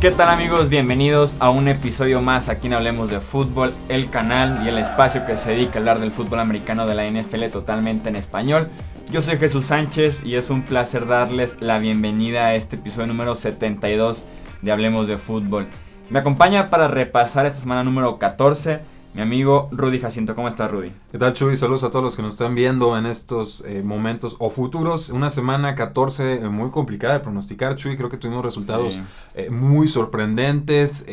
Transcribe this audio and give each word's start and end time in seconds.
¿Qué 0.00 0.10
tal 0.10 0.28
amigos? 0.28 0.68
Bienvenidos 0.68 1.36
a 1.40 1.50
un 1.50 1.68
episodio 1.68 2.22
más 2.22 2.48
aquí 2.48 2.68
en 2.68 2.74
Hablemos 2.74 3.10
de 3.10 3.18
Fútbol, 3.18 3.72
el 3.88 4.08
canal 4.08 4.64
y 4.64 4.68
el 4.68 4.78
espacio 4.78 5.26
que 5.26 5.36
se 5.36 5.50
dedica 5.50 5.74
a 5.74 5.78
hablar 5.78 5.98
del 5.98 6.12
fútbol 6.12 6.38
americano 6.38 6.86
de 6.86 6.94
la 6.94 7.10
NFL 7.10 7.46
totalmente 7.50 8.08
en 8.08 8.16
español. 8.16 8.68
Yo 9.10 9.22
soy 9.22 9.38
Jesús 9.38 9.66
Sánchez 9.66 10.22
y 10.24 10.36
es 10.36 10.50
un 10.50 10.62
placer 10.62 11.06
darles 11.06 11.56
la 11.60 11.78
bienvenida 11.78 12.46
a 12.46 12.54
este 12.54 12.76
episodio 12.76 13.08
número 13.08 13.34
72 13.34 14.22
de 14.62 14.70
Hablemos 14.70 15.08
de 15.08 15.18
Fútbol. 15.18 15.66
Me 16.10 16.18
acompaña 16.18 16.68
para 16.68 16.88
repasar 16.88 17.46
esta 17.46 17.58
semana 17.58 17.82
número 17.82 18.18
14 18.18 18.80
mi 19.16 19.22
amigo 19.22 19.70
Rudy 19.72 19.98
Jacinto. 19.98 20.34
¿Cómo 20.34 20.46
estás, 20.46 20.70
Rudy? 20.70 20.92
¿Qué 21.10 21.16
tal, 21.16 21.32
Chuy? 21.32 21.56
Saludos 21.56 21.84
a 21.84 21.90
todos 21.90 22.04
los 22.04 22.16
que 22.16 22.20
nos 22.20 22.34
están 22.34 22.54
viendo 22.54 22.98
en 22.98 23.06
estos 23.06 23.64
eh, 23.66 23.82
momentos 23.82 24.36
o 24.40 24.50
futuros. 24.50 25.08
Una 25.08 25.30
semana 25.30 25.74
14 25.74 26.34
eh, 26.34 26.48
muy 26.50 26.70
complicada 26.70 27.14
de 27.14 27.20
pronosticar, 27.20 27.76
Chuy. 27.76 27.96
Creo 27.96 28.10
que 28.10 28.18
tuvimos 28.18 28.44
resultados 28.44 29.00
eh, 29.34 29.48
muy 29.48 29.88
sorprendentes. 29.88 31.06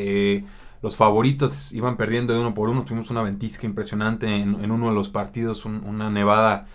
los 0.82 0.98
favoritos 0.98 1.72
iban 1.72 1.96
perdiendo 1.96 2.34
de 2.34 2.42
uno 2.42 2.54
por 2.54 2.68
uno. 2.68 2.84
Tuvimos 2.84 3.10
una 3.10 3.22
ventisca 3.22 3.66
impresionante 3.66 4.28
en, 4.36 4.70
uno 4.70 4.90
de 4.90 4.96
los 4.96 5.08
partidos, 5.08 5.64
una 5.64 6.10
nevada 6.10 6.68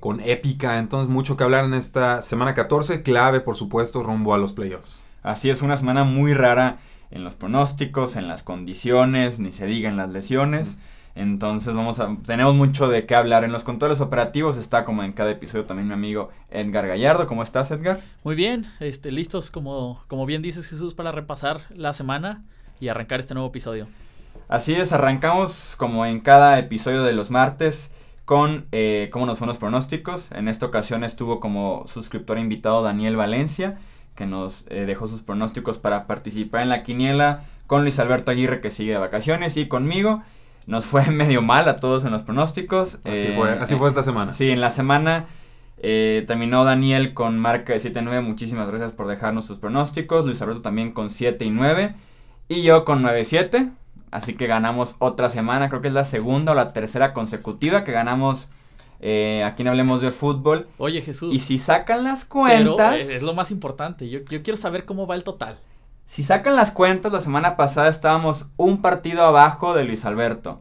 con 0.00 0.18
épica. 0.18 0.80
Entonces, 0.80 1.08
mucho 1.08 1.36
que 1.36 1.44
hablar 1.44 1.64
en 1.64 1.74
esta 1.74 2.22
semana 2.22 2.54
14. 2.54 3.02
Clave, 3.02 3.38
por 3.38 3.54
supuesto, 3.54 4.02
rumbo 4.02 4.34
a 4.34 4.38
los 4.38 4.52
playoffs. 4.52 5.00
Así 5.22 5.48
es, 5.48 5.62
una 5.62 5.76
semana 5.76 6.02
muy 6.02 6.34
rara 6.34 6.78
en 7.10 7.24
los 7.24 7.34
pronósticos, 7.34 8.16
en 8.16 8.28
las 8.28 8.42
condiciones, 8.42 9.38
ni 9.38 9.52
se 9.52 9.66
diga 9.66 9.88
en 9.88 9.96
las 9.96 10.10
lesiones. 10.10 10.78
Entonces 11.16 11.74
vamos 11.74 11.98
a, 11.98 12.14
tenemos 12.26 12.54
mucho 12.54 12.88
de 12.88 13.06
qué 13.06 13.14
hablar. 13.14 13.42
En 13.42 13.50
los 13.50 13.64
controles 13.64 14.00
operativos 14.02 14.58
está 14.58 14.84
como 14.84 15.02
en 15.02 15.12
cada 15.12 15.30
episodio 15.30 15.64
también 15.64 15.88
mi 15.88 15.94
amigo 15.94 16.30
Edgar 16.50 16.86
Gallardo. 16.86 17.26
¿Cómo 17.26 17.42
estás, 17.42 17.70
Edgar? 17.70 18.00
Muy 18.22 18.34
bien, 18.34 18.66
este, 18.80 19.10
listos 19.10 19.50
como, 19.50 20.02
como 20.08 20.26
bien 20.26 20.42
dices 20.42 20.68
Jesús 20.68 20.92
para 20.92 21.12
repasar 21.12 21.62
la 21.70 21.94
semana 21.94 22.44
y 22.80 22.88
arrancar 22.88 23.20
este 23.20 23.32
nuevo 23.32 23.48
episodio. 23.48 23.88
Así 24.48 24.74
es, 24.74 24.92
arrancamos 24.92 25.74
como 25.78 26.04
en 26.04 26.20
cada 26.20 26.58
episodio 26.58 27.02
de 27.02 27.14
los 27.14 27.30
martes 27.30 27.90
con 28.26 28.66
eh, 28.72 29.08
cómo 29.10 29.24
nos 29.24 29.38
fueron 29.38 29.50
los 29.50 29.58
pronósticos. 29.58 30.30
En 30.32 30.48
esta 30.48 30.66
ocasión 30.66 31.02
estuvo 31.02 31.40
como 31.40 31.86
suscriptor 31.86 32.38
invitado 32.38 32.82
Daniel 32.82 33.16
Valencia 33.16 33.78
que 34.16 34.26
nos 34.26 34.66
eh, 34.68 34.86
dejó 34.86 35.06
sus 35.06 35.22
pronósticos 35.22 35.78
para 35.78 36.06
participar 36.06 36.62
en 36.62 36.70
la 36.70 36.82
quiniela 36.82 37.44
con 37.66 37.82
Luis 37.82 37.98
Alberto 37.98 38.30
Aguirre 38.30 38.60
que 38.60 38.70
sigue 38.70 38.92
de 38.92 38.98
vacaciones 38.98 39.56
y 39.56 39.68
conmigo. 39.68 40.22
Nos 40.66 40.86
fue 40.86 41.08
medio 41.10 41.42
mal 41.42 41.68
a 41.68 41.76
todos 41.76 42.04
en 42.04 42.10
los 42.10 42.22
pronósticos. 42.22 42.98
Así, 43.04 43.28
fue, 43.28 43.50
así 43.50 43.74
eh, 43.74 43.76
fue 43.76 43.88
esta 43.88 44.02
semana. 44.02 44.32
Sí, 44.32 44.50
en 44.50 44.60
la 44.60 44.70
semana 44.70 45.26
eh, 45.78 46.24
terminó 46.26 46.64
Daniel 46.64 47.14
con 47.14 47.38
marca 47.38 47.72
de 47.72 47.78
7 47.80 48.00
y 48.00 48.02
9. 48.02 48.22
Muchísimas 48.22 48.68
gracias 48.68 48.92
por 48.92 49.06
dejarnos 49.06 49.46
sus 49.46 49.58
pronósticos. 49.58 50.26
Luis 50.26 50.40
Alberto 50.42 50.62
también 50.62 50.92
con 50.92 51.10
7 51.10 51.44
y 51.44 51.50
9. 51.50 51.94
Y 52.48 52.62
yo 52.62 52.84
con 52.84 53.02
9 53.02 53.20
y 53.20 53.24
7. 53.24 53.68
Así 54.10 54.34
que 54.34 54.46
ganamos 54.46 54.96
otra 54.98 55.28
semana. 55.28 55.68
Creo 55.68 55.82
que 55.82 55.88
es 55.88 55.94
la 55.94 56.04
segunda 56.04 56.52
o 56.52 56.54
la 56.54 56.72
tercera 56.72 57.12
consecutiva 57.12 57.84
que 57.84 57.92
ganamos 57.92 58.48
eh, 59.00 59.44
aquí 59.44 59.62
no 59.64 59.70
hablemos 59.70 60.00
de 60.00 60.10
fútbol. 60.10 60.68
Oye, 60.78 61.02
Jesús. 61.02 61.34
Y 61.34 61.40
si 61.40 61.58
sacan 61.58 62.04
las 62.04 62.24
cuentas. 62.24 62.94
es 62.96 63.22
lo 63.22 63.34
más 63.34 63.50
importante. 63.50 64.08
Yo, 64.08 64.24
quiero 64.24 64.56
saber 64.56 64.84
cómo 64.84 65.06
va 65.06 65.14
el 65.14 65.24
total. 65.24 65.58
Si 66.06 66.22
sacan 66.22 66.56
las 66.56 66.70
cuentas, 66.70 67.12
la 67.12 67.20
semana 67.20 67.56
pasada 67.56 67.88
estábamos 67.88 68.46
un 68.56 68.80
partido 68.80 69.24
abajo 69.24 69.74
de 69.74 69.84
Luis 69.84 70.04
Alberto. 70.04 70.60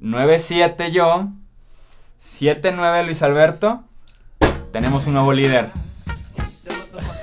9-7 0.00 0.90
yo. 0.90 1.28
7-9 2.20 3.04
Luis 3.04 3.22
Alberto. 3.22 3.84
Tenemos 4.72 5.06
un 5.06 5.14
nuevo 5.14 5.32
líder. 5.32 5.66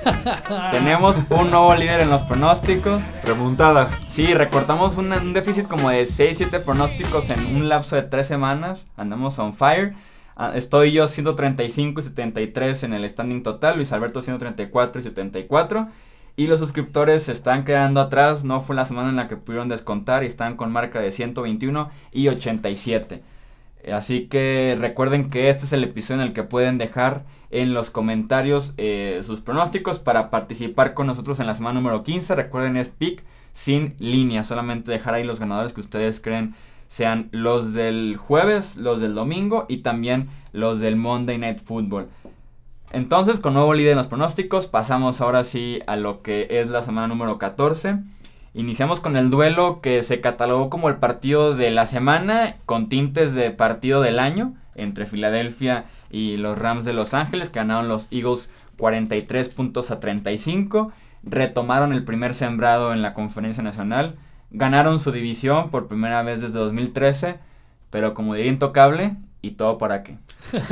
Tenemos 0.72 1.18
un 1.30 1.50
nuevo 1.50 1.74
líder 1.74 2.00
en 2.00 2.10
los 2.10 2.22
pronósticos. 2.22 3.02
Remontada. 3.24 3.88
Sí, 4.06 4.34
recortamos 4.34 4.96
un, 4.96 5.12
un 5.12 5.32
déficit 5.32 5.66
como 5.66 5.90
de 5.90 6.04
6-7 6.04 6.62
pronósticos 6.64 7.28
en 7.30 7.56
un 7.56 7.68
lapso 7.68 7.96
de 7.96 8.02
3 8.02 8.26
semanas. 8.26 8.86
Andamos 8.96 9.38
on 9.38 9.52
fire. 9.52 9.94
Ah, 10.36 10.52
estoy 10.54 10.92
yo 10.92 11.08
135 11.08 11.98
y 11.98 12.02
73 12.02 12.82
en 12.82 12.92
el 12.92 13.08
standing 13.08 13.42
total. 13.42 13.76
Luis 13.76 13.90
Alberto 13.92 14.20
134 14.20 15.00
y 15.00 15.02
74. 15.02 15.88
Y 16.36 16.46
los 16.46 16.60
suscriptores 16.60 17.22
se 17.22 17.32
están 17.32 17.64
quedando 17.64 18.00
atrás. 18.02 18.44
No 18.44 18.60
fue 18.60 18.76
la 18.76 18.84
semana 18.84 19.08
en 19.08 19.16
la 19.16 19.28
que 19.28 19.36
pudieron 19.38 19.70
descontar 19.70 20.22
y 20.22 20.26
están 20.26 20.56
con 20.56 20.70
marca 20.70 21.00
de 21.00 21.10
121 21.10 21.90
y 22.12 22.28
87. 22.28 23.22
Así 23.90 24.26
que 24.26 24.76
recuerden 24.78 25.30
que 25.30 25.48
este 25.48 25.64
es 25.64 25.72
el 25.72 25.84
episodio 25.84 26.20
en 26.20 26.28
el 26.28 26.34
que 26.34 26.42
pueden 26.42 26.76
dejar 26.76 27.24
en 27.50 27.72
los 27.72 27.90
comentarios 27.90 28.74
eh, 28.76 29.20
sus 29.22 29.40
pronósticos 29.40 30.00
para 30.00 30.30
participar 30.30 30.92
con 30.92 31.06
nosotros 31.06 31.40
en 31.40 31.46
la 31.46 31.54
semana 31.54 31.80
número 31.80 32.02
15. 32.02 32.34
Recuerden 32.34 32.76
es 32.76 32.90
pick 32.90 33.24
sin 33.52 33.94
línea, 33.98 34.44
solamente 34.44 34.90
dejar 34.90 35.14
ahí 35.14 35.24
los 35.24 35.40
ganadores 35.40 35.72
que 35.72 35.80
ustedes 35.80 36.20
creen 36.20 36.54
sean 36.86 37.28
los 37.32 37.74
del 37.74 38.16
jueves, 38.16 38.76
los 38.76 39.00
del 39.00 39.14
domingo 39.14 39.66
y 39.68 39.78
también 39.78 40.28
los 40.52 40.80
del 40.80 40.96
Monday 40.96 41.38
Night 41.38 41.60
Football. 41.60 42.08
Entonces, 42.92 43.40
con 43.40 43.54
nuevo 43.54 43.74
líder 43.74 43.92
en 43.92 43.98
los 43.98 44.06
pronósticos, 44.06 44.66
pasamos 44.66 45.20
ahora 45.20 45.44
sí 45.44 45.80
a 45.86 45.96
lo 45.96 46.22
que 46.22 46.46
es 46.50 46.70
la 46.70 46.82
semana 46.82 47.08
número 47.08 47.38
14. 47.38 47.98
Iniciamos 48.54 49.00
con 49.00 49.16
el 49.16 49.28
duelo 49.28 49.80
que 49.82 50.00
se 50.00 50.20
catalogó 50.20 50.70
como 50.70 50.88
el 50.88 50.96
partido 50.96 51.54
de 51.54 51.70
la 51.70 51.84
semana 51.84 52.56
con 52.64 52.88
tintes 52.88 53.34
de 53.34 53.50
partido 53.50 54.00
del 54.00 54.18
año 54.18 54.54
entre 54.76 55.06
Filadelfia 55.06 55.84
y 56.10 56.36
los 56.36 56.58
Rams 56.58 56.84
de 56.84 56.92
Los 56.92 57.12
Ángeles, 57.12 57.50
que 57.50 57.58
ganaron 57.58 57.88
los 57.88 58.08
Eagles 58.10 58.50
43 58.78 59.48
puntos 59.50 59.90
a 59.90 60.00
35, 60.00 60.92
retomaron 61.22 61.92
el 61.92 62.04
primer 62.04 62.34
sembrado 62.34 62.92
en 62.92 63.02
la 63.02 63.14
conferencia 63.14 63.62
nacional, 63.62 64.16
ganaron 64.56 64.98
su 65.00 65.12
división 65.12 65.70
por 65.70 65.86
primera 65.86 66.22
vez 66.22 66.40
desde 66.40 66.58
2013, 66.58 67.36
pero 67.90 68.14
como 68.14 68.34
diría 68.34 68.50
intocable, 68.50 69.16
¿y 69.42 69.52
todo 69.52 69.78
para 69.78 70.02
qué? 70.02 70.18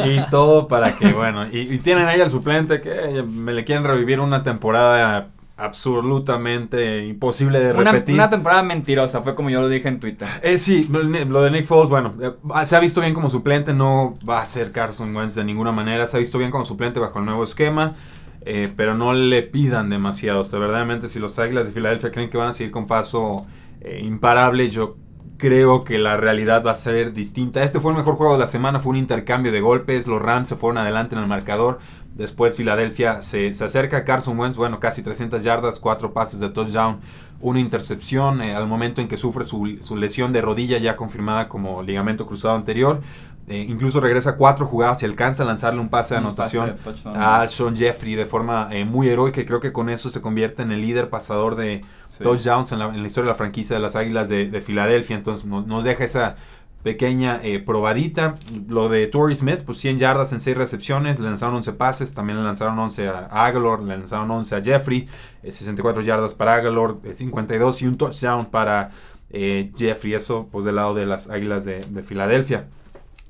y 0.05 0.21
todo 0.31 0.69
para 0.69 0.97
qué, 0.97 1.13
bueno, 1.13 1.47
y, 1.51 1.61
y 1.61 1.79
tienen 1.79 2.07
ahí 2.07 2.21
al 2.21 2.31
suplente 2.31 2.81
que 2.81 3.23
me 3.23 3.53
le 3.53 3.65
quieren 3.65 3.85
revivir 3.85 4.21
una 4.21 4.43
temporada 4.43 5.29
absolutamente 5.57 7.07
imposible 7.07 7.61
de 7.61 7.73
repetir. 7.73 8.15
Una 8.15 8.29
temporada 8.29 8.63
mentirosa, 8.63 9.23
fue 9.23 9.35
como 9.35 9.51
yo 9.51 9.61
lo 9.61 9.69
dije 9.69 9.89
en 9.89 10.01
Twitter. 10.01 10.29
Eh, 10.43 10.59
sí, 10.59 10.89
lo 10.91 11.43
de 11.43 11.51
Nick 11.51 11.67
Foles, 11.67 11.89
bueno, 11.89 12.15
eh, 12.21 12.33
se 12.65 12.77
ha 12.77 12.81
visto 12.81 13.01
bien 13.01 13.15
como 13.15 13.29
suplente, 13.29 13.73
no 13.73 14.19
va 14.29 14.41
a 14.41 14.47
ser 14.47 14.73
Carson 14.73 15.15
Wentz 15.15 15.35
de 15.35 15.45
ninguna 15.45 15.73
manera, 15.73 16.07
se 16.07 16.17
ha 16.17 16.21
visto 16.21 16.39
bien 16.39 16.51
como 16.51 16.65
suplente 16.65 16.99
bajo 16.99 17.21
el 17.21 17.25
nuevo 17.25 17.45
esquema, 17.45 17.95
eh, 18.43 18.71
pero 18.77 18.95
no 18.95 19.13
le 19.13 19.43
pidan 19.43 19.91
demasiado. 19.91 20.41
O 20.41 20.45
sea, 20.45 20.59
verdaderamente, 20.59 21.09
si 21.09 21.19
los 21.19 21.39
Águilas 21.39 21.67
de 21.67 21.73
Filadelfia 21.73 22.11
creen 22.11 22.31
que 22.31 22.37
van 22.37 22.49
a 22.49 22.53
seguir 22.53 22.73
con 22.73 22.87
paso 22.87 23.47
eh, 23.85 24.01
imparable, 24.03 24.71
yo 24.71 24.97
creo 25.37 25.85
que 25.85 25.99
la 25.99 26.17
realidad 26.17 26.65
va 26.65 26.73
a 26.73 26.77
ser 26.77 27.13
distinta. 27.13 27.63
Este 27.63 27.81
fue 27.81 27.93
el 27.93 27.99
mejor 27.99 28.17
juego 28.17 28.35
de 28.35 28.39
la 28.39 28.47
semana, 28.47 28.81
fue 28.81 28.91
un 28.91 28.97
intercambio 28.97 29.53
de 29.53 29.61
golpes, 29.61 30.07
los 30.07 30.23
Rams 30.23 30.49
se 30.49 30.57
fueron 30.57 30.79
adelante 30.79 31.15
en 31.15 31.21
el 31.21 31.27
marcador, 31.27 31.81
después 32.15 32.55
Filadelfia 32.55 33.21
se, 33.21 33.49
acerca 33.49 33.99
a 33.99 34.05
Carson 34.05 34.39
Wentz, 34.39 34.57
bueno, 34.57 34.81
casi 34.81 35.03
300 35.03 35.43
yardas, 35.43 35.81
4 35.81 36.13
pases 36.13 36.41
de 36.41 36.51
touchdown, 36.51 37.01
una 37.41 37.61
intercepción 37.61 38.41
eh, 38.41 38.55
al 38.55 38.67
momento 38.67 39.01
en 39.01 39.09
que 39.09 39.17
sufre 39.17 39.45
su, 39.45 39.77
su, 39.81 39.97
lesión 39.97 40.33
de 40.33 40.41
rodilla 40.41 40.79
ya 40.79 40.97
confirmada 40.97 41.49
como 41.49 41.83
ligamento 41.83 42.27
cruzado 42.27 42.55
anterior, 42.55 43.03
eh, 43.47 43.67
incluso 43.69 44.01
regresa 44.01 44.37
cuatro 44.37 44.65
jugadas 44.65 45.03
y 45.03 45.07
alcanza 45.07 45.43
a 45.43 45.47
lanzarle 45.47 45.79
un 45.79 45.91
pase 45.91 46.15
de 46.15 46.19
anotación 46.19 46.77
a 47.15 47.47
Sean 47.47 47.77
Jeffrey 47.77 48.15
de 48.15 48.25
forma 48.25 48.69
eh, 48.71 48.87
muy 48.87 49.09
heroica 49.09 49.39
y 49.39 49.45
creo 49.45 49.61
que 49.61 49.71
con 49.71 49.91
eso 49.91 50.09
se 50.09 50.23
convierte 50.23 50.63
en 50.63 50.73
el 50.73 50.81
líder 50.81 51.11
pasador 51.11 51.55
de 51.55 51.85
touchdowns 52.23 52.73
en 52.73 52.79
la, 52.79 52.87
en 52.87 53.03
la, 53.03 53.07
historia 53.07 53.27
de 53.27 53.33
la 53.33 53.37
franquicia 53.37 53.77
de 53.77 53.83
las 53.83 53.97
Águilas 53.97 54.31
de, 54.31 54.63
Filadelfia. 54.65 55.17
Entonces 55.17 55.45
nos 55.45 55.85
deja 55.85 56.05
esa 56.05 56.37
pequeña 56.83 57.39
eh, 57.43 57.59
probadita. 57.59 58.37
Lo 58.67 58.89
de 58.89 59.09
Torrey 59.09 59.37
Smith, 59.37 59.61
pues 59.67 59.77
100 59.77 59.99
yardas 59.99 60.33
en 60.33 60.41
6 60.41 60.57
recepciones, 60.57 61.21
le 61.21 61.27
lanzaron 61.27 61.57
11 61.57 61.75
pases, 61.75 62.15
también 62.15 62.39
le 62.39 62.45
lanzaron 62.45 62.79
11 62.79 63.09
a 63.09 63.45
Aguilar, 63.45 63.81
le 63.81 63.99
lanzaron 63.99 64.31
11 64.31 64.57
a 64.57 64.63
Jeffrey, 64.65 65.07
64 65.47 66.01
yardas 66.01 66.35
para 66.35 66.55
Aguilar, 66.55 66.95
52 67.13 67.83
y 67.83 67.87
un 67.89 67.99
touchdown 67.99 68.47
para 68.47 68.91
Jeffrey. 69.31 70.15
Eso 70.15 70.49
pues 70.51 70.65
del 70.65 70.77
lado 70.77 70.95
de 70.95 71.05
las 71.05 71.29
Águilas 71.29 71.67
de, 71.67 71.81
de 71.81 72.03
Filadelfia. 72.03 72.69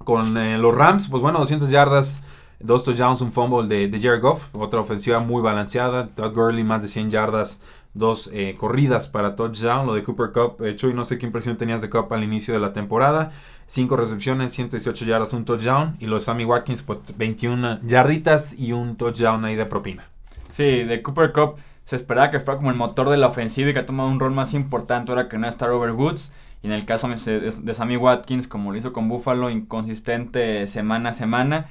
Con 0.05 0.37
eh, 0.37 0.59
los 0.59 0.75
Rams, 0.75 1.09
pues 1.09 1.23
bueno, 1.23 1.39
200 1.39 1.71
yardas, 1.71 2.23
dos 2.61 2.85
touchdowns, 2.85 3.21
un 3.21 3.33
fumble 3.33 3.67
de, 3.67 3.89
de 3.89 4.01
Jared 4.01 4.21
Goff. 4.21 4.47
Otra 4.55 4.81
ofensiva 4.81 5.19
muy 5.21 5.43
balanceada. 5.43 6.09
Todd 6.09 6.35
Gurley, 6.35 6.65
más 6.65 6.83
de 6.83 6.89
100 6.89 7.11
yardas, 7.11 7.61
dos 7.95 8.31
eh, 8.33 8.55
corridas 8.59 9.09
para 9.09 9.37
touchdown. 9.37 9.87
Lo 9.87 9.95
de 9.95 10.03
Cooper 10.03 10.31
Cup, 10.33 10.65
hecho 10.65 10.89
y 10.89 10.95
no 10.95 11.05
sé 11.05 11.19
qué 11.19 11.27
impresión 11.27 11.57
tenías 11.57 11.83
de 11.83 11.91
Cup 11.91 12.13
al 12.13 12.23
inicio 12.23 12.55
de 12.55 12.61
la 12.61 12.73
temporada. 12.73 13.33
5 13.67 13.97
recepciones, 13.97 14.53
118 14.53 15.05
yardas, 15.05 15.33
un 15.33 15.45
touchdown. 15.45 15.97
Y 15.99 16.07
los 16.07 16.25
Sammy 16.25 16.45
Watkins, 16.45 16.83
pues 16.83 17.01
21 17.17 17.81
yarditas 17.83 18.59
y 18.59 18.73
un 18.73 18.97
touchdown 18.97 19.45
ahí 19.45 19.57
de 19.57 19.67
propina. 19.67 20.09
Sí, 20.51 20.85
de 20.85 21.03
Cooper 21.03 21.33
Cup 21.33 21.57
se 21.85 21.97
esperaba 21.97 22.31
que 22.31 22.41
fuera 22.41 22.57
como 22.59 22.71
el 22.71 22.77
motor 22.77 23.11
de 23.11 23.19
la 23.19 23.27
ofensiva 23.27 23.71
y 23.71 23.73
que 23.73 23.81
ha 23.81 23.87
tomado 23.87 24.09
un 24.09 24.19
rol 24.19 24.33
más 24.33 24.55
importante 24.55 25.13
ahora 25.13 25.29
que 25.29 25.39
no 25.39 25.47
está 25.47 25.67
Robert 25.67 25.95
Woods. 25.97 26.33
Y 26.65 26.67
en 26.67 26.73
el 26.73 26.87
caso 26.87 27.07
de, 27.09 27.75
Sammy 27.75 27.97
Watkins, 27.99 28.49
como 28.49 28.73
lo 28.73 28.79
hizo 28.79 28.93
con 28.93 29.07
Buffalo, 29.09 29.51
inconsistente 29.51 30.67
semana 30.67 31.11
a 31.11 31.13
semana. 31.13 31.67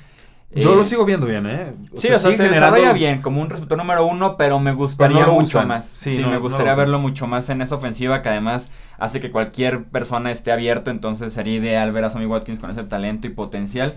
Yo 0.55 0.73
Eh, 0.73 0.75
lo 0.75 0.85
sigo 0.85 1.03
viendo 1.03 1.25
bien, 1.25 1.47
¿eh? 1.47 1.73
sí, 1.95 2.09
o 2.09 2.19
sea, 2.19 2.19
se 2.19 2.33
generando- 2.33 2.75
desarrolla 2.75 2.93
bien 2.93 3.21
como 3.23 3.41
un 3.41 3.49
receptor 3.49 3.75
número 3.75 4.05
uno, 4.05 4.37
pero 4.37 4.59
me 4.59 4.71
gustaría 4.71 5.17
Pero 5.17 5.27
no 5.29 5.33
mucho 5.33 5.57
usan. 5.57 5.67
más. 5.67 5.85
Sí, 5.87 6.15
Sí, 6.17 6.21
no- 6.21 6.29
me 6.29 6.37
gustaría 6.37 6.75
verlo 6.75 6.99
mucho 6.99 7.25
más 7.25 7.49
en 7.49 7.63
esa 7.63 7.73
ofensiva 7.73 8.21
que 8.21 8.29
además 8.29 8.71
hace 8.99 9.19
que 9.19 9.31
cualquier 9.31 9.85
persona 9.85 10.29
esté 10.29 10.51
abierto, 10.51 10.91
entonces 10.91 11.33
sería 11.33 11.55
ideal 11.55 11.91
ver 11.91 12.03
a 12.05 12.09
Sammy 12.11 12.27
Watkins 12.27 12.59
con 12.59 12.69
ese 12.69 12.83
talento 12.83 13.25
y 13.25 13.31
potencial. 13.31 13.95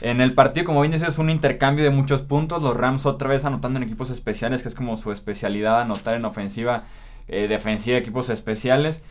En 0.00 0.22
el 0.22 0.32
partido, 0.32 0.64
como 0.64 0.80
bien 0.80 0.92
dices, 0.92 1.10
es 1.10 1.18
un 1.18 1.28
intercambio 1.28 1.84
de 1.84 1.90
muchos 1.90 2.22
puntos. 2.22 2.62
Los 2.62 2.74
Rams 2.74 3.04
otra 3.04 3.28
vez 3.28 3.44
anotando 3.44 3.76
en 3.78 3.82
equipos 3.82 4.08
especiales, 4.08 4.62
que 4.62 4.68
es 4.70 4.74
como 4.74 4.96
su 4.96 5.12
especialidad, 5.12 5.82
anotar 5.82 6.14
en 6.14 6.24
ofensiva, 6.24 6.84
eh, 7.28 7.46
defensiva, 7.46 7.98
equipos 7.98 8.30
especiales. 8.30 9.04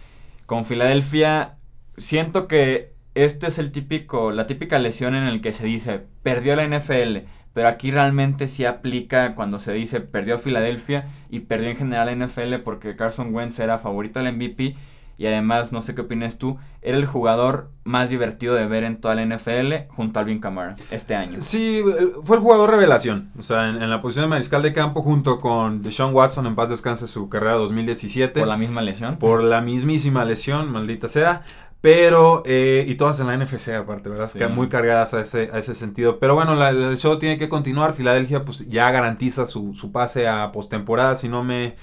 Con 0.49 0.65
Filadelfia, 0.65 1.57
siento 1.97 2.47
que 2.47 2.95
este 3.13 3.45
es 3.45 3.59
el 3.59 3.71
típico, 3.71 4.31
la 4.31 4.47
típica 4.47 4.79
lesión 4.79 5.13
en 5.13 5.25
el 5.25 5.41
que 5.41 5.53
se 5.53 5.63
dice, 5.63 6.01
perdió 6.23 6.55
la 6.55 6.67
NFL. 6.67 7.17
Pero 7.53 7.67
aquí 7.67 7.91
realmente 7.91 8.47
sí 8.47 8.65
aplica 8.65 9.35
cuando 9.35 9.59
se 9.59 9.73
dice 9.73 10.01
perdió 10.01 10.39
Filadelfia 10.39 11.05
y 11.29 11.41
perdió 11.41 11.69
en 11.69 11.75
general 11.75 12.07
la 12.07 12.25
NFL 12.25 12.63
porque 12.63 12.95
Carson 12.95 13.31
Wentz 13.31 13.59
era 13.59 13.77
favorito 13.77 14.23
del 14.23 14.33
MVP 14.33 14.75
y 15.19 15.27
además, 15.27 15.71
no 15.71 15.83
sé 15.83 15.94
qué 15.94 16.01
opinas 16.01 16.38
tú, 16.39 16.57
era 16.81 16.98
el 16.98 17.06
jugador 17.06 17.69
más 17.83 18.10
divertido 18.10 18.56
de 18.56 18.66
ver 18.66 18.83
en 18.83 19.00
toda 19.01 19.13
la 19.16 19.24
NFL 19.25 19.88
junto 19.89 20.18
a 20.18 20.21
Alvin 20.24 20.39
Kamara 20.39 20.75
este 20.89 21.13
año. 21.13 21.39
Sí, 21.42 21.83
fue 22.24 22.38
el 22.38 22.42
jugador 22.42 22.71
revelación. 22.71 23.30
O 23.38 23.44
sea, 23.44 23.69
en, 23.69 23.81
en 23.83 23.89
la 23.89 24.00
posición 24.01 24.25
de 24.25 24.30
mariscal 24.30 24.62
de 24.63 24.74
campo 24.74 25.01
junto 25.04 25.39
con 25.42 25.81
Deshaun 25.83 26.16
Watson, 26.16 26.48
en 26.48 26.56
paz 26.56 26.69
descanse 26.69 27.06
su 27.06 27.30
carrera 27.30 27.54
2017. 27.56 28.39
Por 28.39 28.48
la 28.48 28.57
misma 28.57 28.81
lesión. 28.81 29.18
por 29.18 29.44
la 29.44 29.62
mismísima 29.62 30.25
lesión, 30.25 30.71
maldita 30.71 31.07
sea. 31.07 31.44
Pero, 31.81 32.44
eh, 32.45 32.83
y 32.88 32.95
todas 32.95 33.21
en 33.21 33.27
la 33.27 33.38
NFC 33.38 33.69
aparte, 33.69 34.10
¿verdad? 34.10 34.30
Sí. 34.31 34.38
Muy 34.54 34.68
cargadas 34.68 35.13
a 35.13 35.21
ese, 35.21 35.50
a 35.54 35.60
ese 35.60 35.74
sentido. 35.75 36.19
Pero 36.19 36.36
bueno, 36.36 36.54
la- 36.56 36.69
el 36.71 36.98
show 36.98 37.18
tiene 37.18 37.38
que 37.38 37.48
continuar. 37.48 37.94
Filadelfia 37.94 38.44
pues 38.44 38.68
ya 38.68 38.92
garantiza 38.92 39.48
su, 39.48 39.74
su 39.75 39.92
pase 39.94 40.27
a 40.27 40.51
postemporada. 40.51 41.16
Si 41.16 41.30
no 41.30 41.42
me 41.44 41.75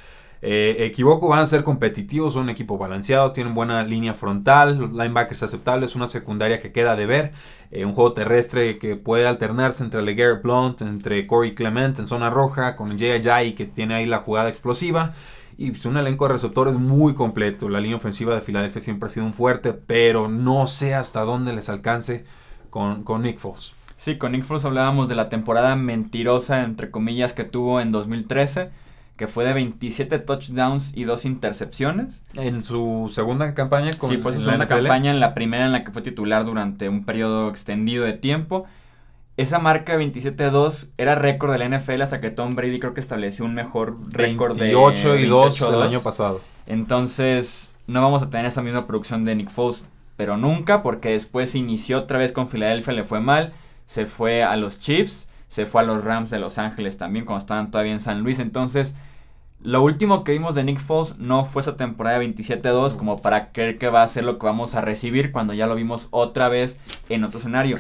eh, 0.43 0.77
equivoco, 0.81 1.29
van 1.29 1.41
a 1.41 1.47
ser 1.47 1.63
competitivos. 1.65 2.35
Son 2.35 2.45
un 2.45 2.51
equipo 2.51 2.79
balanceado, 2.79 3.33
tienen 3.33 3.55
buena 3.55 3.83
línea 3.83 4.15
frontal, 4.15 4.93
linebackers 4.93 5.43
aceptables, 5.43 5.95
una 5.97 6.07
secundaria 6.07 6.61
que 6.61 6.73
queda 6.73 6.97
de 6.97 7.07
ver. 7.07 7.33
eh, 7.71 7.85
un 7.85 7.95
juego 7.95 8.13
terrestre 8.13 8.79
que 8.79 8.97
puede 8.97 9.27
alternarse 9.27 9.83
entre 9.85 10.03
LeGarrette 10.03 10.43
Blount, 10.43 10.83
entre 10.83 11.27
Corey 11.27 11.55
Clement 11.55 11.99
en 11.99 12.07
zona 12.07 12.31
roja, 12.31 12.77
con 12.77 12.97
Jay 12.99 13.13
Ajayi 13.13 13.55
que 13.55 13.67
tiene 13.67 13.95
ahí 13.95 14.07
la 14.07 14.19
jugada 14.19 14.49
explosiva. 14.49 15.15
Y 15.59 15.71
pues, 15.71 15.87
un 15.87 15.97
elenco 15.97 16.27
de 16.27 16.35
receptores 16.35 16.77
muy 16.79 17.15
completo. 17.15 17.69
La 17.69 17.81
línea 17.81 17.97
ofensiva 17.97 18.35
de 18.35 18.43
Filadelfia 18.43 18.81
siempre 18.81 19.07
ha 19.07 19.11
sido 19.11 19.27
un 19.27 19.33
fuerte, 19.33 19.73
pero 19.73 20.29
no 20.29 20.67
sé 20.67 20.95
hasta 20.95 21.23
dónde 21.23 21.53
les 21.55 21.69
alcance 21.71 22.25
con, 22.71 23.03
con 23.05 23.23
Nick 23.23 23.39
Foles. 23.39 23.75
Sí, 23.97 24.19
con 24.19 24.33
Nick 24.33 24.45
Foles 24.45 24.65
hablábamos 24.67 25.09
de 25.09 25.15
la 25.15 25.29
temporada 25.31 25.75
mentirosa, 25.77 26.63
entre 26.63 26.91
comillas, 26.91 27.33
que 27.33 27.45
tuvo 27.45 27.81
en 27.81 27.91
2013, 27.93 28.71
que 29.17 29.27
fue 29.27 29.45
de 29.45 29.53
27 29.55 30.19
touchdowns 30.19 30.93
y 30.95 31.05
dos 31.05 31.25
intercepciones. 31.25 32.23
En 32.35 32.63
su 32.63 33.11
segunda 33.13 33.55
campaña 33.55 33.93
con 33.95 34.11
sí, 34.11 34.19
fue 34.19 34.33
su 34.33 34.43
segunda 34.43 34.67
campaña, 34.67 35.11
en 35.11 35.21
la 35.21 35.35
primera 35.35 35.65
en 35.65 35.73
la 35.73 35.85
que 35.85 35.91
fue 35.91 36.03
titular 36.03 36.45
durante 36.45 36.89
un 36.89 37.05
periodo 37.05 37.49
extendido 37.49 38.05
de 38.05 38.13
tiempo. 38.13 38.67
Esa 39.37 39.59
marca 39.59 39.97
de 39.97 40.05
27-2 40.05 40.91
era 40.97 41.15
récord 41.15 41.53
de 41.53 41.59
la 41.59 41.69
NFL 41.69 42.03
hasta 42.03 42.21
que 42.21 42.31
Tom 42.31 42.55
Brady 42.55 42.79
creo 42.79 42.95
que 42.95 43.01
estableció 43.01 43.45
un 43.45 43.55
mejor 43.55 43.99
récord 44.11 44.57
de 44.57 44.73
28 44.75 45.17
y 45.17 45.27
2 45.27 45.61
el 45.61 45.67
28-2. 45.69 45.83
año 45.83 46.01
pasado. 46.01 46.41
Entonces, 46.67 47.77
no 47.87 48.03
vamos 48.03 48.23
a 48.23 48.31
tener 48.31 48.47
esa 48.47 48.63
misma 48.63 48.87
producción 48.87 49.25
de 49.25 49.35
Nick 49.35 49.51
Foles, 49.51 49.85
pero 50.17 50.37
nunca, 50.37 50.83
porque 50.83 51.11
después 51.11 51.55
inició 51.55 51.99
otra 52.01 52.19
vez 52.19 52.33
con 52.33 52.49
Filadelfia, 52.49 52.93
le 52.95 53.05
fue 53.05 53.21
mal, 53.21 53.53
se 53.87 54.07
fue 54.07 54.43
a 54.43 54.57
los 54.57 54.79
Chiefs, 54.79 55.29
se 55.49 55.67
fue 55.67 55.83
a 55.83 55.85
los 55.85 56.05
Rams 56.05 56.31
de 56.31 56.39
Los 56.39 56.59
Ángeles 56.59 56.97
también, 56.97 57.25
cuando 57.25 57.41
estaban 57.41 57.71
todavía 57.71 57.93
en 57.93 58.01
San 58.01 58.23
Luis. 58.23 58.39
Entonces, 58.39 58.95
lo 59.63 59.83
último 59.83 60.25
que 60.25 60.33
vimos 60.33 60.55
de 60.55 60.65
Nick 60.65 60.79
Foles 60.79 61.19
no 61.19 61.45
fue 61.45 61.63
esa 61.63 61.77
temporada 61.77 62.19
de 62.19 62.27
27-2, 62.27 62.97
como 62.97 63.17
para 63.17 63.53
creer 63.53 63.79
que 63.79 63.89
va 63.89 64.03
a 64.03 64.07
ser 64.09 64.25
lo 64.25 64.39
que 64.39 64.47
vamos 64.47 64.75
a 64.75 64.81
recibir 64.81 65.33
cuando 65.33 65.55
ya 65.55 65.67
lo 65.67 65.75
vimos 65.75 66.09
otra 66.11 66.49
vez 66.49 66.79
en 67.09 67.25
otro 67.25 67.39
escenario. 67.39 67.79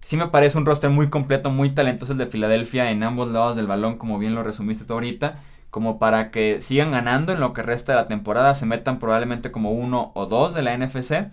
Sí 0.00 0.16
me 0.16 0.28
parece 0.28 0.58
un 0.58 0.66
roster 0.66 0.90
muy 0.90 1.08
completo, 1.08 1.50
muy 1.50 1.70
talentoso 1.70 2.12
el 2.12 2.18
de 2.18 2.26
Filadelfia 2.26 2.90
en 2.90 3.02
ambos 3.02 3.28
lados 3.28 3.56
del 3.56 3.66
balón, 3.66 3.96
como 3.96 4.18
bien 4.18 4.34
lo 4.34 4.42
resumiste 4.42 4.84
tú 4.84 4.94
ahorita 4.94 5.38
como 5.74 5.98
para 5.98 6.30
que 6.30 6.60
sigan 6.60 6.92
ganando 6.92 7.32
en 7.32 7.40
lo 7.40 7.52
que 7.52 7.60
resta 7.60 7.90
de 7.90 7.96
la 7.96 8.06
temporada, 8.06 8.54
se 8.54 8.64
metan 8.64 9.00
probablemente 9.00 9.50
como 9.50 9.72
uno 9.72 10.12
o 10.14 10.26
dos 10.26 10.54
de 10.54 10.62
la 10.62 10.78
NFC 10.78 11.32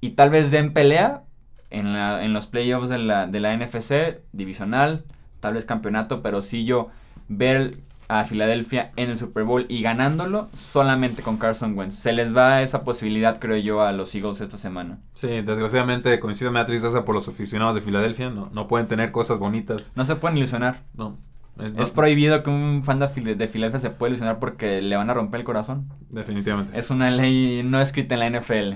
y 0.00 0.10
tal 0.16 0.30
vez 0.30 0.50
den 0.50 0.72
pelea 0.72 1.22
en, 1.70 1.92
la- 1.92 2.24
en 2.24 2.32
los 2.32 2.46
playoffs 2.46 2.88
de 2.88 2.98
la, 2.98 3.26
de 3.26 3.40
la 3.40 3.56
NFC, 3.56 4.20
divisional, 4.32 5.04
tal 5.40 5.54
vez 5.54 5.64
campeonato, 5.64 6.22
pero 6.22 6.42
sí 6.42 6.64
yo 6.64 6.88
ver 7.28 7.78
a 8.10 8.24
Filadelfia 8.24 8.88
en 8.96 9.10
el 9.10 9.18
Super 9.18 9.44
Bowl 9.44 9.66
y 9.68 9.82
ganándolo 9.82 10.48
solamente 10.54 11.22
con 11.22 11.36
Carson 11.36 11.76
Wentz. 11.78 11.94
Se 11.94 12.14
les 12.14 12.34
va 12.34 12.62
esa 12.62 12.82
posibilidad, 12.82 13.38
creo 13.38 13.58
yo, 13.58 13.82
a 13.82 13.92
los 13.92 14.14
Eagles 14.14 14.40
esta 14.40 14.56
semana. 14.56 14.98
Sí, 15.12 15.28
desgraciadamente 15.42 16.18
coincide 16.18 16.50
me 16.50 16.58
da 16.60 16.64
tristeza 16.64 17.04
por 17.04 17.14
los 17.14 17.28
aficionados 17.28 17.74
de 17.74 17.82
Filadelfia. 17.82 18.30
No, 18.30 18.48
no 18.52 18.66
pueden 18.66 18.86
tener 18.88 19.10
cosas 19.12 19.38
bonitas. 19.38 19.92
No 19.94 20.06
se 20.06 20.16
pueden 20.16 20.38
ilusionar. 20.38 20.84
No. 20.94 21.18
Es, 21.62 21.72
Es 21.76 21.90
prohibido 21.90 22.42
que 22.42 22.48
un 22.48 22.82
fan 22.82 22.98
de 22.98 23.08
Fil- 23.08 23.36
de 23.36 23.46
Filadelfia 23.48 23.80
se 23.80 23.90
pueda 23.90 24.08
ilusionar 24.10 24.38
porque 24.38 24.80
le 24.80 24.96
van 24.96 25.10
a 25.10 25.14
romper 25.14 25.40
el 25.40 25.44
corazón. 25.44 25.88
Definitivamente. 26.08 26.78
Es 26.78 26.88
una 26.90 27.10
ley 27.10 27.62
no 27.62 27.78
escrita 27.80 28.14
en 28.14 28.20
la 28.32 28.40
NFL. 28.40 28.74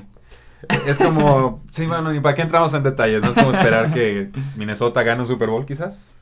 Es 0.87 0.99
como, 0.99 1.61
sí, 1.71 1.87
bueno, 1.87 2.13
ni 2.13 2.21
para 2.21 2.35
qué 2.35 2.43
entramos 2.43 2.73
en 2.75 2.83
detalles. 2.83 3.21
No 3.23 3.31
es 3.31 3.35
como 3.35 3.51
esperar 3.53 3.93
que 3.93 4.31
Minnesota 4.57 5.03
gane 5.03 5.21
un 5.21 5.27
Super 5.27 5.49
Bowl, 5.51 5.67
quizás. 5.67 6.15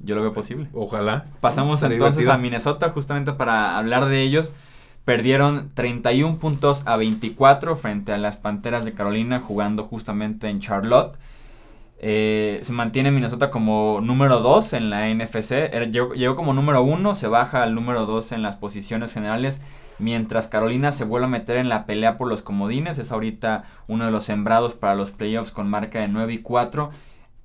Yo 0.00 0.14
lo 0.14 0.22
veo 0.22 0.32
posible. 0.32 0.66
Ojalá. 0.74 1.26
Pasamos 1.40 1.82
entonces 1.82 1.98
divertido. 2.18 2.32
a 2.32 2.38
Minnesota 2.38 2.88
justamente 2.90 3.32
para 3.32 3.78
hablar 3.78 4.06
de 4.06 4.22
ellos. 4.22 4.52
Perdieron 5.04 5.70
31 5.74 6.38
puntos 6.38 6.82
a 6.86 6.96
24 6.96 7.76
frente 7.76 8.12
a 8.12 8.18
las 8.18 8.36
Panteras 8.36 8.84
de 8.84 8.92
Carolina 8.94 9.40
jugando 9.40 9.84
justamente 9.84 10.48
en 10.48 10.60
Charlotte. 10.60 11.16
Eh, 12.04 12.58
se 12.62 12.72
mantiene 12.72 13.12
Minnesota 13.12 13.50
como 13.50 14.00
número 14.02 14.40
2 14.40 14.72
en 14.72 14.90
la 14.90 15.08
NFC. 15.08 15.52
Era- 15.72 15.84
Llegó, 15.84 16.14
llegó 16.14 16.34
como 16.36 16.52
número 16.52 16.82
1, 16.82 17.14
se 17.14 17.28
baja 17.28 17.62
al 17.62 17.74
número 17.74 18.06
2 18.06 18.32
en 18.32 18.42
las 18.42 18.56
posiciones 18.56 19.12
generales. 19.12 19.60
Mientras 20.02 20.48
Carolina 20.48 20.90
se 20.90 21.04
vuelve 21.04 21.26
a 21.26 21.30
meter 21.30 21.56
en 21.58 21.68
la 21.68 21.86
pelea 21.86 22.18
por 22.18 22.26
los 22.26 22.42
comodines. 22.42 22.98
Es 22.98 23.12
ahorita 23.12 23.62
uno 23.86 24.04
de 24.04 24.10
los 24.10 24.24
sembrados 24.24 24.74
para 24.74 24.96
los 24.96 25.12
playoffs 25.12 25.52
con 25.52 25.70
marca 25.70 26.00
de 26.00 26.08
9 26.08 26.32
y 26.32 26.38
4. 26.38 26.90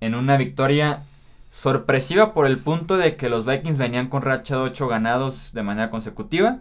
En 0.01 0.15
una 0.15 0.37
victoria 0.37 1.03
sorpresiva 1.51 2.33
por 2.33 2.47
el 2.47 2.57
punto 2.57 2.97
de 2.97 3.15
que 3.15 3.29
los 3.29 3.45
Vikings 3.45 3.77
venían 3.77 4.07
con 4.07 4.23
racha 4.23 4.55
de 4.55 4.61
8 4.61 4.87
ganados 4.87 5.53
de 5.53 5.61
manera 5.61 5.91
consecutiva. 5.91 6.57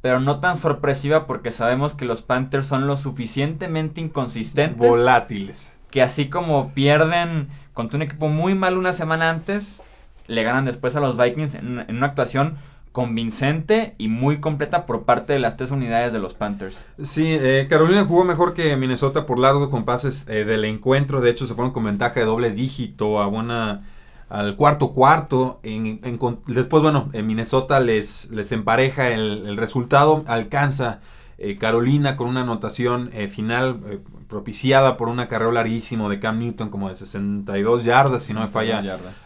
Pero 0.00 0.18
no 0.18 0.40
tan 0.40 0.56
sorpresiva 0.56 1.26
porque 1.26 1.50
sabemos 1.50 1.92
que 1.92 2.06
los 2.06 2.22
Panthers 2.22 2.66
son 2.66 2.86
lo 2.86 2.96
suficientemente 2.96 4.00
inconsistentes 4.00 4.88
Volátiles. 4.88 5.78
que 5.90 6.00
así 6.00 6.30
como 6.30 6.72
pierden 6.72 7.48
contra 7.74 7.98
un 7.98 8.02
equipo 8.02 8.28
muy 8.28 8.54
mal 8.54 8.78
una 8.78 8.94
semana 8.94 9.28
antes, 9.28 9.82
le 10.26 10.42
ganan 10.42 10.64
después 10.64 10.96
a 10.96 11.00
los 11.00 11.18
Vikings 11.18 11.54
en 11.54 11.68
una, 11.68 11.82
en 11.82 11.96
una 11.98 12.06
actuación 12.06 12.56
convincente 12.92 13.94
y 13.98 14.08
muy 14.08 14.40
completa 14.40 14.86
por 14.86 15.04
parte 15.04 15.32
de 15.32 15.38
las 15.38 15.56
tres 15.56 15.70
unidades 15.70 16.12
de 16.12 16.18
los 16.18 16.34
Panthers. 16.34 16.84
Sí, 17.02 17.26
eh, 17.28 17.66
Carolina 17.68 18.04
jugó 18.04 18.24
mejor 18.24 18.54
que 18.54 18.76
Minnesota 18.76 19.26
por 19.26 19.38
largo 19.38 19.70
con 19.70 19.84
pases 19.84 20.26
eh, 20.28 20.44
del 20.44 20.64
encuentro. 20.64 21.20
De 21.20 21.30
hecho, 21.30 21.46
se 21.46 21.54
fueron 21.54 21.72
con 21.72 21.84
ventaja 21.84 22.20
de 22.20 22.26
doble 22.26 22.50
dígito 22.50 23.20
a 23.20 23.26
una, 23.28 23.82
al 24.28 24.56
cuarto 24.56 24.92
cuarto. 24.92 25.60
En- 25.62 26.00
después, 26.46 26.82
bueno, 26.82 27.08
en 27.12 27.26
Minnesota 27.26 27.80
les, 27.80 28.30
les 28.30 28.52
empareja 28.52 29.08
el, 29.10 29.46
el 29.46 29.56
resultado. 29.56 30.24
Alcanza 30.26 31.00
eh, 31.38 31.56
Carolina 31.56 32.16
con 32.16 32.26
una 32.28 32.40
anotación 32.42 33.10
eh, 33.12 33.28
final 33.28 33.80
eh, 33.86 34.00
propiciada 34.28 34.96
por 34.96 35.08
un 35.08 35.20
acarreo 35.20 35.52
larguísimo 35.52 36.08
de 36.10 36.18
Cam 36.18 36.38
Newton 36.40 36.68
como 36.68 36.88
de 36.88 36.94
62 36.96 37.84
yardas, 37.84 38.24
si 38.24 38.34
no 38.34 38.40
me 38.40 38.48
falla 38.48 38.82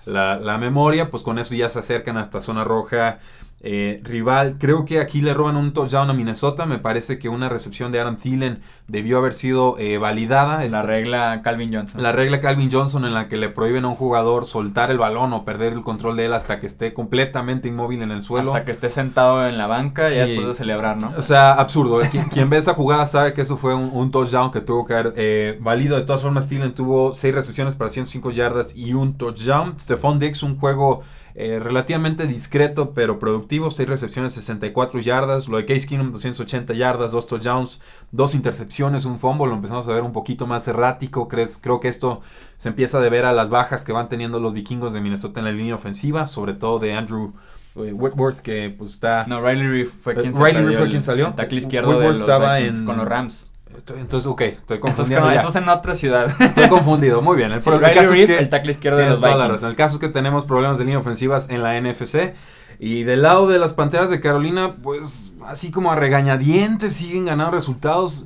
la, 0.06 0.36
la 0.38 0.58
memoria, 0.58 1.10
pues 1.10 1.22
con 1.22 1.38
eso 1.38 1.54
ya 1.56 1.68
se 1.70 1.78
acercan 1.80 2.18
hasta 2.18 2.40
zona 2.40 2.62
roja 2.64 3.18
eh, 3.64 4.00
rival. 4.02 4.56
Creo 4.58 4.84
que 4.84 4.98
aquí 5.00 5.20
le 5.20 5.34
roban 5.34 5.56
un 5.56 5.72
touchdown 5.72 6.10
a 6.10 6.12
Minnesota. 6.12 6.66
Me 6.66 6.78
parece 6.78 7.18
que 7.18 7.28
una 7.28 7.48
recepción 7.48 7.92
de 7.92 8.00
Adam 8.00 8.16
Thielen 8.16 8.60
debió 8.88 9.18
haber 9.18 9.34
sido 9.34 9.78
eh, 9.78 9.98
validada. 9.98 10.56
La 10.58 10.64
Esta- 10.64 10.82
regla 10.82 11.40
Calvin 11.42 11.72
Johnson. 11.72 12.02
la 12.02 12.12
regla 12.12 12.40
Calvin 12.40 12.70
Johnson 12.70 13.04
en 13.04 13.14
la 13.14 13.28
que 13.28 13.36
le 13.36 13.48
prohíben 13.48 13.84
a 13.84 13.88
un 13.88 13.94
jugador 13.96 14.46
soltar 14.46 14.90
el 14.90 14.98
balón 14.98 15.32
o 15.32 15.44
perder 15.44 15.72
el 15.72 15.82
control 15.82 16.16
de 16.16 16.26
él 16.26 16.32
hasta 16.34 16.58
que 16.58 16.66
esté 16.66 16.92
completamente 16.92 17.68
inmóvil 17.68 18.02
en 18.02 18.10
el 18.10 18.22
suelo. 18.22 18.48
Hasta 18.48 18.64
que 18.64 18.72
esté 18.72 18.90
sentado 18.90 19.46
en 19.46 19.56
la 19.58 19.66
banca 19.66 20.06
Sí. 20.06 20.16
y 20.18 20.20
después 20.20 20.46
de 20.48 20.54
celebrar, 20.54 21.00
¿no? 21.00 21.12
O 21.16 21.22
sea, 21.22 21.52
absurdo. 21.52 22.00
Quien, 22.10 22.24
quien 22.28 22.50
ve 22.50 22.58
esa 22.58 22.74
jugada 22.74 23.06
sabe 23.06 23.32
que 23.32 23.42
eso 23.42 23.56
fue 23.56 23.74
un, 23.74 23.90
un 23.92 24.10
touchdown 24.10 24.50
que 24.50 24.60
tuvo 24.60 24.84
que 24.84 24.94
haber 24.94 25.12
eh, 25.16 25.58
válido. 25.60 25.96
De 25.96 26.02
todas 26.02 26.22
formas, 26.22 26.48
Thielen 26.48 26.74
tuvo 26.74 27.12
6 27.12 27.34
recepciones 27.34 27.74
para 27.76 27.90
105 27.90 28.30
yardas 28.32 28.74
y 28.76 28.92
un 28.94 29.16
touchdown. 29.16 29.78
Stephon 29.78 30.18
Diggs, 30.18 30.42
un 30.42 30.58
juego 30.58 31.02
eh, 31.34 31.58
relativamente 31.58 32.26
discreto 32.26 32.92
pero 32.92 33.18
productivo, 33.18 33.70
6 33.70 33.88
recepciones, 33.88 34.34
64 34.34 35.00
yardas, 35.00 35.48
lo 35.48 35.56
de 35.56 35.66
Case 35.66 35.86
Keenum 35.86 36.12
280 36.12 36.74
yardas, 36.74 37.12
2 37.12 37.26
touchdowns, 37.26 37.80
2 38.10 38.34
intercepciones, 38.34 39.04
un 39.04 39.18
fumble, 39.18 39.48
lo 39.48 39.54
empezamos 39.54 39.88
a 39.88 39.92
ver 39.92 40.02
un 40.02 40.12
poquito 40.12 40.46
más 40.46 40.68
errático, 40.68 41.28
¿crees? 41.28 41.58
creo 41.58 41.80
que 41.80 41.88
esto 41.88 42.20
se 42.56 42.68
empieza 42.68 42.98
a 42.98 43.00
deber 43.00 43.24
a 43.24 43.32
las 43.32 43.50
bajas 43.50 43.84
que 43.84 43.92
van 43.92 44.08
teniendo 44.08 44.40
los 44.40 44.52
vikingos 44.52 44.92
de 44.92 45.00
Minnesota 45.00 45.40
en 45.40 45.46
la 45.46 45.52
línea 45.52 45.74
ofensiva, 45.74 46.26
sobre 46.26 46.54
todo 46.54 46.78
de 46.78 46.94
Andrew 46.94 47.32
eh, 47.76 47.92
Whitworth 47.92 48.40
que 48.40 48.74
pues 48.76 48.92
está... 48.92 49.24
No, 49.26 49.40
Riley 49.40 49.66
Reef 49.66 49.92
fue 50.02 50.14
quien, 50.14 50.34
Riley 50.34 50.64
Reef 50.64 50.78
fue 50.78 50.90
quien 50.90 51.02
salió. 51.02 51.28
El 51.28 51.34
tackle 51.34 51.58
izquierdo 51.58 51.98
de 51.98 52.08
los 52.08 52.20
estaba 52.20 52.58
Vikings 52.58 52.80
en, 52.80 52.84
con 52.84 52.96
los 52.98 53.08
Rams. 53.08 53.51
Entonces, 53.98 54.26
ok, 54.30 54.40
estoy 54.42 54.56
Eso 54.56 54.74
es, 54.74 54.80
confundido. 54.80 55.20
como- 55.20 55.32
ya. 55.32 55.38
eso 55.40 55.48
es 55.48 55.56
en 55.56 55.68
otra 55.68 55.94
ciudad. 55.94 56.34
Estoy 56.40 56.68
confundido, 56.68 57.22
muy 57.22 57.36
bien. 57.36 57.52
El, 57.52 57.62
Sí, 57.62 57.70
el 57.70 57.80
caso 57.80 58.12
es 58.14 58.26
que 58.26 58.38
el 58.38 58.48
tackle 58.48 58.72
izquierdo 58.72 58.98
de 58.98 59.08
los 59.10 59.20
Vikings. 59.20 59.62
El 59.62 59.74
caso 59.76 59.96
es 59.96 60.00
que 60.00 60.08
tenemos 60.08 60.44
problemas 60.44 60.78
de 60.78 60.84
línea 60.84 60.98
ofensivas 60.98 61.46
en 61.50 61.62
la 61.62 61.76
NFC. 61.80 62.34
Y 62.78 63.04
del 63.04 63.22
lado 63.22 63.46
de 63.48 63.58
las 63.58 63.74
Panteras 63.74 64.10
de 64.10 64.20
Carolina, 64.20 64.76
pues 64.82 65.32
así 65.46 65.70
como 65.70 65.92
a 65.92 65.96
regañadientes 65.96 66.92
siguen 66.94 67.26
ganando 67.26 67.52
resultados. 67.52 68.24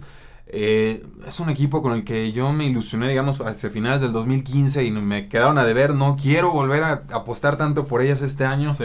Eh, 0.48 1.04
es 1.26 1.40
un 1.40 1.50
equipo 1.50 1.82
con 1.82 1.92
el 1.92 2.04
que 2.04 2.30
yo 2.30 2.52
me 2.52 2.66
ilusioné, 2.66 3.08
digamos, 3.08 3.40
hacia 3.40 3.68
finales 3.68 4.00
del 4.00 4.12
2015 4.12 4.84
y 4.84 4.92
me 4.92 5.28
quedaron 5.28 5.58
a 5.58 5.64
deber. 5.64 5.92
No 5.94 6.16
quiero 6.20 6.52
volver 6.52 6.84
a 6.84 7.02
apostar 7.12 7.56
tanto 7.56 7.86
por 7.86 8.00
ellas 8.00 8.20
este 8.22 8.44
año. 8.44 8.72
Sí. 8.72 8.84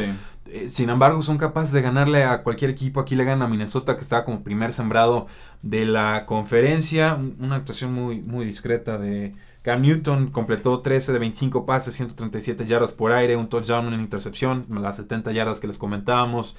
Eh, 0.53 0.69
sin 0.69 0.89
embargo, 0.89 1.21
son 1.21 1.37
capaces 1.37 1.71
de 1.71 1.81
ganarle 1.81 2.23
a 2.25 2.43
cualquier 2.43 2.69
equipo. 2.71 2.99
Aquí 2.99 3.15
le 3.15 3.23
ganan 3.23 3.43
a 3.43 3.47
Minnesota, 3.47 3.95
que 3.95 4.01
estaba 4.01 4.25
como 4.25 4.43
primer 4.43 4.73
sembrado 4.73 5.27
de 5.61 5.85
la 5.85 6.25
conferencia. 6.25 7.13
Un- 7.15 7.37
Una 7.39 7.55
actuación 7.55 7.93
muy, 7.93 8.21
muy 8.21 8.45
discreta 8.45 8.97
de 8.97 9.33
Cam 9.61 9.81
Newton. 9.81 10.27
Completó 10.31 10.81
13 10.81 11.13
de 11.13 11.19
25 11.19 11.65
pases, 11.65 11.93
137 11.95 12.65
yardas 12.65 12.91
por 12.93 13.11
aire, 13.13 13.35
un 13.37 13.47
touchdown, 13.49 13.87
una 13.87 13.95
intercepción, 14.01 14.65
las 14.69 14.97
70 14.97 15.31
yardas 15.31 15.59
que 15.59 15.67
les 15.67 15.77
comentábamos. 15.77 16.55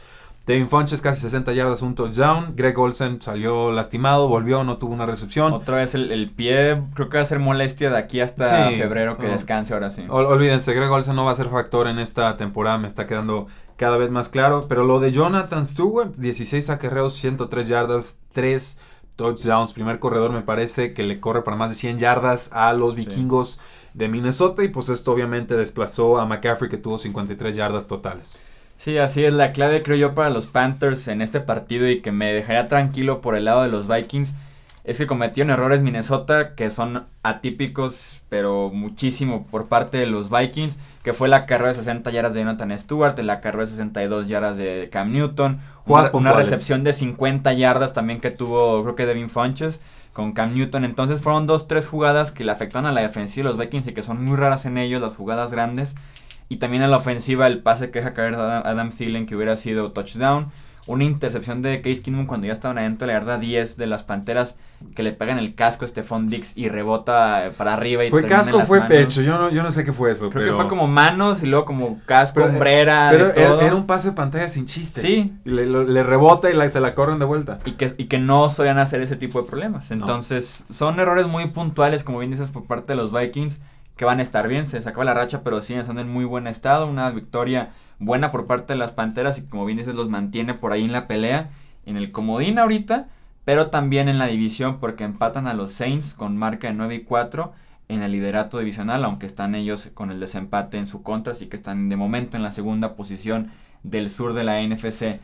Devin 0.46 0.68
Funches 0.68 1.00
casi 1.00 1.20
60 1.20 1.52
yardas, 1.52 1.82
un 1.82 1.94
touchdown. 1.94 2.54
Greg 2.56 2.76
Olsen 2.76 3.22
salió 3.22 3.70
lastimado, 3.70 4.26
volvió, 4.28 4.64
no 4.64 4.76
tuvo 4.76 4.92
una 4.92 5.06
recepción. 5.06 5.52
Otra 5.52 5.76
vez 5.76 5.94
el, 5.94 6.11
el 6.11 6.30
pie, 6.30 6.82
creo 6.94 7.08
que 7.08 7.18
va 7.18 7.22
a 7.22 7.26
ser 7.26 7.38
molestia 7.38 7.90
de 7.90 7.99
aquí 7.99 8.20
hasta 8.20 8.68
Sí. 8.70 8.75
febrero 8.76 9.18
que 9.18 9.28
Oh. 9.28 9.30
descanse 9.30 9.72
ahora 9.72 9.88
sí. 9.90 10.04
Ol- 10.08 10.26
olvídense, 10.26 10.75
Greg 10.75 10.90
Olsen 10.90 11.14
no 11.14 11.25
va 11.25 11.30
a 11.30 11.37
ser 11.37 11.49
factor 11.49 11.87
en 11.87 12.00
esta 12.00 12.37
temporada, 12.37 12.76
me 12.78 12.88
está 12.88 13.06
quedando 13.06 13.46
cada 13.76 13.96
vez 13.96 14.11
más 14.11 14.28
claro. 14.28 14.66
Pero 14.68 14.84
lo 14.84 14.99
de 14.99 15.12
Jonathan 15.12 15.64
Stewart, 15.64 16.12
16 16.16 16.70
acarreos, 16.70 17.14
103 17.14 17.68
yardas, 17.68 18.18
3 18.32 18.78
touchdowns. 19.14 19.72
Primer 19.75 20.00
corredor 20.00 20.32
me 20.32 20.42
parece 20.42 20.92
que 20.92 21.04
le 21.04 21.20
corre 21.20 21.42
para 21.42 21.56
más 21.56 21.70
de 21.70 21.76
100 21.76 21.99
yardas 21.99 22.50
a 22.52 22.72
los 22.72 22.96
Sí. 22.96 23.02
vikingos 23.02 23.61
de 23.94 24.08
Minnesota. 24.08 24.64
Y 24.64 24.68
pues 24.68 24.88
esto 24.88 25.12
obviamente 25.12 25.56
desplazó 25.56 26.18
a 26.18 26.26
McCaffrey 26.26 26.68
que 26.68 26.78
tuvo 26.78 26.99
53 26.99 27.54
yardas 27.54 27.87
totales. 27.87 28.40
Sí, 28.82 28.98
así 28.98 29.24
es. 29.24 29.32
La 29.32 29.52
clave, 29.52 29.84
creo 29.84 29.96
yo, 29.96 30.12
para 30.12 30.28
los 30.28 30.48
Panthers 30.48 31.06
en 31.06 31.22
este 31.22 31.38
partido 31.38 31.88
y 31.88 32.00
que 32.02 32.10
me 32.10 32.32
dejaría 32.32 32.66
tranquilo 32.66 33.20
por 33.20 33.36
el 33.36 33.44
lado 33.44 33.62
de 33.62 33.68
los 33.68 33.86
Vikings 33.86 34.34
es 34.82 34.98
que 34.98 35.06
cometieron 35.06 35.52
errores 35.52 35.82
Minnesota 35.82 36.56
que 36.56 36.68
son 36.68 37.06
atípicos, 37.22 38.22
pero 38.28 38.70
muchísimo 38.74 39.46
por 39.46 39.68
parte 39.68 39.98
de 39.98 40.08
los 40.08 40.30
Vikings, 40.30 40.78
que 41.04 41.12
fue 41.12 41.28
la 41.28 41.46
carrera 41.46 41.68
de 41.68 41.78
60 41.78 42.10
yardas 42.10 42.34
de 42.34 42.40
Jonathan 42.40 42.76
Stewart, 42.76 43.16
la 43.20 43.40
carrera 43.40 43.66
de 43.66 43.70
62 43.70 44.26
yardas 44.26 44.56
de 44.56 44.88
Cam 44.90 45.12
Newton, 45.12 45.60
una, 45.86 46.10
una 46.12 46.32
recepción 46.32 46.82
de 46.82 46.92
50 46.92 47.52
yardas 47.52 47.92
también 47.92 48.20
que 48.20 48.32
tuvo, 48.32 48.82
creo 48.82 48.96
que 48.96 49.06
Devin 49.06 49.30
Funches 49.30 49.80
con 50.12 50.32
Cam 50.32 50.54
Newton. 50.54 50.84
Entonces 50.84 51.20
fueron 51.20 51.46
dos, 51.46 51.68
tres 51.68 51.86
jugadas 51.86 52.32
que 52.32 52.42
le 52.42 52.50
afectaron 52.50 52.86
a 52.86 52.92
la 52.92 53.02
defensiva 53.02 53.44
de 53.44 53.54
los 53.54 53.64
Vikings 53.64 53.86
y 53.86 53.94
que 53.94 54.02
son 54.02 54.24
muy 54.24 54.36
raras 54.36 54.66
en 54.66 54.76
ellos, 54.76 55.00
las 55.00 55.14
jugadas 55.14 55.52
grandes. 55.52 55.94
Y 56.52 56.56
también 56.56 56.82
a 56.82 56.87
la 56.88 56.99
ofensiva 56.99 57.47
el 57.47 57.61
pase 57.61 57.90
que 57.90 58.00
deja 58.00 58.12
caer 58.12 58.35
Adam, 58.35 58.62
Adam 58.66 58.90
Thielen 58.90 59.25
que 59.25 59.35
hubiera 59.35 59.56
sido 59.56 59.92
touchdown. 59.92 60.49
Una 60.87 61.04
intercepción 61.04 61.62
de 61.62 61.80
Case 61.80 62.02
Keenum 62.02 62.26
cuando 62.26 62.47
ya 62.49 62.52
estaban 62.52 62.76
adentro 62.76 63.06
de 63.06 63.12
la 63.14 63.21
yarda 63.21 63.38
10 63.38 63.76
de 63.78 63.87
las 63.87 64.02
Panteras 64.02 64.56
que 64.94 65.02
le 65.02 65.12
pegan 65.12 65.38
el 65.38 65.54
casco 65.54 65.85
a 65.87 65.88
Stephon 65.88 66.28
Dix 66.28 66.52
y 66.56 66.68
rebota 66.68 67.47
eh, 67.47 67.50
para 67.56 67.73
arriba 67.73 68.04
y 68.04 68.11
¿Fue 68.11 68.26
casco 68.26 68.59
o 68.59 68.61
fue 68.62 68.80
manos. 68.80 68.92
pecho? 68.94 69.23
Yo 69.23 69.38
no, 69.38 69.49
yo 69.50 69.62
no 69.62 69.71
sé 69.71 69.85
qué 69.85 69.92
fue 69.94 70.11
eso. 70.11 70.28
Creo 70.28 70.42
pero, 70.42 70.47
que 70.52 70.56
fue 70.56 70.68
como 70.68 70.88
manos 70.88 71.42
y 71.42 71.47
luego 71.47 71.64
como 71.64 72.00
casco, 72.04 72.40
Pero- 72.40 72.52
hombrera, 72.52 73.09
Pero 73.12 73.28
de 73.28 73.32
todo. 73.32 73.61
era, 73.62 73.75
un 73.76 73.87
pase 73.87 74.09
de 74.11 74.14
pantalla 74.16 74.49
sin 74.49 74.66
chiste. 74.66 75.00
Sí. 75.00 75.32
Y 75.47 75.50
le, 75.50 75.64
lo- 75.66 75.85
le 75.85 76.02
rebota 76.02 76.50
y 76.50 76.54
la- 76.54 76.68
se 76.68 76.80
la 76.80 76.94
corren 76.97 77.18
de 77.21 77.25
vuelta. 77.25 77.61
y 77.64 77.73
que, 77.73 77.94
y 77.97 78.06
que 78.06 78.18
no 78.18 78.49
solían 78.50 78.78
hacer 78.78 79.00
ese 79.00 79.14
tipo 79.16 79.40
de 79.40 79.49
problemas. 79.49 79.90
Entonces, 79.92 80.64
son 80.68 80.99
errores 81.00 81.28
muy 81.28 81.47
puntuales, 81.47 82.02
como 82.04 82.18
bien 82.18 82.32
dices, 82.32 82.50
por 82.50 82.64
parte 82.66 82.92
de 82.92 82.97
los 82.97 83.11
Vikings, 83.12 83.61
que 83.96 84.04
van 84.04 84.18
a 84.18 84.22
estar 84.22 84.49
bien. 84.49 84.66
Se 84.66 84.78
acaba 84.78 85.04
la 85.04 85.14
racha, 85.14 85.42
pero 85.42 85.61
siguen 85.61 85.80
estando 85.80 86.00
en 86.02 86.11
muy 86.11 86.25
buen 86.25 86.46
estado. 86.46 86.87
Una 86.87 87.11
victoria 87.11 87.70
buena 87.99 88.30
por 88.30 88.46
parte 88.46 88.72
de 88.72 88.78
las 88.78 88.92
Panteras 88.92 89.38
y, 89.38 89.46
como 89.46 89.64
bien 89.64 89.78
dices, 89.78 89.94
los 89.94 90.08
mantiene 90.08 90.54
por 90.54 90.72
ahí 90.72 90.84
en 90.84 90.92
la 90.92 91.06
pelea, 91.06 91.50
en 91.87 91.96
el 91.96 92.12
comodín 92.12 92.58
ahorita, 92.58 93.08
pero 93.44 93.68
también 93.68 94.08
en 94.08 94.18
la 94.18 94.26
división, 94.26 94.78
porque 94.78 95.04
empatan 95.04 95.46
a 95.46 95.54
los 95.54 95.72
Saints 95.72 96.14
con 96.14 96.37
marca 96.37 96.68
de 96.68 96.75
9 96.75 96.94
y 96.94 97.00
4 97.04 97.52
en 97.88 98.02
el 98.02 98.12
liderato 98.12 98.58
divisional, 98.58 99.04
aunque 99.04 99.26
están 99.26 99.54
ellos 99.54 99.90
con 99.94 100.11
el 100.11 100.20
desempate 100.20 100.78
en 100.78 100.87
su 100.87 101.02
contra, 101.02 101.32
así 101.32 101.46
que 101.46 101.56
están 101.56 101.88
de 101.88 101.96
momento 101.96 102.37
en 102.37 102.42
la 102.42 102.50
segunda 102.50 102.94
posición 102.94 103.50
del 103.82 104.11
sur 104.11 104.32
de 104.32 104.44
la 104.44 104.62
NFC. 104.62 105.20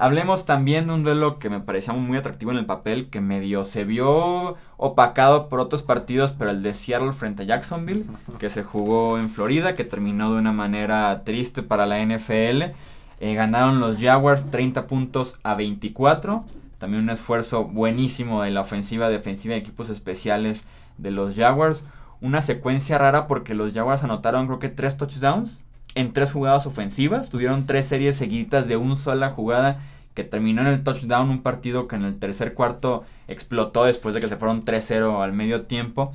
Hablemos 0.00 0.46
también 0.46 0.86
de 0.86 0.94
un 0.94 1.02
duelo 1.02 1.40
que 1.40 1.50
me 1.50 1.58
parecía 1.58 1.92
muy 1.92 2.16
atractivo 2.16 2.52
en 2.52 2.58
el 2.58 2.66
papel, 2.66 3.10
que 3.10 3.20
medio 3.20 3.64
se 3.64 3.82
vio 3.82 4.56
opacado 4.76 5.48
por 5.48 5.58
otros 5.58 5.82
partidos, 5.82 6.30
pero 6.30 6.52
el 6.52 6.62
de 6.62 6.72
Seattle 6.72 7.12
frente 7.12 7.42
a 7.42 7.46
Jacksonville, 7.46 8.04
que 8.38 8.48
se 8.48 8.62
jugó 8.62 9.18
en 9.18 9.28
Florida, 9.28 9.74
que 9.74 9.82
terminó 9.82 10.32
de 10.32 10.38
una 10.38 10.52
manera 10.52 11.24
triste 11.24 11.64
para 11.64 11.84
la 11.84 11.98
NFL. 12.00 12.74
Eh, 13.18 13.34
ganaron 13.34 13.80
los 13.80 13.98
Jaguars 13.98 14.48
30 14.52 14.86
puntos 14.86 15.40
a 15.42 15.56
24. 15.56 16.44
También 16.78 17.02
un 17.02 17.10
esfuerzo 17.10 17.64
buenísimo 17.64 18.42
de 18.42 18.52
la 18.52 18.60
ofensiva, 18.60 19.08
defensiva 19.08 19.56
y 19.56 19.58
equipos 19.58 19.90
especiales 19.90 20.64
de 20.96 21.10
los 21.10 21.34
Jaguars. 21.34 21.84
Una 22.20 22.40
secuencia 22.40 22.98
rara 22.98 23.26
porque 23.26 23.54
los 23.54 23.72
Jaguars 23.72 24.04
anotaron 24.04 24.46
creo 24.46 24.60
que 24.60 24.68
tres 24.68 24.96
touchdowns 24.96 25.64
en 25.94 26.12
tres 26.12 26.32
jugadas 26.32 26.66
ofensivas. 26.66 27.30
Tuvieron 27.30 27.66
tres 27.66 27.86
series 27.86 28.16
seguidas 28.16 28.68
de 28.68 28.76
una 28.76 28.94
sola 28.94 29.30
jugada 29.30 29.80
que 30.14 30.24
terminó 30.24 30.62
en 30.62 30.68
el 30.68 30.84
touchdown. 30.84 31.30
Un 31.30 31.42
partido 31.42 31.88
que 31.88 31.96
en 31.96 32.04
el 32.04 32.18
tercer 32.18 32.54
cuarto 32.54 33.04
explotó 33.26 33.84
después 33.84 34.14
de 34.14 34.20
que 34.20 34.28
se 34.28 34.36
fueron 34.36 34.64
3-0 34.64 35.22
al 35.22 35.32
medio 35.32 35.62
tiempo. 35.62 36.14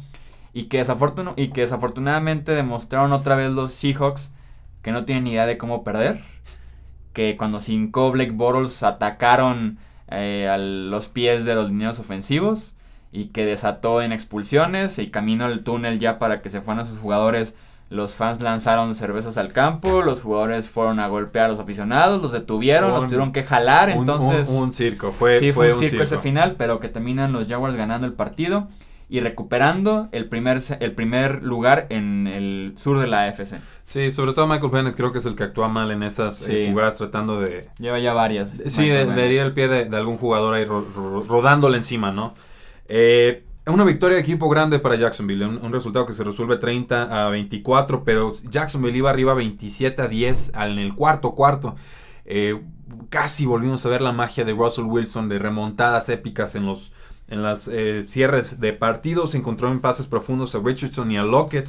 Y 0.54 0.66
que, 0.66 0.86
y 1.36 1.48
que 1.50 1.62
desafortunadamente 1.62 2.54
demostraron 2.54 3.12
otra 3.12 3.36
vez 3.36 3.52
los 3.52 3.72
Seahawks 3.72 4.32
que 4.84 4.92
no 4.92 5.06
tienen 5.06 5.28
idea 5.28 5.46
de 5.46 5.58
cómo 5.58 5.84
perder. 5.84 6.22
Que 7.14 7.38
cuando 7.38 7.60
cinco 7.60 8.12
Blake 8.12 8.32
Bortles 8.32 8.84
atacaron 8.84 9.78
eh, 10.10 10.48
a 10.50 10.58
los 10.58 11.08
pies 11.08 11.46
de 11.46 11.56
los 11.56 11.70
lineros 11.70 12.00
ofensivos. 12.00 12.76
Y 13.12 13.26
que 13.26 13.46
desató 13.46 14.02
en 14.02 14.12
expulsiones 14.12 14.98
y 14.98 15.12
camino 15.12 15.46
al 15.46 15.64
túnel 15.64 16.00
ya 16.00 16.18
para 16.20 16.42
que 16.42 16.50
se 16.50 16.62
fueran 16.62 16.82
a 16.82 16.86
sus 16.86 16.98
jugadores 16.98 17.56
los 17.90 18.16
fans 18.16 18.42
lanzaron 18.42 18.96
cervezas 18.96 19.38
al 19.38 19.54
campo, 19.54 20.02
los 20.02 20.22
jugadores 20.22 20.70
fueron 20.70 21.00
a 21.00 21.08
golpear 21.08 21.46
a 21.46 21.50
los 21.50 21.60
aficionados, 21.60 22.22
los 22.22 22.32
detuvieron, 22.32 22.92
los 22.92 23.04
tuvieron 23.06 23.32
que 23.32 23.44
jalar, 23.44 23.90
Un- 23.90 24.00
entonces 24.00 24.48
un, 24.50 24.64
un 24.64 24.74
circo, 24.74 25.12
fue, 25.12 25.40
sí 25.40 25.52
fue, 25.52 25.68
un 25.74 25.80
circo, 25.80 25.90
circo. 25.92 26.04
ese 26.04 26.18
final, 26.18 26.56
pero 26.58 26.80
que 26.80 26.90
terminan 26.90 27.32
los 27.34 27.48
Jaguars 27.48 27.76
ganando 27.76 28.08
el 28.08 28.14
partido 28.14 28.68
y 29.10 29.20
recuperando 29.20 30.08
el 30.12 30.26
primer 30.28 30.60
el 30.80 30.92
primer 30.94 31.44
lugar 31.44 31.86
en 31.90 32.26
el 32.26 32.74
sur 32.78 33.00
de 33.00 33.06
la 33.06 33.26
AFC. 33.26 33.58
Sí, 33.84 34.10
sobre 34.10 34.34
todo 34.34 34.48
Michael 34.48 34.72
Bennett 34.72 34.96
creo 34.96 35.12
que 35.12 35.20
es 35.20 35.26
el 35.28 35.36
que 35.36 35.44
actúa 35.44 35.68
mal 35.68 35.92
en 35.92 36.02
esas 36.02 36.48
eh, 36.50 36.70
jugadas 36.72 36.98
tratando 36.98 37.40
de... 37.40 37.70
Lleva 37.78 38.00
ya 38.00 38.14
varias. 38.14 38.50
Sí, 38.68 38.88
de, 38.88 39.02
herir 39.04 39.42
el 39.42 39.54
pie 39.54 39.68
de, 39.68 39.86
de 39.86 39.98
algún 39.98 40.18
jugador 40.18 40.56
ahí 40.56 40.66
ro- 40.66 40.88
ro- 40.96 41.22
rodándole 41.22 41.78
encima, 41.78 42.12
¿no? 42.12 42.34
Eh, 42.88 43.44
una 43.66 43.84
victoria 43.86 44.16
de 44.16 44.22
equipo 44.22 44.50
grande 44.50 44.80
para 44.80 44.96
Jacksonville, 44.96 45.46
un, 45.46 45.72
resultado 45.72 46.06
que 46.06 46.14
se 46.14 46.24
resuelve 46.24 46.58
30 46.58 47.26
a 47.26 47.30
24, 47.30 48.04
pero 48.04 48.30
Jacksonville 48.50 48.98
iba 48.98 49.10
arriba 49.10 49.34
27 49.34 50.02
a 50.02 50.08
10 50.08 50.54
en 50.56 50.80
el 50.80 50.94
cuarto 50.96 51.32
cuarto. 51.32 51.76
Eh, 52.26 52.62
casi 53.10 53.46
volvimos 53.46 53.86
a 53.86 53.90
ver 53.90 54.02
la 54.02 54.12
magia 54.12 54.44
de 54.44 54.54
Russell 54.54 54.86
Wilson 54.86 55.30
de 55.30 55.40
remontadas 55.40 56.10
épicas 56.10 56.56
en 56.56 56.66
los 56.66 56.92
en 57.30 57.42
las 57.42 57.68
eh, 57.68 58.06
cierres 58.08 58.60
de 58.60 58.74
partidos. 58.74 59.34
Encontró 59.36 59.72
en 59.72 59.80
pases 59.80 60.08
profundos 60.08 60.56
a 60.56 60.60
Richardson 60.60 61.12
y 61.12 61.18
a 61.18 61.24
Lockett 61.24 61.68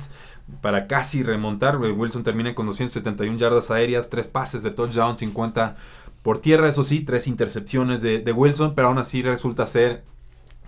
para 0.61 0.87
casi 0.87 1.23
remontar. 1.23 1.77
Eh, 1.83 1.93
Wilson 1.93 2.25
termina 2.25 2.55
con 2.55 2.67
271 2.67 3.39
yardas 3.39 3.71
aéreas, 3.71 4.11
3 4.11 4.29
pases 4.29 4.63
de 4.63 4.71
touchdown, 4.71 5.17
50 5.17 5.77
por 6.23 6.39
tierra, 6.41 6.69
eso 6.69 6.85
sí, 6.85 7.01
3 7.01 7.27
intercepciones 7.29 8.03
de, 8.03 8.21
de 8.21 8.33
Wilson, 8.33 8.75
pero 8.75 8.89
aún 8.89 8.99
así 8.99 9.23
resulta 9.23 9.67
ser, 9.67 10.05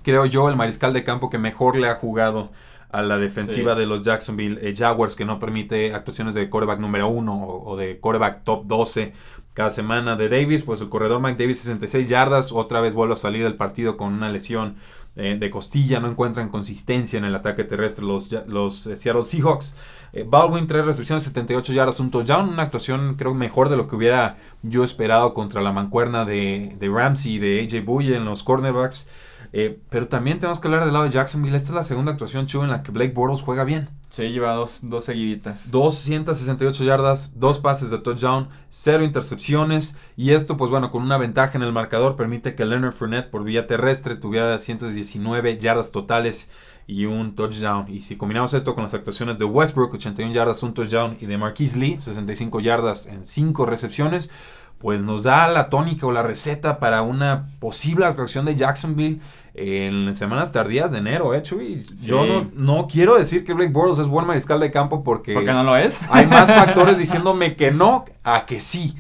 creo 0.07 0.25
yo, 0.25 0.49
el 0.49 0.55
mariscal 0.55 0.93
de 0.93 1.03
campo 1.03 1.29
que 1.29 1.37
mejor 1.37 1.75
le 1.75 1.89
ha 1.89 1.97
jugado 1.97 2.53
a 2.91 3.03
la 3.03 3.19
defensiva 3.19 3.75
de 3.75 3.87
los 3.87 4.03
Jacksonville 4.03 4.61
eh, 4.63 4.73
Jaguars, 4.73 5.17
que 5.17 5.25
no 5.25 5.41
permite 5.41 5.93
actuaciones 5.93 6.35
de 6.35 6.49
coreback 6.49 6.79
número 6.79 7.09
uno 7.09 7.35
o, 7.35 7.73
o, 7.73 7.77
de 7.77 7.99
coreback 7.99 8.45
top 8.45 8.67
12 8.67 9.13
cada 9.53 9.73
semana 9.73 10.15
de 10.15 10.29
Davis. 10.29 10.63
Pues 10.63 10.81
el 10.81 10.89
corredor 10.89 11.21
Mike 11.21 11.43
Davis, 11.43 11.59
66 11.59 12.09
yardas, 12.09 12.53
otra 12.53 12.81
vez 12.81 12.95
vuelve 12.95 13.15
a 13.15 13.17
salir 13.17 13.43
del 13.43 13.57
partido 13.57 13.97
con 13.97 14.13
una 14.13 14.29
lesión 14.29 14.77
eh, 15.17 15.37
de 15.41 15.51
costilla, 15.51 15.99
no 15.99 16.09
encuentran 16.09 16.51
consistencia 16.51 17.19
en 17.19 17.25
el 17.25 17.35
ataque 17.35 17.65
terrestre 17.65 18.05
los, 18.05 18.31
los 18.47 18.87
eh, 18.87 18.97
Seattle 18.97 19.25
Seahawks. 19.25 19.75
Eh, 20.13 20.25
Baldwin, 20.25 20.69
3 20.69 20.87
recepciones, 20.87 21.25
78 21.25 21.73
yardas, 21.73 21.99
un 21.99 22.13
touchdown, 22.13 22.51
una 22.51 22.63
actuación 22.63 23.17
creo 23.17 23.35
mejor 23.35 23.71
de 23.71 23.77
lo 23.77 23.89
que 23.89 23.97
hubiera 23.97 24.37
yo 24.63 24.85
esperado 24.85 25.35
contra 25.35 25.63
la 25.63 25.73
mancuerna 25.73 26.25
de, 26.25 26.77
de 26.79 26.89
Ramsey 26.89 27.35
y 27.35 27.39
de 27.41 27.61
AJ 27.61 27.85
Buye 27.85 28.15
en 28.15 28.25
los 28.25 28.45
cornerbacks. 28.45 29.09
Eh, 29.53 29.81
pero 29.91 30.09
también 30.09 30.39
tenemos 30.39 30.61
que 30.61 30.69
hablar 30.69 30.85
del 30.85 30.93
lado 30.93 31.05
de 31.05 31.11
Jacksonville. 31.11 31.57
Esta 31.57 31.71
es 31.71 31.75
la 31.75 31.85
segunda 31.85 32.13
actuación, 32.13 32.47
Chu, 32.47 32.63
en 32.63 32.71
la 32.71 32.83
que 32.83 32.93
Blake 32.93 33.13
Bortles 33.13 33.43
juega 33.43 33.65
bien. 33.65 33.89
Sí, 34.11 34.23
lleva 34.31 34.55
dos, 34.55 34.81
dos 34.83 35.05
seguiditas. 35.05 35.71
268 35.71 36.85
yardas, 36.85 37.39
dos 37.39 37.59
pases 37.59 37.91
de 37.91 37.99
touchdown, 37.99 38.49
cero 38.69 39.05
intercepciones. 39.05 39.97
Y 40.17 40.33
esto, 40.33 40.57
pues 40.57 40.71
bueno, 40.71 40.91
con 40.91 41.03
una 41.03 41.19
ventaja 41.19 41.59
en 41.59 41.63
el 41.63 41.73
marcador, 41.73 42.17
permite 42.17 42.55
que 42.55 42.65
Leonard 42.65 42.93
Fournette 42.93 43.31
por 43.31 43.45
vía 43.45 43.67
terrestre 43.67 44.17
tuviera 44.17 44.59
119 44.59 45.59
yardas 45.59 45.93
totales 45.93 46.49
y 46.87 47.05
un 47.07 47.35
touchdown. 47.35 47.87
Y 47.89 48.01
si 48.01 48.17
combinamos 48.17 48.55
esto 48.55 48.75
con 48.75 48.85
las 48.85 48.95
actuaciones 48.95 49.39
de 49.39 49.45
Westbrook, 49.45 49.95
81 49.95 50.33
yardas, 50.33 50.63
un 50.63 50.75
touchdown, 50.75 51.17
y 51.21 51.27
de 51.27 51.37
Marquise 51.37 51.79
Lee, 51.79 51.99
65 51.99 52.61
yardas 52.61 53.07
en 53.07 53.25
5 53.25 53.67
recepciones, 53.67 54.31
pues 54.79 55.01
nos 55.03 55.23
da 55.23 55.49
la 55.49 55.71
tónica 55.71 56.07
o 56.07 56.13
la 56.13 56.23
receta 56.23 56.79
para 56.79 57.03
una 57.03 57.49
posible 57.61 58.05
actuación 58.05 58.45
de 58.45 58.57
Jacksonville 58.57 59.21
en 59.55 60.15
semanas 60.15 60.53
tardías 60.53 60.93
de 60.93 60.99
enero, 60.99 61.35
¿eh, 61.35 61.43
Chuy? 61.43 61.83
Sí. 61.83 62.07
Yo 62.07 62.27
no, 62.27 62.51
no 62.55 62.87
quiero 62.87 63.17
decir 63.17 63.43
que 63.45 63.55
Blake 63.55 63.73
Bortles 63.73 63.99
es 63.99 64.07
buen 64.07 64.27
mariscal 64.27 64.61
de 64.61 64.71
campo 64.71 65.03
porque... 65.03 65.33
¿Por 65.33 65.45
qué 65.45 65.53
no 65.53 65.65
lo 65.65 65.77
es? 65.77 66.01
Hay 66.11 66.27
más 66.27 66.47
factores 66.55 66.99
diciéndome 66.99 67.57
que 67.57 67.71
no 67.71 68.05
a 68.23 68.45
que 68.45 68.61
sí. 68.61 68.95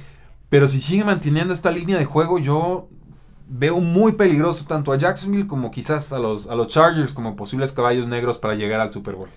Pero 0.48 0.66
si 0.66 0.80
sigue 0.80 1.04
manteniendo 1.04 1.52
esta 1.52 1.70
línea 1.70 1.98
de 1.98 2.06
juego, 2.06 2.38
yo 2.38 2.88
veo 3.48 3.80
muy 3.80 4.12
peligroso 4.12 4.64
tanto 4.66 4.92
a 4.92 4.96
Jacksonville 4.96 5.46
como 5.46 5.70
quizás 5.70 6.12
a 6.12 6.18
los, 6.18 6.46
a 6.48 6.54
los 6.54 6.68
Chargers 6.68 7.12
como 7.12 7.36
posibles 7.36 7.72
caballos 7.72 8.08
negros 8.08 8.38
para 8.38 8.54
llegar 8.54 8.80
al 8.80 8.90
Super 8.90 9.14
Bowl. 9.14 9.28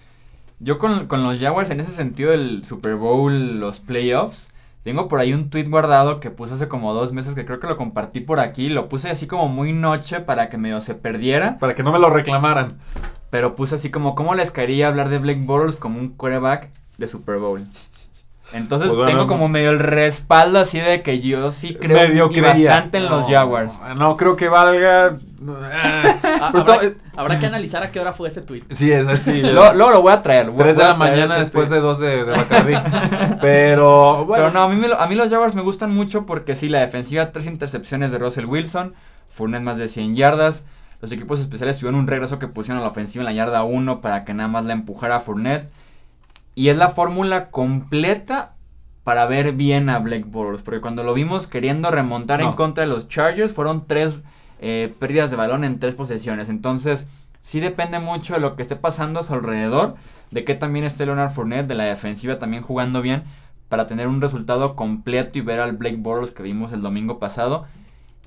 Yo 0.60 0.78
con, 0.78 1.08
con 1.08 1.24
los 1.24 1.40
Jaguars 1.40 1.70
en 1.70 1.80
ese 1.80 1.92
sentido 1.92 2.32
del 2.32 2.64
Super 2.66 2.96
Bowl, 2.96 3.60
los 3.60 3.80
playoffs, 3.80 4.49
tengo 4.84 5.08
por 5.08 5.20
ahí 5.20 5.34
un 5.34 5.50
tweet 5.50 5.66
guardado 5.66 6.20
que 6.20 6.32
puse 6.32 6.54
hace 6.54 6.68
como 6.70 6.94
dos 6.94 7.12
meses 7.12 7.36
que 7.36 7.46
creo 7.46 7.60
que 7.60 7.68
lo 7.68 7.78
compartí 7.78 8.22
por 8.22 8.40
aquí. 8.40 8.70
Lo 8.70 8.88
puse 8.88 9.10
así 9.10 9.28
como 9.28 9.50
muy 9.50 9.74
noche 9.74 10.22
para 10.22 10.50
que 10.50 10.58
medio 10.58 10.80
se 10.80 10.96
perdiera. 10.96 11.58
Para 11.60 11.76
que 11.76 11.84
no 11.84 11.92
me 11.92 12.00
lo 12.00 12.10
reclamaran. 12.10 12.78
Pero 13.30 13.56
puse 13.56 13.76
así 13.76 13.92
como, 13.92 14.16
¿cómo 14.16 14.36
les 14.36 14.52
caería 14.52 14.88
hablar 14.88 15.10
de 15.10 15.20
Blake 15.20 15.42
Bortles 15.44 15.76
como 15.76 16.00
un 16.00 16.10
quarterback 16.10 16.70
de 16.98 17.08
Super 17.08 17.38
Bowl? 17.38 17.68
Entonces 18.54 18.88
Pues 18.88 18.98
bueno, 18.98 19.12
tengo 19.12 19.28
como 19.28 19.48
medio 19.48 19.70
el 19.70 19.80
respaldo 19.80 20.60
así 20.60 20.80
de 20.80 21.04
que 21.04 21.20
yo 21.20 21.52
sí 21.52 21.76
creo 21.76 22.28
y 22.28 22.30
creía. 22.30 22.72
bastante 22.72 22.98
en 22.98 23.06
los 23.06 23.30
No, 23.30 23.36
Jaguars. 23.36 23.78
No 23.96 24.18
creo 24.18 24.36
que 24.36 24.50
valga. 24.50 25.18
Ah, 25.42 26.50
Pero 26.52 26.94
habrá, 27.16 27.40
que 27.40 27.46
analizar 27.46 27.82
a 27.84 27.92
qué 27.92 28.00
hora 28.00 28.12
fue 28.14 28.28
ese 28.28 28.42
tweet. 28.42 28.64
Sí, 28.72 28.92
es 28.92 29.08
así. 29.08 29.42
Luego, 29.42 29.74
luego 29.74 29.92
lo 29.92 30.02
voy 30.02 30.12
a 30.14 30.22
traer. 30.22 30.50
voy- 30.52 30.58
3 30.64 30.78
de 30.78 30.84
la 30.84 30.94
mañana 30.96 31.36
después 31.38 31.68
tweet. 31.68 31.78
de 31.78 31.82
2 31.82 32.00
de, 32.00 32.26
de 32.26 32.32
Bacardi. 32.32 32.74
Pero 33.42 34.26
bueno. 34.26 34.46
Pero 34.46 34.52
no, 34.54 34.64
a 34.64 34.70
mí, 34.70 34.76
me 34.76 34.88
lo- 34.88 35.00
a 35.00 35.08
mí 35.08 35.16
los 35.16 35.30
Jaguars 35.30 35.56
me 35.56 35.62
gustan 35.62 35.94
mucho 35.94 36.26
porque 36.26 36.56
sí, 36.56 36.70
la 36.70 36.80
defensiva, 36.80 37.32
tres 37.32 37.46
intercepciones 37.46 38.12
de 38.12 38.18
Russell 38.20 38.46
Wilson, 38.46 38.94
Fournette 39.30 39.64
más 39.64 39.78
de 39.78 39.88
100 39.88 40.16
yardas. 40.16 40.66
Los 41.02 41.12
equipos 41.12 41.40
especiales 41.40 41.78
tuvieron 41.78 42.00
un 42.00 42.08
regreso 42.08 42.40
que 42.40 42.48
pusieron 42.48 42.80
a 42.82 42.84
la 42.84 42.90
ofensiva 42.92 43.22
en 43.22 43.26
la 43.28 43.32
yarda 43.34 43.64
1 43.64 44.02
para 44.02 44.26
que 44.26 44.34
nada 44.34 44.50
más 44.50 44.66
la 44.66 44.74
empujara 44.74 45.16
a 45.18 45.20
Fournette. 45.22 45.70
Y 46.56 46.68
es 46.70 46.78
la 46.78 46.90
fórmula 46.90 47.50
completa 47.52 48.56
para 49.06 49.26
ver 49.26 49.54
bien 49.54 49.90
a 49.90 50.00
Blake 50.00 50.26
Bortles. 50.28 50.62
Porque 50.62 50.82
cuando 50.82 51.04
lo 51.04 51.14
vimos 51.14 51.48
queriendo 51.48 51.90
remontar 51.90 52.42
en 52.42 52.52
contra 52.52 52.84
de 52.84 52.90
los 52.90 53.08
Chargers, 53.08 53.54
fueron 53.54 53.88
tres 53.88 54.20
eh, 54.60 54.94
pérdidas 55.00 55.32
de 55.32 55.38
balón 55.38 55.64
en 55.64 55.80
tres 55.80 55.96
posesiones. 55.96 56.50
Entonces, 56.50 57.06
sí 57.42 57.60
depende 57.60 58.00
mucho 58.00 58.34
de 58.34 58.40
lo 58.40 58.56
que 58.56 58.62
esté 58.62 58.76
pasando 58.76 59.20
a 59.20 59.24
su 59.24 59.34
alrededor. 59.34 59.96
De 60.32 60.44
que 60.44 60.54
también 60.54 60.86
esté 60.86 61.06
Leonard 61.06 61.32
Fournette, 61.32 61.68
de 61.68 61.76
la 61.76 61.86
defensiva 61.86 62.38
también 62.38 62.64
jugando 62.64 63.02
bien. 63.02 63.24
Para 63.68 63.88
tener 63.88 64.08
un 64.08 64.22
resultado 64.22 64.76
completo 64.76 65.38
y 65.38 65.42
ver 65.42 65.60
al 65.60 65.78
Blake 65.78 65.98
Bortles 65.98 66.32
que 66.32 66.44
vimos 66.44 66.72
el 66.72 66.82
domingo 66.82 67.20
pasado. 67.20 67.66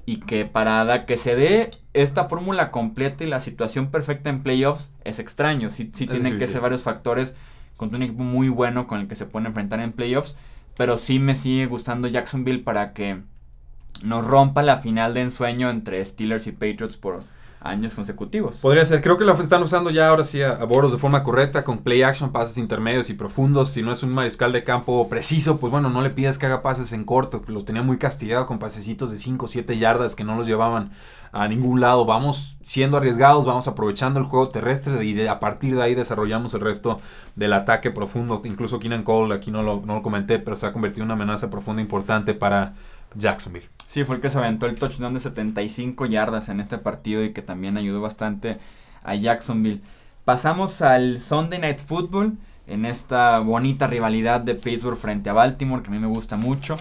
Y 0.05 0.17
que 0.17 0.45
para 0.47 1.07
que 1.07 1.17
se 1.17 1.37
dé 1.37 1.71
esta 1.93 2.29
fórmula 2.29 2.71
completa 2.71 3.23
y 3.23 3.29
la 3.29 3.39
situación 3.39 3.91
perfecta 3.91 4.31
en 4.31 4.43
playoffs 4.43 4.91
es 5.05 5.19
extraño. 5.19 5.71
Sí, 5.71 5.91
sí 5.93 6.05
Es 6.05 6.11
tienen 6.11 6.39
que 6.39 6.49
ser 6.49 6.61
varios 6.61 6.83
factores 6.83 7.35
contra 7.77 7.99
un 7.99 8.03
equipo 8.03 8.23
muy 8.23 8.49
bueno 8.49 8.87
con 8.87 9.01
el 9.01 9.09
que 9.09 9.15
se 9.15 9.27
pueden 9.27 9.47
enfrentar 9.47 9.81
en 9.81 9.93
playoffs. 9.93 10.37
Pero 10.77 10.97
sí 10.97 11.19
me 11.19 11.35
sigue 11.35 11.67
gustando 11.67 12.09
Jacksonville 12.09 12.61
para 12.61 12.95
que 12.95 13.23
nos 14.03 14.27
rompa 14.27 14.63
la 14.63 14.79
final 14.79 15.15
de 15.15 15.23
ensueño 15.23 15.71
entre 15.71 16.05
Steelers 16.05 16.47
y 16.47 16.53
Patriots 16.53 16.97
por 16.97 17.23
años 17.63 17.95
consecutivos. 17.95 18.57
Podría 18.57 18.85
ser, 18.85 19.03
creo 19.03 19.19
que 19.19 19.25
lo 19.25 19.35
están 19.35 19.63
usando 19.63 19.91
ya 19.91 20.09
ahora 20.09 20.25
sí 20.25 20.43
a, 20.43 20.53
a 20.53 20.65
Boros 20.65 20.93
de 20.93 20.99
forma 20.99 21.23
correcta, 21.23 21.65
con 21.65 21.79
play 21.79 22.03
action, 22.03 22.33
pases 22.33 22.59
intermedios 22.59 23.09
y 23.11 23.15
profundos. 23.15 23.71
Si 23.71 23.83
no 23.83 23.93
es 23.93 24.03
un 24.03 24.11
mariscal 24.11 24.53
de 24.53 24.65
campo 24.65 25.09
preciso, 25.09 25.59
pues 25.59 25.71
bueno, 25.71 25.89
no 25.89 26.03
le 26.03 26.11
pidas 26.11 26.39
que 26.39 26.47
haga 26.47 26.63
pases 26.63 26.93
en 26.93 27.05
corto. 27.05 27.43
Lo 27.47 27.65
tenía 27.65 27.83
muy 27.83 27.99
castigado 27.99 28.47
con 28.47 28.59
pasecitos 28.59 29.11
de 29.11 29.17
5 29.17 29.45
o 29.45 29.49
7 29.49 29.79
yardas 29.79 30.17
que 30.17 30.25
no 30.25 30.37
los 30.37 30.47
llevaban 30.47 30.91
a 31.31 31.47
ningún 31.47 31.81
lado. 31.81 32.05
Vamos 32.05 32.57
siendo 32.63 32.97
arriesgados, 32.97 33.47
vamos 33.47 33.69
aprovechando 33.69 34.19
el 34.19 34.27
juego 34.27 34.49
terrestre 34.49 35.05
y 35.05 35.27
a 35.27 35.39
partir 35.39 35.77
de 35.77 35.83
ahí 35.83 35.95
desarrollamos 35.95 36.55
el 36.55 36.61
resto 36.61 37.01
del 37.37 37.53
ataque 37.53 37.91
profundo. 37.91 38.43
Incluso 38.45 38.81
Keenan 38.81 39.05
Cole, 39.05 39.35
aquí 39.35 39.51
no 39.51 39.63
lo, 39.63 39.83
no 39.87 39.95
lo 39.95 40.03
comenté, 40.03 40.41
pero 40.41 40.57
se 40.57 40.67
ha 40.67 40.73
convertido 40.73 41.03
en 41.03 41.07
una 41.07 41.15
amenaza 41.15 41.49
profunda 41.49 41.81
importante 41.81 42.35
para 42.35 42.75
Jacksonville. 43.15 43.69
Sí, 43.93 44.05
fue 44.05 44.17
el 44.17 44.23
que 44.23 44.31
se 44.31 44.39
aventó 44.39 44.65
el 44.65 44.77
touchdown 44.77 45.13
de 45.13 45.21
75 45.21 46.07
yardas 46.07 46.49
en 46.49 46.61
este 46.61 46.79
partido 46.79 47.23
y 47.23 47.35
que 47.35 47.43
también 47.43 47.77
ayudó 47.77 48.01
bastante 48.01 48.57
a 49.05 49.15
Jacksonville. 49.17 49.83
Pasamos 50.25 50.81
al 50.81 51.21
Sunday 51.21 51.59
Night 51.59 51.79
Football 51.79 52.39
en 52.67 52.87
esta 52.87 53.39
bonita 53.41 53.89
rivalidad 53.89 54.41
de 54.41 54.55
Pittsburgh 54.55 54.97
frente 54.97 55.29
a 55.29 55.35
Baltimore 55.35 55.83
que 55.83 55.89
a 55.89 55.91
mí 55.91 55.99
me 55.99 56.07
gusta 56.07 56.37
mucho. 56.37 56.77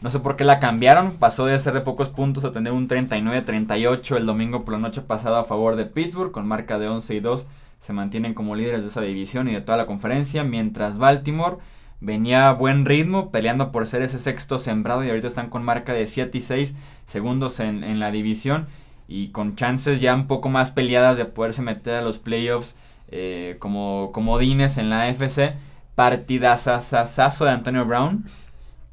No 0.00 0.08
sé 0.08 0.20
por 0.20 0.36
qué 0.36 0.44
la 0.44 0.58
cambiaron, 0.58 1.18
pasó 1.18 1.44
de 1.44 1.58
ser 1.58 1.74
de 1.74 1.82
pocos 1.82 2.08
puntos 2.08 2.46
a 2.46 2.52
tener 2.52 2.72
un 2.72 2.88
39-38 2.88 4.16
el 4.16 4.24
domingo 4.24 4.64
por 4.64 4.72
la 4.72 4.80
noche 4.80 5.02
pasada 5.02 5.40
a 5.40 5.44
favor 5.44 5.76
de 5.76 5.84
Pittsburgh 5.84 6.32
con 6.32 6.48
marca 6.48 6.78
de 6.78 6.88
11 6.88 7.14
y 7.14 7.20
2. 7.20 7.46
Se 7.78 7.92
mantienen 7.92 8.32
como 8.32 8.54
líderes 8.54 8.80
de 8.80 8.88
esa 8.88 9.02
división 9.02 9.50
y 9.50 9.52
de 9.52 9.60
toda 9.60 9.76
la 9.76 9.84
conferencia, 9.84 10.44
mientras 10.44 10.96
Baltimore 10.96 11.58
venía 12.00 12.48
a 12.48 12.52
buen 12.52 12.84
ritmo, 12.84 13.30
peleando 13.30 13.72
por 13.72 13.86
ser 13.86 14.02
ese 14.02 14.18
sexto 14.18 14.58
sembrado 14.58 15.04
y 15.04 15.08
ahorita 15.08 15.26
están 15.26 15.50
con 15.50 15.62
marca 15.62 15.92
de 15.92 16.06
7 16.06 16.36
y 16.38 16.40
6 16.40 16.74
segundos 17.06 17.60
en, 17.60 17.84
en 17.84 18.00
la 18.00 18.10
división 18.10 18.66
y 19.08 19.28
con 19.28 19.54
chances 19.54 20.00
ya 20.00 20.14
un 20.14 20.26
poco 20.26 20.48
más 20.48 20.70
peleadas 20.70 21.16
de 21.16 21.24
poderse 21.24 21.62
meter 21.62 21.96
a 21.96 22.02
los 22.02 22.18
playoffs 22.18 22.76
eh, 23.08 23.56
como 23.58 24.10
comodines 24.12 24.78
en 24.78 24.90
la 24.90 25.02
AFC. 25.02 25.54
Partidazazazo 25.94 27.44
de 27.44 27.52
Antonio 27.52 27.84
Brown, 27.84 28.24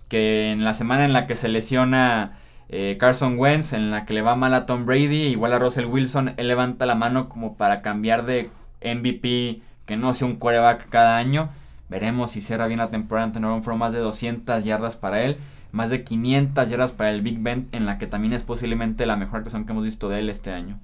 que 0.07 0.51
en 0.51 0.63
la 0.63 0.75
semana 0.75 1.05
en 1.05 1.13
la 1.13 1.25
que 1.25 1.35
se 1.35 1.49
lesiona 1.49 2.37
eh, 2.69 2.97
Carson 2.99 3.39
Wentz, 3.39 3.73
en 3.73 3.89
la 3.89 4.05
que 4.05 4.13
le 4.13 4.21
va 4.21 4.35
mal 4.35 4.53
a 4.53 4.67
Tom 4.67 4.85
Brady, 4.85 5.23
igual 5.23 5.53
a 5.53 5.59
Russell 5.59 5.85
Wilson, 5.85 6.35
él 6.37 6.47
levanta 6.47 6.85
la 6.85 6.93
mano 6.93 7.27
como 7.27 7.57
para 7.57 7.81
cambiar 7.81 8.25
de 8.25 8.51
MVP, 8.83 9.61
que 9.87 9.97
no 9.97 10.13
sea 10.13 10.27
un 10.27 10.35
quarterback 10.35 10.89
cada 10.89 11.17
año. 11.17 11.49
Veremos 11.91 12.31
si 12.31 12.39
cierra 12.39 12.67
bien 12.67 12.79
la 12.79 12.89
temporada. 12.89 13.25
Antonio 13.27 13.59
Brown 13.59 13.77
más 13.77 13.91
de 13.91 13.99
200 13.99 14.63
yardas 14.63 14.95
para 14.95 15.23
él, 15.23 15.35
más 15.73 15.89
de 15.89 16.05
500 16.05 16.69
yardas 16.69 16.93
para 16.93 17.11
el 17.11 17.21
Big 17.21 17.39
Ben, 17.43 17.67
en 17.73 17.85
la 17.85 17.97
que 17.97 18.07
también 18.07 18.31
es 18.31 18.43
posiblemente 18.43 19.05
la 19.05 19.17
mejor 19.17 19.39
actuación 19.39 19.65
que 19.65 19.73
hemos 19.73 19.83
visto 19.83 20.07
de 20.07 20.19
él 20.19 20.29
este 20.29 20.53
año. 20.53 20.79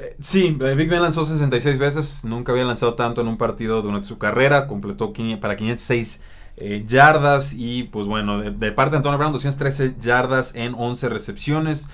Eh, 0.00 0.16
Sí, 0.18 0.50
Big 0.50 0.90
Ben 0.90 1.00
lanzó 1.00 1.24
66 1.24 1.78
veces, 1.78 2.24
nunca 2.24 2.50
había 2.50 2.64
lanzado 2.64 2.94
tanto 2.94 3.20
en 3.20 3.28
un 3.28 3.38
partido 3.38 3.82
durante 3.82 4.08
su 4.08 4.18
carrera, 4.18 4.66
completó 4.66 5.12
para 5.40 5.54
506 5.54 6.20
eh, 6.56 6.82
yardas 6.88 7.54
y 7.56 7.84
pues 7.84 8.08
bueno, 8.08 8.40
de, 8.40 8.72
parte 8.72 8.90
de 8.90 8.96
Antonio 8.96 9.16
Brown 9.16 9.32
213 9.32 9.94
yardas 10.00 10.56
en 10.56 10.74
11 10.74 11.08
recepciones. 11.08 11.88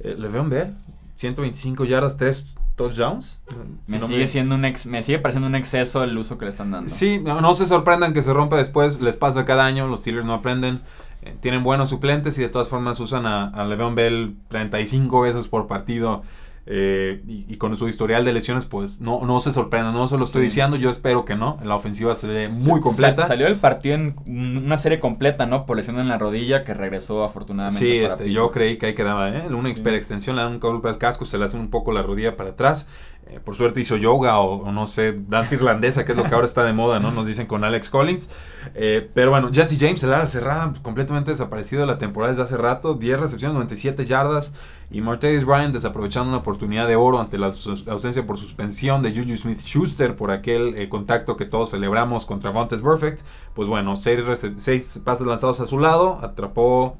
Eh, 0.00 0.16
Le'Veon 0.18 0.48
Bell, 0.48 0.74
125 1.16 1.84
yardas, 1.84 2.16
3 2.16 2.56
touchdowns. 2.76 3.40
Si 3.82 3.92
Me 3.92 3.98
no 3.98 4.06
sigue 4.06 4.26
siendo 4.26 4.54
un 4.54 4.64
ex, 4.64 4.86
me 4.86 5.02
sigue 5.02 5.18
pareciendo 5.18 5.48
un 5.48 5.54
exceso 5.54 6.04
el 6.04 6.16
uso 6.16 6.38
que 6.38 6.44
le 6.44 6.50
están 6.50 6.70
dando. 6.70 6.88
Sí, 6.88 7.18
no, 7.18 7.40
no 7.40 7.54
se 7.54 7.66
sorprendan 7.66 8.12
que 8.12 8.22
se 8.22 8.32
rompa 8.32 8.56
después, 8.56 9.00
les 9.00 9.16
pasa 9.16 9.44
cada 9.44 9.64
año, 9.64 9.88
los 9.88 10.00
Steelers 10.00 10.26
no 10.26 10.34
aprenden. 10.34 10.82
Eh, 11.22 11.36
tienen 11.40 11.64
buenos 11.64 11.90
suplentes 11.90 12.38
y 12.38 12.42
de 12.42 12.48
todas 12.48 12.68
formas 12.68 13.00
usan 13.00 13.26
a, 13.26 13.48
a 13.48 13.64
Le'Veon 13.64 13.94
Bell 13.94 14.36
35 14.48 15.22
veces 15.22 15.48
por 15.48 15.66
partido. 15.66 16.22
Eh, 16.66 17.22
y, 17.28 17.44
y 17.48 17.56
con 17.58 17.76
su 17.76 17.88
historial 17.88 18.24
de 18.24 18.32
lesiones, 18.32 18.66
pues 18.66 19.00
no, 19.00 19.24
no 19.24 19.40
se 19.40 19.52
sorprendan, 19.52 19.94
no 19.94 20.08
se 20.08 20.18
lo 20.18 20.24
estoy 20.24 20.42
Sí. 20.42 20.46
diciendo, 20.48 20.76
yo 20.76 20.90
espero 20.90 21.24
que 21.24 21.36
no. 21.36 21.58
La 21.64 21.76
ofensiva 21.76 22.14
se 22.16 22.26
ve 22.26 22.48
muy 22.48 22.80
completa. 22.80 23.22
Sa- 23.22 23.28
salió 23.28 23.46
del 23.46 23.56
partido 23.56 23.94
en 23.94 24.16
una 24.26 24.76
serie 24.78 24.98
completa, 25.00 25.46
¿no? 25.46 25.64
Por 25.66 25.76
lesión 25.76 25.98
en 26.00 26.08
la 26.08 26.18
rodilla 26.18 26.64
que 26.64 26.74
regresó 26.74 27.22
afortunadamente. 27.24 27.78
Sí, 27.78 28.00
para 28.02 28.14
este, 28.14 28.32
yo 28.32 28.50
creí 28.50 28.78
que 28.78 28.86
ahí 28.86 28.94
quedaba, 28.94 29.28
¿eh? 29.30 29.46
Una 29.48 29.68
Sí. 29.72 29.76
hiperextensión, 29.78 30.36
le 30.36 30.42
dan 30.42 30.52
un 30.52 30.60
golpe 30.60 30.88
al 30.88 30.98
casco, 30.98 31.24
se 31.24 31.38
le 31.38 31.44
hace 31.44 31.56
un 31.56 31.70
poco 31.70 31.92
la 31.92 32.02
rodilla 32.02 32.36
para 32.36 32.50
atrás. 32.50 32.88
Eh, 33.28 33.40
por 33.40 33.56
suerte 33.56 33.80
hizo 33.80 33.96
yoga 33.96 34.38
o, 34.38 34.70
no 34.70 34.86
sé, 34.86 35.18
danza 35.26 35.56
irlandesa, 35.56 36.04
que 36.04 36.12
es 36.12 36.18
lo 36.18 36.22
que 36.24 36.34
ahora 36.34 36.44
está 36.44 36.62
de 36.62 36.72
moda, 36.72 37.00
¿no? 37.00 37.10
Nos 37.10 37.26
dicen 37.26 37.46
con 37.46 37.64
Alex 37.64 37.90
Collins. 37.90 38.30
Eh, 38.76 39.10
pero 39.14 39.30
bueno, 39.30 39.50
Jesse 39.52 39.76
James, 39.80 40.00
el 40.04 40.12
ala 40.12 40.26
cerrada, 40.26 40.72
completamente 40.80 41.32
desaparecido 41.32 41.80
de 41.80 41.88
la 41.88 41.98
temporada 41.98 42.32
desde 42.32 42.44
hace 42.44 42.56
rato. 42.56 42.94
10 42.94 43.18
recepciones, 43.18 43.54
97 43.54 44.04
yardas. 44.04 44.54
Y 44.92 45.00
Martavis 45.00 45.44
Bryant 45.44 45.74
desaprovechando 45.74 46.28
una 46.28 46.38
oportunidad 46.38 46.86
de 46.86 46.94
oro 46.94 47.18
ante 47.18 47.36
la 47.36 47.52
ausencia 47.88 48.24
por 48.24 48.38
suspensión 48.38 49.02
de 49.02 49.12
Juju 49.12 49.36
Smith 49.36 49.60
Schuster 49.60 50.14
por 50.14 50.30
aquel 50.30 50.76
eh, 50.76 50.88
contacto 50.88 51.36
que 51.36 51.46
todos 51.46 51.72
celebramos 51.72 52.26
contra 52.26 52.50
Vontaze 52.50 52.80
Perfect. 52.80 53.22
Pues 53.54 53.66
bueno, 53.66 53.96
6 53.96 55.02
pases 55.04 55.26
lanzados 55.26 55.60
a 55.60 55.66
su 55.66 55.80
lado, 55.80 56.20
atrapó 56.22 56.96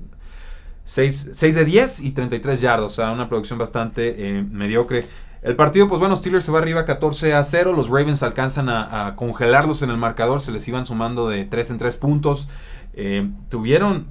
6, 0.86 1.40
de 1.40 1.64
10 1.64 2.00
y 2.00 2.10
33 2.12 2.60
yardas, 2.60 2.86
o 2.86 2.94
sea, 2.94 3.12
una 3.12 3.28
producción 3.28 3.58
bastante 3.58 4.44
mediocre. 4.50 5.06
El 5.46 5.54
partido, 5.54 5.86
pues 5.86 6.00
bueno, 6.00 6.16
Steelers 6.16 6.44
se 6.44 6.50
va 6.50 6.58
arriba 6.58 6.84
14 6.84 7.32
a 7.32 7.44
0. 7.44 7.72
Los 7.72 7.86
Ravens 7.86 8.24
alcanzan 8.24 8.68
a, 8.68 9.14
congelarlos 9.14 9.80
en 9.82 9.90
el 9.90 9.96
marcador. 9.96 10.40
Se 10.40 10.50
les 10.50 10.66
iban 10.66 10.86
sumando 10.86 11.28
de 11.28 11.44
3 11.44 11.70
en 11.70 11.78
3 11.78 11.96
puntos. 11.98 12.48
Eh, 12.94 13.30
tuvieron 13.48 14.08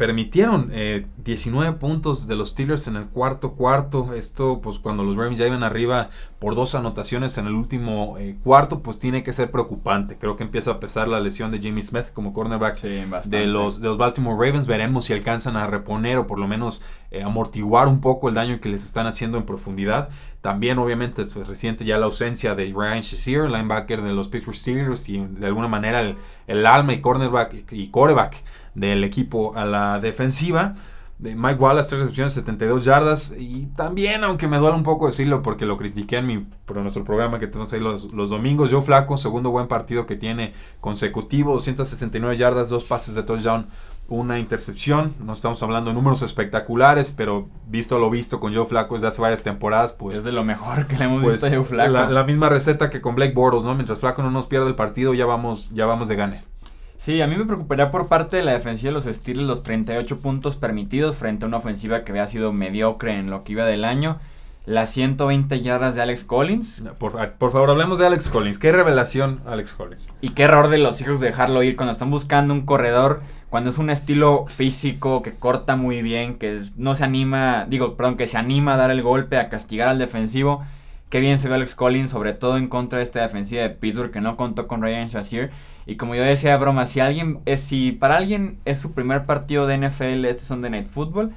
permitieron 0.00 0.72
19 1.18 1.68
eh, 1.68 1.72
puntos 1.74 2.26
de 2.26 2.34
los 2.34 2.48
Steelers 2.48 2.88
en 2.88 2.96
el 2.96 3.08
cuarto 3.08 3.52
cuarto. 3.52 4.14
Esto, 4.14 4.62
pues 4.62 4.78
cuando 4.78 5.02
los 5.02 5.14
Ravens 5.14 5.38
ya 5.38 5.46
iban 5.46 5.62
arriba 5.62 6.08
por 6.38 6.54
dos 6.54 6.74
anotaciones 6.74 7.36
en 7.36 7.46
el 7.46 7.52
último 7.52 8.16
eh, 8.16 8.38
cuarto, 8.42 8.80
pues 8.80 8.98
tiene 8.98 9.22
que 9.22 9.34
ser 9.34 9.50
preocupante. 9.50 10.16
Creo 10.16 10.36
que 10.36 10.42
empieza 10.42 10.70
a 10.70 10.80
pesar 10.80 11.06
la 11.06 11.20
lesión 11.20 11.50
de 11.50 11.58
Jimmy 11.58 11.82
Smith 11.82 12.14
como 12.14 12.32
cornerback 12.32 12.80
de, 12.80 13.46
los, 13.46 13.82
de 13.82 13.88
los 13.88 13.98
Baltimore 13.98 14.38
Ravens. 14.42 14.66
Veremos 14.66 15.04
si 15.04 15.12
alcanzan 15.12 15.58
a 15.58 15.66
reponer 15.66 16.16
o 16.16 16.26
por 16.26 16.38
lo 16.38 16.48
menos 16.48 16.80
eh, 17.10 17.22
amortiguar 17.22 17.86
un 17.86 18.00
poco 18.00 18.30
el 18.30 18.36
daño 18.36 18.58
que 18.58 18.70
les 18.70 18.86
están 18.86 19.06
haciendo 19.06 19.36
en 19.36 19.44
profundidad. 19.44 20.08
También, 20.40 20.78
obviamente, 20.78 21.20
es 21.20 21.34
reciente 21.34 21.84
ya 21.84 21.98
la 21.98 22.06
ausencia 22.06 22.54
de 22.54 22.72
Ryan 22.74 23.02
Shazier, 23.02 23.50
linebacker 23.50 24.00
de 24.00 24.14
los 24.14 24.28
Pittsburgh 24.28 24.56
Steelers, 24.56 25.10
y 25.10 25.18
de 25.18 25.46
alguna 25.46 25.68
manera 25.68 26.00
el, 26.00 26.16
el 26.46 26.64
alma 26.64 26.94
y 26.94 27.02
cornerback 27.02 27.70
y 27.70 27.88
coreback 27.88 28.42
del 28.74 29.04
equipo 29.04 29.56
a 29.56 29.64
la 29.64 29.98
defensiva. 30.00 30.74
Mike 31.22 31.60
Wallace, 31.60 31.90
3 31.90 32.00
recepciones, 32.00 32.32
72 32.32 32.84
yardas. 32.84 33.34
Y 33.38 33.66
también, 33.76 34.24
aunque 34.24 34.48
me 34.48 34.56
duele 34.56 34.76
un 34.76 34.82
poco 34.82 35.06
decirlo 35.06 35.42
porque 35.42 35.66
lo 35.66 35.76
critiqué 35.76 36.16
en 36.16 36.26
mi, 36.26 36.46
por 36.64 36.78
nuestro 36.78 37.04
programa 37.04 37.38
que 37.38 37.46
tenemos 37.46 37.72
ahí 37.72 37.80
los, 37.80 38.12
los 38.12 38.30
domingos. 38.30 38.72
Joe 38.72 38.80
Flaco, 38.80 39.18
segundo 39.18 39.50
buen 39.50 39.68
partido 39.68 40.06
que 40.06 40.16
tiene 40.16 40.54
consecutivo, 40.80 41.52
269 41.52 42.36
yardas, 42.38 42.70
dos 42.70 42.84
pases 42.84 43.14
de 43.14 43.22
touchdown, 43.22 43.66
una 44.08 44.38
intercepción. 44.38 45.14
No 45.20 45.34
estamos 45.34 45.62
hablando 45.62 45.90
de 45.90 45.94
números 45.94 46.22
espectaculares, 46.22 47.12
pero 47.12 47.48
visto 47.66 47.98
lo 47.98 48.08
visto 48.08 48.40
con 48.40 48.54
Joe 48.54 48.64
Flaco 48.64 48.94
desde 48.94 49.08
hace 49.08 49.20
varias 49.20 49.42
temporadas, 49.42 49.92
pues. 49.92 50.18
Es 50.18 50.24
de 50.24 50.32
lo 50.32 50.42
mejor 50.42 50.86
que 50.86 50.96
le 50.96 51.04
hemos 51.04 51.22
pues, 51.22 51.34
visto 51.34 51.48
a 51.48 51.50
Joe 51.50 51.64
Flaco. 51.64 51.90
La, 51.90 52.24
misma 52.24 52.48
receta 52.48 52.88
que 52.88 53.02
con 53.02 53.14
Blake 53.14 53.34
Bortles, 53.34 53.64
¿no? 53.64 53.74
Mientras 53.74 54.00
Flaco 54.00 54.22
no 54.22 54.30
nos 54.30 54.46
pierde 54.46 54.68
el 54.68 54.74
partido, 54.74 55.12
ya 55.12 55.26
vamos, 55.26 55.70
ya 55.74 55.84
vamos 55.84 56.08
de 56.08 56.16
gane. 56.16 56.49
Sí, 57.00 57.22
a 57.22 57.26
mí 57.26 57.34
me 57.34 57.46
preocuparía 57.46 57.90
por 57.90 58.08
parte 58.08 58.36
de 58.36 58.42
la 58.42 58.52
defensiva 58.52 58.90
de 58.90 58.92
los 58.92 59.04
Steelers 59.04 59.48
los 59.48 59.62
38 59.62 60.20
puntos 60.20 60.56
permitidos 60.56 61.16
frente 61.16 61.46
a 61.46 61.48
una 61.48 61.56
ofensiva 61.56 62.04
que 62.04 62.12
había 62.12 62.26
sido 62.26 62.52
mediocre 62.52 63.14
en 63.14 63.30
lo 63.30 63.42
que 63.42 63.52
iba 63.52 63.64
del 63.64 63.86
año. 63.86 64.18
Las 64.66 64.90
120 64.90 65.62
yardas 65.62 65.94
de 65.94 66.02
Alex 66.02 66.24
Collins. 66.24 66.84
Por, 66.98 67.12
favor, 67.38 67.70
hablemos 67.70 67.98
de 67.98 68.06
Alex 68.06 68.28
Collins. 68.28 68.58
Qué 68.58 68.70
revelación, 68.70 69.40
Alex 69.46 69.72
Collins. 69.72 70.10
Y 70.20 70.34
qué 70.34 70.42
error 70.42 70.68
de 70.68 70.76
los 70.76 71.00
hijos 71.00 71.20
dejarlo 71.20 71.62
ir 71.62 71.74
cuando 71.74 71.92
están 71.92 72.10
buscando 72.10 72.52
un 72.52 72.66
corredor, 72.66 73.22
cuando 73.48 73.70
es 73.70 73.78
un 73.78 73.88
estilo 73.88 74.44
físico 74.46 75.22
que 75.22 75.32
corta 75.32 75.76
muy 75.76 76.02
bien, 76.02 76.34
que 76.34 76.60
no 76.76 76.94
se 76.94 77.04
anima, 77.04 77.64
digo, 77.66 77.96
perdón, 77.96 78.18
que 78.18 78.26
se 78.26 78.36
anima 78.36 78.74
a 78.74 78.76
dar 78.76 78.90
el 78.90 79.00
golpe, 79.00 79.38
a 79.38 79.48
castigar 79.48 79.88
al 79.88 79.98
defensivo. 79.98 80.64
Qué 81.10 81.18
bien 81.18 81.40
se 81.40 81.48
ve 81.48 81.56
Alex 81.56 81.74
Collins, 81.74 82.10
sobre 82.10 82.34
todo 82.34 82.56
en 82.56 82.68
contra 82.68 82.98
de 82.98 83.02
esta 83.02 83.20
defensiva 83.20 83.62
de 83.62 83.70
Pittsburgh 83.70 84.12
que 84.12 84.20
no 84.20 84.36
contó 84.36 84.68
con 84.68 84.80
Ryan 84.80 85.08
Shazier. 85.08 85.50
Y 85.84 85.96
como 85.96 86.14
yo 86.14 86.22
decía, 86.22 86.56
broma, 86.56 86.86
si 86.86 87.00
alguien 87.00 87.40
es, 87.46 87.60
si 87.60 87.90
para 87.90 88.16
alguien 88.16 88.60
es 88.64 88.78
su 88.78 88.92
primer 88.92 89.26
partido 89.26 89.66
de 89.66 89.76
NFL, 89.76 90.24
este 90.26 90.44
son 90.44 90.62
de 90.62 90.70
Night 90.70 90.86
Football, 90.86 91.32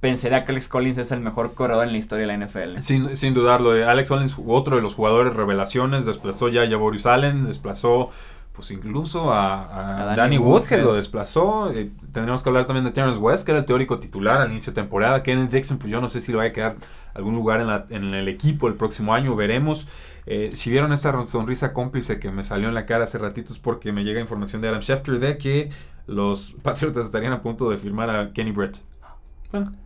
pensaría 0.00 0.44
que 0.44 0.50
Alex 0.50 0.66
Collins 0.66 0.98
es 0.98 1.12
el 1.12 1.20
mejor 1.20 1.54
corredor 1.54 1.86
en 1.86 1.92
la 1.92 1.98
historia 1.98 2.26
de 2.26 2.36
la 2.36 2.44
NFL. 2.44 2.80
Sin, 2.80 3.16
sin 3.16 3.32
dudarlo, 3.32 3.76
eh, 3.76 3.84
Alex 3.84 4.08
Collins, 4.08 4.36
otro 4.44 4.74
de 4.74 4.82
los 4.82 4.96
jugadores 4.96 5.34
revelaciones, 5.34 6.04
desplazó 6.04 6.48
ya 6.48 6.62
a 6.62 6.68
Javorius 6.68 7.06
Allen, 7.06 7.46
desplazó 7.46 8.10
pues 8.52 8.70
incluso 8.70 9.32
a, 9.32 10.14
Danny, 10.16 10.36
Woodhead, 10.38 10.82
lo 10.82 10.94
desplazó. 10.94 11.70
Eh, 11.70 11.90
tendríamos 12.12 12.42
que 12.42 12.48
hablar 12.50 12.66
también 12.66 12.84
de 12.84 12.90
Terrence 12.90 13.18
West, 13.18 13.46
que 13.46 13.52
era 13.52 13.60
el 13.60 13.64
teórico 13.64 13.98
titular 13.98 14.42
al 14.42 14.50
inicio 14.50 14.72
de 14.72 14.82
temporada. 14.82 15.22
Kenneth 15.22 15.50
Dixon, 15.50 15.78
pues 15.78 15.90
yo 15.90 16.00
no 16.00 16.08
sé 16.08 16.20
si 16.20 16.32
le 16.32 16.38
va 16.38 16.44
a 16.44 16.52
quedar 16.52 16.76
algún 17.14 17.34
lugar 17.34 17.60
en, 17.60 17.66
la, 17.68 17.86
en 17.88 18.12
el 18.14 18.28
equipo 18.28 18.68
el 18.68 18.74
próximo 18.74 19.14
año, 19.14 19.34
veremos. 19.34 19.88
Eh, 20.26 20.50
si 20.54 20.70
vieron 20.70 20.92
esta 20.92 21.20
sonrisa 21.24 21.72
cómplice 21.72 22.20
que 22.20 22.30
me 22.30 22.42
salió 22.42 22.68
en 22.68 22.74
la 22.74 22.86
cara 22.86 23.04
hace 23.04 23.18
ratitos 23.18 23.58
porque 23.58 23.90
me 23.90 24.04
llega 24.04 24.20
información 24.20 24.60
de 24.62 24.68
Adam 24.68 24.82
Schefter 24.82 25.18
de 25.18 25.38
que 25.38 25.70
los 26.06 26.54
Patriots 26.62 26.98
estarían 26.98 27.32
a 27.32 27.42
punto 27.42 27.70
de 27.70 27.78
firmar 27.78 28.10
a 28.10 28.32
Kenny 28.32 28.52
Brett 28.52 28.78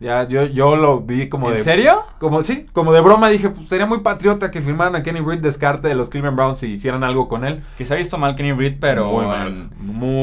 ya 0.01 0.29
yo, 0.29 0.47
yo 0.47 0.77
lo 0.77 1.01
vi 1.01 1.29
como 1.29 1.51
de. 1.51 1.59
¿En 1.59 1.65
serio? 1.65 2.03
Como 2.19 2.43
sí, 2.43 2.67
como 2.73 2.93
de 2.93 3.01
broma 3.01 3.29
dije, 3.29 3.51
pues 3.51 3.69
sería 3.69 3.87
muy 3.87 4.01
patriota 4.01 4.51
que 4.51 4.63
firmaran 4.63 4.97
a 4.97 5.03
Kenny 5.03 5.21
Britt 5.21 5.41
descarte 5.41 5.89
de 5.89 5.95
los 5.95 6.11
Cleveland 6.11 6.37
Browns 6.37 6.63
y 6.63 6.73
hicieran 6.73 7.05
algo 7.05 7.29
con 7.29 7.45
él. 7.45 7.63
Que 7.79 7.85
se 7.85 7.95
ha 7.95 7.97
visto 7.97 8.19
mal 8.19 8.37
Kenny 8.37 8.53
Britt, 8.53 8.79
pero 8.81 9.11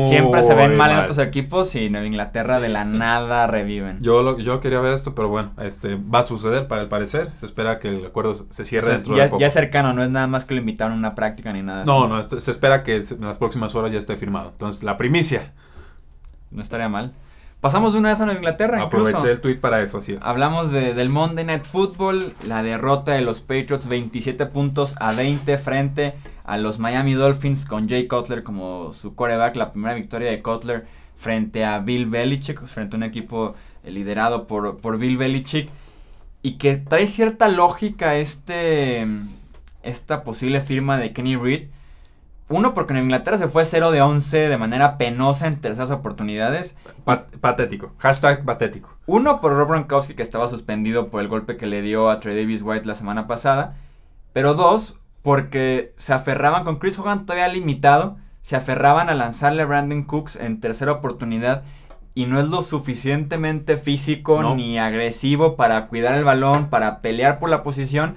siempre 0.07 0.43
se 0.43 0.53
ven 0.53 0.77
mal, 0.77 0.91
en 0.91 0.97
otros 0.97 1.17
equipos 1.17 1.75
y 1.75 1.85
en 1.85 2.05
Inglaterra 2.05 2.59
de 2.59 2.69
la 2.69 2.85
nada 2.85 3.47
reviven. 3.47 3.99
Yo 4.01 4.23
lo, 4.23 4.37
yo 4.39 4.59
quería 4.59 4.79
ver 4.79 4.93
esto, 4.93 5.15
pero 5.15 5.27
bueno, 5.27 5.51
este 5.61 5.95
va 5.95 6.19
a 6.19 6.23
suceder 6.23 6.67
para 6.67 6.81
el 6.81 6.87
parecer. 6.87 7.31
Se 7.31 7.45
espera 7.45 7.79
que 7.79 7.89
el 7.89 8.05
acuerdo 8.05 8.45
se 8.49 8.65
cierre 8.65 8.93
dentro 8.93 9.15
ya, 9.15 9.23
de 9.23 9.29
poco. 9.29 9.41
Ya 9.41 9.49
cercano, 9.49 9.93
no 9.93 10.03
es 10.03 10.09
nada 10.09 10.27
más 10.27 10.45
que 10.45 10.53
lo 10.53 10.59
invitaron 10.59 10.93
a 10.93 10.97
una 10.97 11.15
práctica 11.15 11.51
ni 11.53 11.61
nada. 11.61 11.85
No, 11.85 12.07
no, 12.07 12.21
se 12.23 12.51
espera 12.51 12.83
que 12.83 12.95
en 12.95 13.21
las 13.21 13.37
próximas 13.37 13.75
horas 13.75 13.91
ya 13.91 13.99
esté 13.99 14.15
firmado. 14.17 14.49
Entonces, 14.51 14.83
la 14.83 14.97
primicia. 14.97 15.51
No 16.51 16.61
estaría 16.61 16.87
mal. 16.87 17.13
Pasamos 17.63 17.93
de 17.93 17.99
una 17.99 18.09
vez 18.09 18.19
a 18.19 18.25
Nueva 18.25 18.39
Inglaterra. 18.39 18.81
Aproveché 18.81 19.31
el 19.31 19.39
tweet 19.39 19.55
para 19.55 19.81
eso, 19.81 19.99
así 19.99 20.11
es. 20.11 20.25
Hablamos 20.25 20.73
de, 20.73 20.93
del 20.93 21.07
Monday 21.07 21.45
Night 21.45 21.63
Football, 21.63 22.33
la 22.45 22.61
derrota 22.61 23.13
de 23.13 23.21
los 23.21 23.39
Patriots 23.39 23.87
27 23.87 24.47
puntos 24.47 24.95
a 24.99 25.13
20 25.13 25.57
frente 25.59 26.13
a 26.43 26.57
los 26.57 26.77
Miami 26.77 27.13
Dolphins 27.13 27.65
con 27.65 27.87
Jay 27.87 28.05
Cutler 28.05 28.43
como 28.43 28.91
su 28.91 29.15
coreback. 29.15 29.55
La 29.55 29.71
primera 29.71 29.93
victoria 29.93 30.29
de 30.29 30.41
Cutler 30.41 30.85
frente 31.15 31.63
a 31.63 31.79
Bill 31.79 32.07
Belichick, 32.07 32.65
frente 32.65 32.97
a 32.97 32.97
un 32.97 33.03
equipo 33.03 33.55
liderado 33.85 34.45
por, 34.45 34.79
por 34.79 34.97
Bill 34.97 35.15
Belichick. 35.15 35.69
Y 36.41 36.57
que 36.57 36.75
trae 36.75 37.07
cierta 37.07 37.47
lógica 37.47 38.17
este, 38.17 39.07
esta 39.83 40.25
posible 40.25 40.59
firma 40.59 40.97
de 40.97 41.13
Kenny 41.13 41.37
Reed 41.37 41.69
uno, 42.49 42.73
porque 42.73 42.93
en 42.93 43.03
Inglaterra 43.03 43.37
se 43.37 43.47
fue 43.47 43.65
0 43.65 43.91
de 43.91 44.01
11 44.01 44.49
de 44.49 44.57
manera 44.57 44.97
penosa 44.97 45.47
en 45.47 45.61
terceras 45.61 45.91
oportunidades. 45.91 46.75
patético. 47.39 47.93
Hashtag 47.97 48.43
patético. 48.43 48.97
Uno, 49.05 49.39
por 49.41 49.53
Rob 49.53 49.69
Gronkowski, 49.69 50.13
que 50.13 50.21
estaba 50.21 50.47
suspendido 50.47 51.09
por 51.09 51.21
el 51.21 51.29
golpe 51.29 51.57
que 51.57 51.65
le 51.65 51.81
dio 51.81 52.09
a 52.09 52.19
Trey 52.19 52.35
Davis 52.35 52.61
White 52.61 52.85
la 52.85 52.95
semana 52.95 53.27
pasada. 53.27 53.75
Pero 54.33 54.55
dos, 54.55 54.99
porque 55.21 55.93
se 55.95 56.13
aferraban 56.13 56.63
con 56.63 56.79
Chris 56.79 56.99
Hogan 56.99 57.25
todavía 57.25 57.47
limitado. 57.47 58.17
Se 58.41 58.57
aferraban 58.57 59.09
a 59.09 59.15
lanzarle 59.15 59.61
a 59.61 59.65
Brandon 59.65 60.03
Cooks 60.03 60.35
en 60.35 60.59
tercera 60.59 60.91
oportunidad. 60.91 61.63
Y 62.13 62.25
no 62.25 62.39
es 62.39 62.47
lo 62.47 62.61
suficientemente 62.61 63.77
físico 63.77 64.53
ni 64.53 64.77
agresivo 64.77 65.55
para 65.55 65.87
cuidar 65.87 66.15
el 66.15 66.25
balón, 66.25 66.69
para 66.69 67.01
pelear 67.01 67.39
por 67.39 67.49
la 67.49 67.63
posición. 67.63 68.15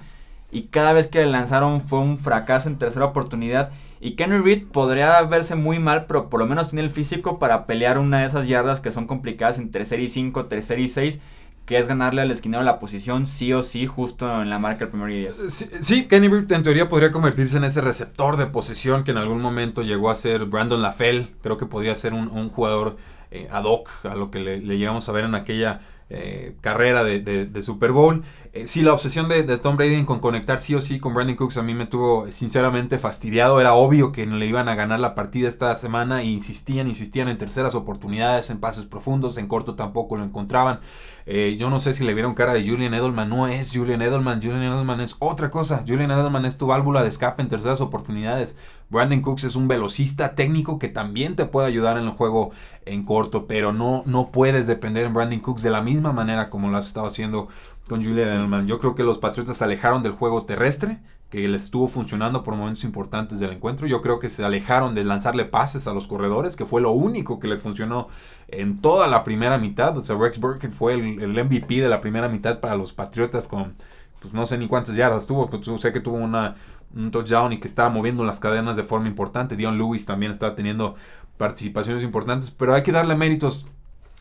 Y 0.51 0.65
cada 0.65 0.93
vez 0.93 1.07
que 1.07 1.21
le 1.21 1.27
lanzaron 1.27 1.81
fue 1.81 1.99
un 1.99 2.19
fracaso 2.19 2.69
en 2.69 2.79
tercera 2.79 3.07
oportunidad. 3.07 3.71
Y 4.01 4.13
Kenny 4.13 4.39
Reed 4.39 4.65
podría 4.67 5.21
verse 5.23 5.55
muy 5.55 5.79
mal, 5.79 6.07
pero 6.07 6.29
por 6.29 6.41
lo 6.41 6.47
menos 6.47 6.69
tiene 6.69 6.83
el 6.83 6.91
físico 6.91 7.39
para 7.39 7.67
pelear 7.67 7.99
una 7.99 8.21
de 8.21 8.27
esas 8.27 8.47
yardas 8.47 8.81
que 8.81 8.93
son 8.93 9.07
complicadas 9.07 9.59
en 9.59 9.71
tercer 9.71 10.01
y 10.01 10.09
5, 10.09 10.47
tercer 10.47 10.79
y 10.79 10.89
6 10.89 11.19
que 11.67 11.79
es 11.79 11.89
ganarle 11.89 12.23
al 12.23 12.31
esquinero 12.31 12.63
la 12.63 12.79
posición 12.79 13.27
sí 13.27 13.53
o 13.53 13.63
sí 13.63 13.87
justo 13.87 14.41
en 14.41 14.49
la 14.49 14.61
marca 14.61 14.85
del 14.85 14.91
primer 14.91 15.09
día. 15.11 15.31
Sí, 15.49 16.07
Kenny 16.07 16.29
Reed 16.29 16.51
en 16.53 16.63
teoría 16.63 16.89
podría 16.89 17.11
convertirse 17.11 17.57
en 17.57 17.65
ese 17.65 17.81
receptor 17.81 18.37
de 18.37 18.47
posición 18.47 19.03
que 19.03 19.11
en 19.11 19.17
algún 19.17 19.43
momento 19.43 19.83
llegó 19.83 20.11
a 20.11 20.15
ser 20.15 20.45
Brandon 20.45 20.81
LaFell. 20.81 21.31
Creo 21.43 21.57
que 21.57 21.67
podría 21.67 21.97
ser 21.97 22.15
un, 22.15 22.49
jugador 22.51 22.97
eh, 23.33 23.49
ad 23.51 23.65
hoc 23.65 23.91
a 24.05 24.15
lo 24.15 24.31
que 24.31 24.39
le, 24.39 24.61
le 24.61 24.79
llegamos 24.79 25.09
a 25.09 25.13
ver 25.13 25.25
en 25.25 25.35
aquella 25.35 25.81
eh, 26.09 26.55
carrera 26.61 27.03
de, 27.03 27.63
Super 27.63 27.91
Bowl. 27.91 28.23
Eh, 28.57 28.67
sí, 28.67 28.81
la 28.81 28.95
obsesión 28.95 29.29
de, 29.29 29.45
Tom 29.59 29.77
Brady 29.77 30.03
con 30.07 30.19
conectar 30.19 30.61
sí 30.61 30.75
o 30.75 30.81
sí 30.81 30.99
con 30.99 31.13
Brandon 31.13 31.37
Cooks 31.37 31.59
a 31.59 31.63
mí 31.63 31.75
me 31.75 31.85
tuvo 31.85 32.27
sinceramente 32.33 32.99
fastidiado. 32.99 33.61
Era 33.61 33.75
obvio 33.75 34.13
que 34.13 34.25
le 34.25 34.47
iban 34.47 34.71
a 34.71 34.75
ganar 34.75 34.99
la 34.99 35.15
partida 35.15 35.47
esta 35.47 35.75
semana 35.75 36.23
e 36.23 36.25
insistían, 36.25 36.89
insistían 36.89 37.29
en 37.29 37.37
terceras 37.37 37.75
oportunidades, 37.75 38.49
en 38.49 38.59
pases 38.59 38.87
profundos, 38.87 39.37
en 39.37 39.47
corto 39.47 39.75
tampoco 39.75 40.17
lo 40.17 40.25
encontraban. 40.25 40.81
Eh, 41.27 41.57
yo 41.59 41.69
no 41.71 41.81
sé 41.81 41.93
si 41.93 42.05
le 42.05 42.15
vieron 42.15 42.35
cara 42.35 42.55
de 42.55 42.67
Julian 42.67 42.95
Edelman. 42.95 43.29
No 43.29 43.47
es 43.47 43.73
Julian 43.75 44.01
Edelman. 44.01 44.41
Julian 44.41 44.63
Edelman 44.63 45.01
es 45.01 45.17
otra 45.19 45.51
cosa. 45.51 45.85
Julian 45.87 46.11
Edelman 46.11 46.47
es 46.47 46.57
tu 46.57 46.67
válvula 46.67 47.03
de 47.03 47.09
escape 47.09 47.43
en 47.43 47.49
terceras 47.49 47.83
oportunidades. 47.83 48.57
Brandon 48.89 49.21
Cooks 49.21 49.45
es 49.45 49.57
un 49.57 49.67
velocista 49.69 50.35
técnico 50.37 50.79
que 50.79 50.89
también 50.89 51.35
te 51.35 51.45
puede 51.45 51.67
ayudar 51.67 51.99
en 51.99 52.05
el 52.05 52.11
juego 52.11 52.53
en 52.87 53.05
corto, 53.05 53.49
pero 53.49 53.73
no, 53.73 54.05
no 54.07 54.31
puedes 54.31 54.69
depender 54.69 55.07
en 55.07 55.15
Brandon 55.15 55.41
Cooks 55.41 55.63
de 55.63 55.71
la 55.71 55.83
misma 55.83 56.13
manera 56.13 56.49
como 56.49 56.71
lo 56.71 56.79
has 56.79 56.87
estado 56.87 57.09
haciendo 57.09 57.49
con 57.89 58.03
Julian 58.03 58.29
Edelman. 58.29 58.67
Yo 58.67 58.79
creo 58.79 58.95
que 58.95 59.03
los 59.03 59.19
Patriotas 59.19 59.57
se 59.59 59.65
alejaron 59.65 60.03
del 60.03 60.13
juego 60.13 60.45
terrestre, 60.45 61.01
que 61.31 61.49
les 61.49 61.65
estuvo 61.65 61.89
funcionando 61.89 62.43
por 62.43 62.55
momentos 62.55 62.85
importantes 62.85 63.41
del 63.41 63.53
encuentro. 63.53 63.87
Yo 63.87 64.01
creo 64.01 64.19
que 64.19 64.31
se 64.31 64.45
alejaron 64.45 64.95
de 64.95 65.05
lanzarle 65.05 65.45
pases 65.45 65.87
a 65.87 65.95
los 65.95 66.07
corredores, 66.07 66.57
que 66.57 66.67
fue 66.67 66.81
lo 66.81 66.91
único 66.93 67.41
que 67.41 67.49
les 67.49 67.63
funcionó 67.63 68.09
en 68.49 68.81
toda 68.81 69.07
la 69.09 69.25
primera 69.25 69.59
mitad. 69.59 69.97
O 69.97 70.01
sea, 70.01 70.17
Rex 70.17 70.39
Burkett 70.39 70.73
fue 70.73 70.95
el, 70.95 71.45
MVP 71.45 71.81
de 71.81 71.89
la 71.89 72.01
primera 72.01 72.29
mitad 72.29 72.61
para 72.61 72.77
los 72.77 72.93
Patriotas 72.93 73.49
con, 73.49 73.75
pues 74.21 74.33
no 74.35 74.47
sé 74.47 74.59
ni 74.59 74.69
cuántas 74.69 74.97
yardas 74.97 75.27
tuvo, 75.27 75.51
pues 75.51 75.69
sé 75.81 75.93
que 75.93 76.01
tuvo 76.01 76.17
una, 76.17 76.55
un 76.95 77.11
touchdown 77.11 77.53
y 77.53 77.59
que 77.59 77.69
estaba 77.69 77.89
moviendo 77.89 78.25
las 78.25 78.41
cadenas 78.41 78.77
de 78.77 78.85
forma 78.85 79.09
importante. 79.09 79.57
Dion 79.57 79.79
Lewis 79.79 80.07
también 80.07 80.33
estaba 80.33 80.55
teniendo 80.55 80.95
participaciones 81.37 82.03
importantes, 82.05 82.51
pero 82.51 82.75
hay 82.75 82.83
que 82.83 82.93
darle 82.93 83.17
méritos 83.17 83.67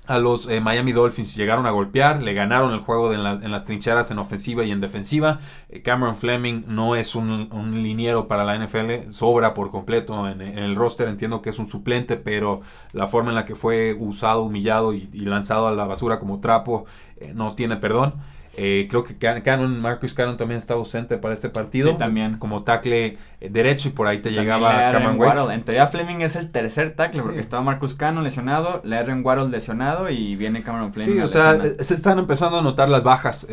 a 0.08 0.20
los 0.20 0.48
eh, 0.48 0.62
Miami 0.62 0.92
Dolphins. 0.92 1.36
Llegaron 1.36 1.66
a 1.66 1.72
golpear, 1.72 2.22
le 2.22 2.34
ganaron 2.34 2.74
el 2.74 2.80
juego 2.80 3.14
en 3.14 3.52
las 3.52 3.66
trincheras 3.66 4.12
en 4.12 4.20
ofensiva 4.20 4.64
y 4.64 4.72
en 4.72 4.82
defensiva. 4.82 5.40
Eh, 5.70 5.82
Cameron 5.82 6.16
Fleming 6.18 6.64
no 6.68 6.96
es 6.96 7.16
un, 7.16 7.50
liniero 7.84 8.28
para 8.28 8.44
la 8.44 8.58
NFL, 8.58 9.10
sobra 9.10 9.54
por 9.54 9.72
completo 9.72 10.28
en, 10.28 10.42
el 10.42 10.76
roster. 10.76 11.08
Entiendo 11.08 11.42
que 11.42 11.50
es 11.50 11.60
un 11.60 11.68
suplente, 11.68 12.18
pero 12.18 12.62
la 12.92 13.08
forma 13.08 13.30
en 13.30 13.36
la 13.36 13.46
que 13.46 13.56
fue 13.56 13.96
usado, 14.00 14.44
humillado 14.44 14.94
y, 14.94 15.08
lanzado 15.14 15.68
a 15.68 15.72
la 15.72 15.86
basura 15.86 16.20
como 16.20 16.40
trapo 16.40 16.86
eh, 17.18 17.32
no 17.34 17.56
tiene 17.56 17.78
perdón. 17.78 18.14
Eh, 18.58 18.88
creo 18.90 19.04
que 19.04 19.18
Cannon, 19.18 19.82
Marcus 19.82 20.14
Cannon 20.14 20.38
también 20.38 20.58
está 20.58 20.76
ausente 20.76 21.18
para 21.18 21.34
este 21.34 21.50
partido. 21.50 21.92
Sí, 21.92 21.98
también. 21.98 22.38
Como 22.38 22.64
tackle 22.64 23.18
eh, 23.42 23.50
derecho 23.50 23.90
y 23.90 23.92
por 23.92 24.08
ahí 24.08 24.20
te 24.20 24.32
llegaba 24.32 24.92
Cameron 24.92 25.20
Waddle. 25.20 25.54
En 25.54 25.64
teoría 25.64 25.88
Fleming 25.88 26.22
es 26.22 26.36
el 26.36 26.52
tercer 26.52 26.96
tackle 26.96 27.22
porque 27.22 27.40
estaba 27.40 27.64
Marcus 27.64 27.96
Cannon 27.96 28.24
lesionado, 28.24 28.82
Larry 28.84 29.22
Waddle 29.22 29.50
lesionado 29.50 30.10
y 30.10 30.36
viene 30.36 30.64
Cameron 30.64 30.94
Fleming. 30.94 31.14
Sí, 31.14 31.20
o 31.20 31.28
sea, 31.28 31.56
eh, 31.56 31.84
se 31.84 31.94
están 31.94 32.18
empezando 32.20 32.60
a 32.60 32.62
notar 32.62 32.90
las 32.90 33.04
bajas 33.04 33.48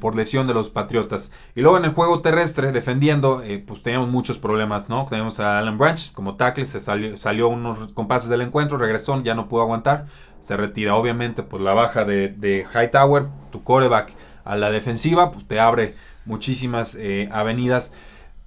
por 0.00 0.14
lesión 0.14 0.46
de 0.46 0.54
los 0.54 0.70
Patriotas. 0.70 1.32
Y 1.54 1.60
luego 1.60 1.78
en 1.78 1.84
el 1.84 1.90
juego 1.92 2.20
terrestre, 2.20 2.72
defendiendo, 2.72 3.42
pues 3.66 3.82
teníamos 3.82 4.08
muchos 4.08 4.38
problemas, 4.38 4.88
¿no? 4.88 5.06
Tenemos 5.10 5.40
a 5.40 5.58
Alan 5.58 5.78
Branch 5.78 6.12
como 6.12 6.36
tackle, 6.36 6.66
se 6.66 6.80
salió, 6.80 7.16
salió 7.16 7.48
unos 7.48 7.92
compases 7.92 8.28
del 8.28 8.42
encuentro, 8.42 8.78
regresó, 8.78 9.20
ya 9.22 9.34
no 9.34 9.48
pudo 9.48 9.62
aguantar, 9.62 10.06
se 10.40 10.56
retira. 10.56 10.94
Obviamente, 10.94 11.42
pues 11.42 11.62
la 11.62 11.72
baja 11.72 12.04
de, 12.04 12.28
de 12.28 12.64
Hightower, 12.72 13.26
tu 13.50 13.62
coreback 13.62 14.14
a 14.46 14.56
la 14.56 14.70
defensiva, 14.70 15.32
pues 15.32 15.46
te 15.46 15.60
abre 15.60 15.94
muchísimas 16.24 16.94
eh, 16.94 17.28
avenidas. 17.32 17.92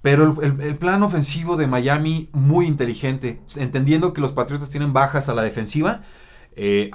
Pero 0.02 0.34
el, 0.40 0.76
plan 0.76 1.02
ofensivo 1.02 1.56
de 1.56 1.66
Miami 1.66 2.30
muy 2.32 2.66
inteligente, 2.66 3.40
entendiendo 3.56 4.14
que 4.14 4.22
los 4.22 4.32
Patriotas 4.32 4.70
tienen 4.70 4.94
bajas 4.94 5.28
a 5.28 5.34
la 5.34 5.42
defensiva, 5.42 6.00
eh, 6.56 6.90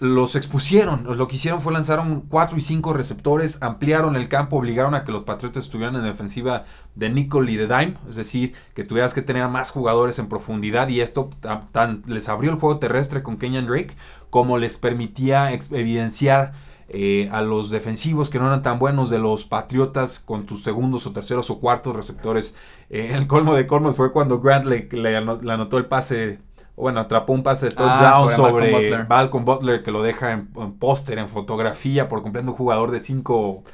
los 0.00 0.36
expusieron, 0.36 1.04
lo 1.16 1.26
que 1.26 1.36
hicieron 1.36 1.60
fue 1.60 1.72
lanzaron 1.72 2.20
4 2.28 2.58
y 2.58 2.60
5 2.60 2.92
receptores, 2.92 3.58
ampliaron 3.62 4.16
el 4.16 4.28
campo, 4.28 4.56
obligaron 4.56 4.94
a 4.94 5.04
que 5.04 5.12
los 5.12 5.22
Patriotas 5.22 5.64
estuvieran 5.64 5.96
en 5.96 6.02
defensiva 6.02 6.64
de 6.94 7.10
nickel 7.10 7.48
y 7.48 7.56
de 7.56 7.66
dime, 7.66 7.94
es 8.08 8.16
decir, 8.16 8.54
que 8.74 8.84
tuvieras 8.84 9.14
que 9.14 9.22
tener 9.22 9.48
más 9.48 9.70
jugadores 9.70 10.18
en 10.18 10.28
profundidad 10.28 10.88
y 10.88 11.00
esto 11.00 11.30
tan, 11.70 12.02
les 12.06 12.28
abrió 12.28 12.50
el 12.50 12.58
juego 12.58 12.78
terrestre 12.78 13.22
con 13.22 13.38
Kenyan 13.38 13.66
Drake 13.66 13.96
como 14.30 14.58
les 14.58 14.76
permitía 14.76 15.52
evidenciar 15.52 16.52
eh, 16.88 17.28
a 17.32 17.42
los 17.42 17.70
defensivos 17.70 18.28
que 18.30 18.38
no 18.38 18.46
eran 18.46 18.62
tan 18.62 18.78
buenos 18.78 19.10
de 19.10 19.18
los 19.18 19.44
Patriotas 19.44 20.18
con 20.18 20.46
tus 20.46 20.62
segundos 20.62 21.06
o 21.06 21.12
terceros 21.12 21.50
o 21.50 21.58
cuartos 21.58 21.96
receptores. 21.96 22.54
Eh, 22.90 23.10
el 23.12 23.26
colmo 23.26 23.54
de 23.54 23.66
colmos 23.66 23.96
fue 23.96 24.12
cuando 24.12 24.40
Grant 24.40 24.64
le, 24.64 25.16
anotó 25.16 25.78
el 25.78 25.86
pase, 25.86 26.40
bueno, 26.76 27.00
atrapó 27.00 27.32
un 27.32 27.42
pase 27.42 27.68
de 27.68 27.74
ah, 27.78 27.92
touchdown 27.92 28.32
sobre, 28.32 29.04
Malcolm 29.08 29.44
Butler. 29.44 29.82
que 29.82 29.90
lo 29.90 30.02
deja 30.02 30.32
en, 30.32 30.48
póster, 30.78 31.18
en 31.18 31.28
fotografía, 31.28 32.08
por 32.08 32.22
completo 32.22 32.50
un 32.50 32.56
jugador 32.56 32.90
de 32.90 33.00
5... 33.00 33.64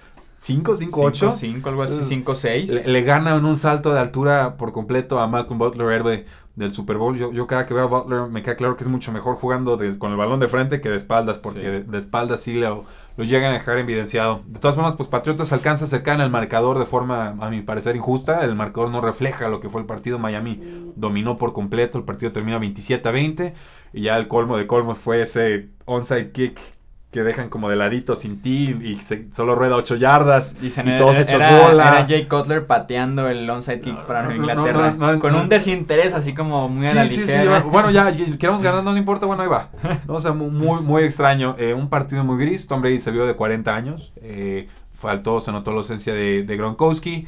5, 0.40 0.76
5, 0.76 1.00
8. 1.02 1.32
5, 1.32 1.68
algo 1.68 1.82
así, 1.82 2.04
5, 2.04 2.34
6. 2.34 2.70
Le, 2.70 2.92
le, 2.92 3.02
gana 3.02 3.34
en 3.34 3.44
un 3.44 3.58
salto 3.58 3.92
de 3.92 3.98
altura 3.98 4.56
por 4.56 4.72
completo 4.72 5.18
a 5.18 5.26
Malcolm 5.26 5.58
Butler, 5.58 5.90
héroe 5.90 6.26
del 6.54 6.70
Super 6.70 6.96
Bowl. 6.96 7.18
Yo, 7.18 7.32
yo 7.32 7.48
cada 7.48 7.66
que 7.66 7.74
veo 7.74 7.84
a 7.84 7.86
Butler 7.86 8.28
me 8.28 8.44
queda 8.44 8.54
claro 8.54 8.76
que 8.76 8.84
es 8.84 8.88
mucho 8.88 9.10
mejor 9.10 9.34
jugando 9.34 9.76
con 9.98 10.12
el 10.12 10.16
balón 10.16 10.38
de 10.38 10.46
frente 10.46 10.80
que 10.80 10.90
de 10.90 10.96
espaldas, 10.96 11.38
porque 11.38 11.82
de, 11.82 11.98
espaldas 11.98 12.40
sí 12.40 12.54
lo, 12.54 12.84
lo, 13.16 13.24
llegan 13.24 13.50
a 13.50 13.54
dejar 13.54 13.78
evidenciado. 13.78 14.42
De 14.46 14.60
todas 14.60 14.76
formas, 14.76 14.94
pues 14.94 15.08
Patriotas 15.08 15.52
alcanza 15.52 15.84
a 15.84 15.86
acercar 15.86 16.20
el 16.20 16.30
marcador 16.30 16.78
de 16.78 16.86
forma, 16.86 17.30
a 17.40 17.50
mi 17.50 17.62
parecer, 17.62 17.96
injusta. 17.96 18.44
El 18.44 18.54
marcador 18.54 18.90
no 18.90 19.00
refleja 19.00 19.48
lo 19.48 19.58
que 19.58 19.68
fue 19.68 19.80
el 19.80 19.88
partido. 19.88 20.20
Miami 20.20 20.92
dominó 20.94 21.36
por 21.36 21.52
completo. 21.52 21.98
El 21.98 22.04
partido 22.04 22.30
termina 22.30 22.58
27 22.58 23.08
a 23.08 23.10
20. 23.10 23.54
Y 23.92 24.02
ya 24.02 24.16
el 24.16 24.28
colmo 24.28 24.56
de 24.56 24.68
colmos 24.68 25.00
fue 25.00 25.20
ese 25.20 25.70
onside 25.84 26.30
kick 26.30 26.77
que 27.10 27.22
dejan 27.22 27.48
como 27.48 27.70
de 27.70 27.76
ladito 27.76 28.14
sin 28.16 28.42
ti 28.42 28.76
y 28.82 29.00
solo 29.32 29.54
rueda 29.54 29.76
8 29.76 29.96
yardas 29.96 30.56
y 30.60 30.68
todos 30.98 31.18
hechos 31.18 31.40
bola. 31.40 31.88
Era 31.88 32.06
Jay 32.06 32.26
Cutler 32.26 32.66
pateando 32.66 33.28
el 33.28 33.48
onside 33.48 33.80
kick 33.80 33.98
para 34.02 34.34
Inglaterra 34.34 35.18
con 35.18 35.34
un 35.34 35.48
desinterés 35.48 36.12
así 36.12 36.34
como 36.34 36.68
muy 36.68 36.86
a 36.86 36.94
la 36.94 37.08
sí, 37.08 37.20
ligera. 37.20 37.60
Sí, 37.60 37.66
bueno, 37.70 37.90
ya 37.90 38.12
queremos 38.12 38.62
ganando, 38.62 38.90
no 38.92 38.98
importa, 38.98 39.24
bueno, 39.24 39.42
ahí 39.42 39.48
va. 39.48 39.70
O 40.06 40.20
sea, 40.20 40.32
muy, 40.32 40.82
muy 40.82 41.02
extraño. 41.02 41.56
Eh, 41.58 41.72
un 41.72 41.88
partido 41.88 42.24
muy 42.24 42.38
gris. 42.38 42.66
Tom 42.66 42.82
Brady 42.82 42.98
se 42.98 43.10
vio 43.10 43.26
de 43.26 43.34
40 43.34 43.74
años. 43.74 44.12
Eh, 44.20 44.68
faltó, 44.92 45.40
se 45.40 45.50
notó 45.50 45.70
la 45.70 45.78
ausencia 45.78 46.12
de, 46.12 46.42
de 46.42 46.56
Gronkowski. 46.56 47.26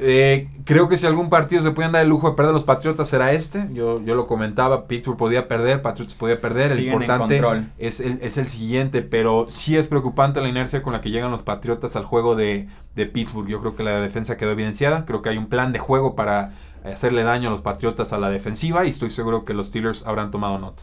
Eh, 0.00 0.48
creo 0.64 0.88
que 0.88 0.96
si 0.96 1.06
algún 1.06 1.28
partido 1.28 1.60
se 1.60 1.70
pueden 1.70 1.92
dar 1.92 2.02
el 2.02 2.08
lujo 2.08 2.30
de 2.30 2.36
perder 2.36 2.52
los 2.52 2.64
Patriotas 2.64 3.08
será 3.08 3.32
este. 3.32 3.68
Yo, 3.72 4.02
yo 4.02 4.14
lo 4.14 4.26
comentaba, 4.26 4.86
Pittsburgh 4.86 5.18
podía 5.18 5.48
perder, 5.48 5.82
Patriotas 5.82 6.14
podía 6.14 6.40
perder. 6.40 6.72
el 6.72 6.84
importante 6.84 7.40
es 7.78 8.00
el, 8.00 8.18
es 8.22 8.38
el 8.38 8.48
siguiente, 8.48 9.02
pero 9.02 9.46
sí 9.50 9.76
es 9.76 9.88
preocupante 9.88 10.40
la 10.40 10.48
inercia 10.48 10.82
con 10.82 10.92
la 10.92 11.00
que 11.00 11.10
llegan 11.10 11.30
los 11.30 11.42
Patriotas 11.42 11.94
al 11.96 12.04
juego 12.04 12.36
de, 12.36 12.68
de 12.94 13.06
Pittsburgh. 13.06 13.48
Yo 13.48 13.60
creo 13.60 13.76
que 13.76 13.82
la 13.82 14.00
defensa 14.00 14.36
quedó 14.36 14.52
evidenciada. 14.52 15.04
Creo 15.04 15.20
que 15.20 15.28
hay 15.28 15.38
un 15.38 15.46
plan 15.46 15.72
de 15.72 15.78
juego 15.78 16.16
para 16.16 16.52
hacerle 16.84 17.22
daño 17.22 17.48
a 17.48 17.50
los 17.50 17.60
Patriotas 17.60 18.12
a 18.12 18.18
la 18.18 18.30
defensiva 18.30 18.86
y 18.86 18.90
estoy 18.90 19.10
seguro 19.10 19.44
que 19.44 19.54
los 19.54 19.68
Steelers 19.68 20.06
habrán 20.06 20.30
tomado 20.30 20.58
nota. 20.58 20.82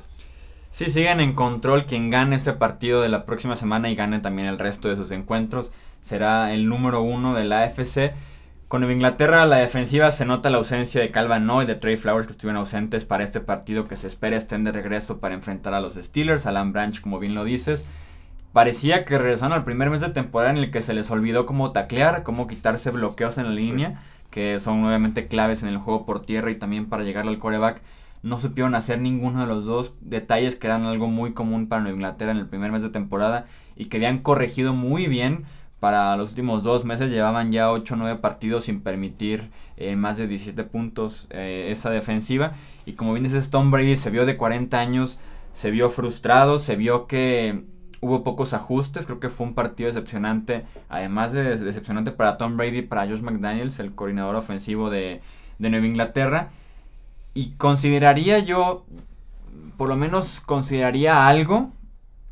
Si 0.70 0.86
siguen 0.86 1.20
en 1.20 1.34
control. 1.34 1.86
Quien 1.86 2.10
gane 2.10 2.36
este 2.36 2.54
partido 2.54 3.02
de 3.02 3.10
la 3.10 3.26
próxima 3.26 3.56
semana 3.56 3.90
y 3.90 3.96
gane 3.96 4.20
también 4.20 4.48
el 4.48 4.60
resto 4.60 4.88
de 4.88 4.96
sus 4.96 5.12
encuentros 5.12 5.72
será 6.02 6.54
el 6.54 6.68
número 6.68 7.02
uno 7.02 7.34
de 7.34 7.46
la 7.46 7.64
AFC. 7.64 8.14
Con 8.70 8.84
Inglaterra 8.84 9.48
la 9.48 9.56
defensiva 9.56 10.12
se 10.12 10.28
nota 10.28 10.52
la 10.52 10.60
ausencia 10.60 11.02
de 11.02 11.10
Calvin 11.10 11.50
y 11.64 11.66
de 11.66 11.74
Trey 11.74 11.98
Flowers 11.98 12.28
que 12.28 12.34
estuvieron 12.34 12.60
ausentes 12.60 13.04
para 13.04 13.24
este 13.24 13.40
partido 13.40 13.86
que 13.86 13.96
se 13.96 14.06
espera 14.06 14.38
estén 14.38 14.64
de 14.64 14.72
regreso 14.72 15.20
para 15.20 15.34
enfrentar 15.34 15.74
a 15.74 15.82
los 15.82 15.96
Steelers, 15.96 16.46
Alan 16.46 16.72
Branch 16.72 17.02
como 17.02 17.18
bien 17.18 17.34
lo 17.34 17.44
dices. 17.46 17.88
Parecía 18.54 19.06
que 19.06 19.18
regresaron 19.18 19.54
al 19.54 19.64
primer 19.64 19.90
mes 19.90 20.02
de 20.02 20.10
temporada 20.10 20.52
en 20.52 20.58
el 20.58 20.70
que 20.70 20.84
se 20.84 20.94
les 20.94 21.10
olvidó 21.10 21.48
cómo 21.48 21.72
taclear, 21.72 22.22
cómo 22.22 22.46
quitarse 22.46 22.92
bloqueos 22.92 23.40
en 23.40 23.46
la 23.46 23.50
línea, 23.54 24.04
que 24.30 24.60
son 24.60 24.86
obviamente 24.86 25.28
claves 25.28 25.64
en 25.64 25.70
el 25.70 25.80
juego 25.80 26.06
por 26.06 26.24
tierra 26.24 26.52
y 26.52 26.56
también 26.56 26.86
para 26.90 27.02
llegar 27.04 27.28
al 27.28 27.40
coreback. 27.40 27.82
No 28.22 28.38
supieron 28.38 28.76
hacer 28.76 29.02
ninguno 29.02 29.42
de 29.42 29.48
los 29.48 29.66
dos 29.66 29.96
detalles 30.02 30.56
que 30.56 30.68
eran 30.68 30.84
algo 30.84 31.08
muy 31.08 31.34
común 31.34 31.70
para 31.70 31.82
Nueva 31.82 31.96
Inglaterra 31.96 32.34
en 32.34 32.38
el 32.38 32.46
primer 32.46 32.72
mes 32.72 32.84
de 32.84 32.90
temporada 32.90 33.48
y 33.76 33.86
que 33.86 33.98
habían 33.98 34.20
corregido 34.20 34.74
muy 34.74 35.08
bien 35.08 35.46
para 35.80 36.18
los 36.18 36.30
últimos 36.30 36.64
dos 36.64 36.84
meses 36.84 37.12
llevaban 37.12 37.52
ya 37.52 37.72
8 37.72 37.94
o 37.94 37.98
9 37.98 38.20
partidos 38.20 38.66
sin 38.66 38.82
permitir 38.82 39.50
eh, 39.78 39.96
más 39.96 40.18
de 40.18 40.28
17 40.28 40.64
puntos 40.66 41.28
eh, 41.30 41.68
esa 41.72 41.90
defensiva. 41.90 42.54
Y 42.86 42.94
como 42.94 43.14
bien 43.14 43.24
dices, 43.24 43.50
Tom 43.50 43.72
Brady 43.72 43.96
se 43.96 44.10
vio 44.10 44.26
de 44.26 44.36
40 44.36 44.78
años, 44.78 45.20
se 45.54 45.72
vio 45.72 45.90
frustrado, 45.90 46.60
se 46.60 46.76
vio 46.76 47.08
que 47.08 47.64
hubo 48.02 48.24
pocos 48.24 48.54
ajustes. 48.54 49.06
Creo 49.06 49.22
que 49.22 49.30
fue 49.30 49.48
un 49.48 49.54
partido 49.54 49.88
decepcionante, 49.88 50.66
además 50.90 51.32
de 51.32 51.58
decepcionante 51.58 52.12
para 52.12 52.38
Tom 52.38 52.58
Brady, 52.58 52.82
para 52.82 53.08
Josh 53.08 53.22
McDaniels, 53.22 53.80
el 53.80 53.96
coordinador 53.96 54.36
ofensivo 54.36 54.90
de, 54.90 55.22
de 55.60 55.70
Nueva 55.70 55.88
Inglaterra. 55.88 56.50
Y 57.34 57.52
consideraría 57.52 58.40
yo, 58.40 58.86
por 59.78 59.88
lo 59.88 59.96
menos 59.96 60.42
consideraría 60.42 61.26
algo, 61.26 61.72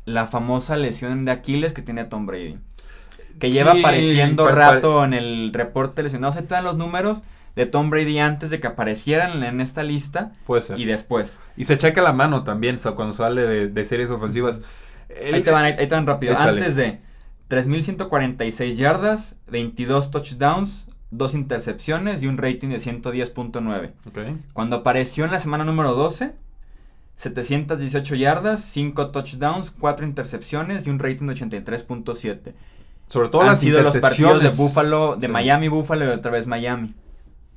la 0.04 0.26
famosa 0.26 0.76
lesión 0.76 1.24
de 1.24 1.30
Aquiles 1.30 1.72
que 1.72 1.82
tiene 1.82 2.04
Tom 2.04 2.26
Brady 2.26 2.58
que 3.38 3.50
lleva 3.50 3.72
apareciendo 3.72 4.48
rato 4.48 5.04
en 5.04 5.14
el 5.14 5.52
reporte 5.52 6.02
lesionado. 6.02 6.32
Se 6.32 6.42
te 6.42 6.54
dan 6.54 6.64
los 6.64 6.76
números 6.76 7.22
de 7.56 7.66
Tom 7.66 7.90
Brady 7.90 8.18
antes 8.18 8.50
de 8.50 8.60
que 8.60 8.66
aparecieran 8.66 9.42
en 9.42 9.60
esta 9.60 9.82
lista. 9.82 10.32
Puede 10.46 10.62
ser. 10.62 10.78
Y 10.78 10.84
después. 10.84 11.40
Y 11.56 11.64
se 11.64 11.76
checa 11.76 12.02
la 12.02 12.12
mano 12.12 12.44
también, 12.44 12.76
o 12.76 12.78
sea, 12.78 12.92
cuando 12.92 13.12
sale 13.12 13.68
de, 13.68 13.84
series 13.84 14.10
ofensivas. 14.10 14.62
ahí 15.32 15.42
te 15.42 15.50
van, 15.50 15.64
ahí, 15.64 15.74
te 15.76 15.94
van 15.94 16.06
rápido. 16.06 16.38
Antes 16.38 16.76
de 16.76 17.00
3.146 17.48 18.74
yardas, 18.74 19.36
22 19.48 20.10
touchdowns, 20.10 20.86
2 21.10 21.34
intercepciones 21.34 22.22
y 22.22 22.26
un 22.26 22.38
rating 22.38 22.68
de 22.68 22.76
110.9. 22.76 23.92
Okay. 24.08 24.36
Cuando 24.52 24.76
apareció 24.76 25.24
en 25.24 25.32
la 25.32 25.40
semana 25.40 25.64
número 25.64 25.94
12, 25.94 26.32
718 27.14 28.14
yardas, 28.14 28.62
5 28.62 29.10
touchdowns, 29.10 29.72
4 29.72 30.06
intercepciones 30.06 30.86
y 30.86 30.90
un 30.90 31.00
rating 31.00 31.26
de 31.26 31.34
83.7. 31.34 32.54
Sobre 33.08 33.28
todo 33.30 33.42
Han 33.42 33.48
las 33.48 33.60
sido 33.60 33.82
los 33.82 33.96
partidos 33.96 34.42
de 34.42 34.50
Buffalo, 34.50 35.16
de 35.16 35.28
Miami, 35.28 35.68
Buffalo 35.68 36.04
y 36.04 36.08
otra 36.08 36.30
vez 36.30 36.46
Miami. 36.46 36.94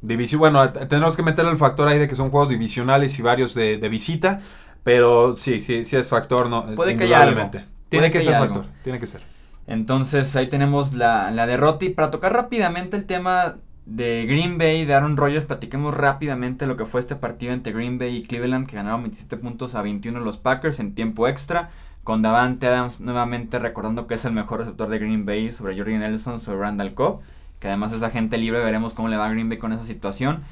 División, 0.02 0.40
bueno, 0.40 0.72
tenemos 0.72 1.16
que 1.16 1.22
meterle 1.22 1.52
el 1.52 1.58
factor 1.58 1.88
ahí 1.88 2.00
de 2.00 2.08
que 2.08 2.16
son 2.16 2.32
juegos 2.32 2.50
divisionales 2.50 3.20
y 3.20 3.22
varios 3.22 3.54
de, 3.54 3.78
visita, 3.90 4.40
pero 4.84 5.36
sí, 5.36 5.60
sí, 5.60 5.86
sí 5.86 5.96
es 5.96 6.10
factor, 6.10 6.50
no. 6.50 6.66
Puede 6.76 6.96
que 6.96 7.04
haya 7.04 7.22
algo. 7.22 7.52
Tiene 7.90 8.08
que 8.10 8.20
que 8.20 8.24
ser 8.24 8.34
factor, 8.34 8.64
algo. 8.64 8.70
tiene 8.84 9.00
que 9.00 9.06
ser. 9.06 9.22
Entonces 9.68 10.36
ahí 10.36 10.48
tenemos 10.48 10.94
la, 10.94 11.30
la 11.32 11.46
derrota. 11.46 11.86
Y 11.86 11.90
para 11.90 12.10
tocar 12.10 12.34
rápidamente 12.34 12.98
el 12.98 13.06
tema 13.06 13.58
de 13.86 14.26
Green 14.26 14.58
Bay, 14.58 14.86
de 14.86 14.94
Aaron 14.94 15.18
Rodgers, 15.18 15.46
platiquemos 15.46 15.94
rápidamente 15.94 16.66
lo 16.66 16.78
que 16.78 16.86
fue 16.86 17.02
este 17.02 17.16
partido 17.16 17.54
entre 17.54 17.74
Green 17.74 18.00
Bay 18.00 18.18
y 18.18 18.24
Cleveland, 18.24 18.68
que 18.68 18.76
ganaron 18.76 19.02
27 19.04 19.38
puntos 19.38 19.76
a 19.76 19.82
21 19.82 20.20
los 20.20 20.38
Packers 20.38 20.80
en 20.80 20.96
tiempo 20.96 21.28
extra. 21.28 21.70
Con 22.04 22.22
Davante 22.22 22.68
Adams 22.68 23.00
nuevamente 23.00 23.60
recordando 23.60 24.08
que 24.08 24.16
es 24.16 24.26
el 24.26 24.34
mejor 24.34 24.60
receptor 24.60 24.90
de 24.90 25.00
Green 25.00 25.26
Bay 25.26 25.52
sobre 25.52 25.78
Jordi 25.78 25.98
Nelson, 25.98 26.40
sobre 26.40 26.60
Randall 26.60 26.94
Cobb. 26.94 27.22
Que 27.60 27.68
además 27.68 27.92
es 27.92 28.02
agente 28.02 28.38
libre, 28.38 28.64
veremos 28.64 28.94
cómo 28.94 29.08
le 29.08 29.18
va 29.18 29.28
a 29.28 29.30
Green 29.30 29.50
Bay 29.50 29.60
con 29.60 29.72
esa 29.72 29.84
situación. 29.84 30.44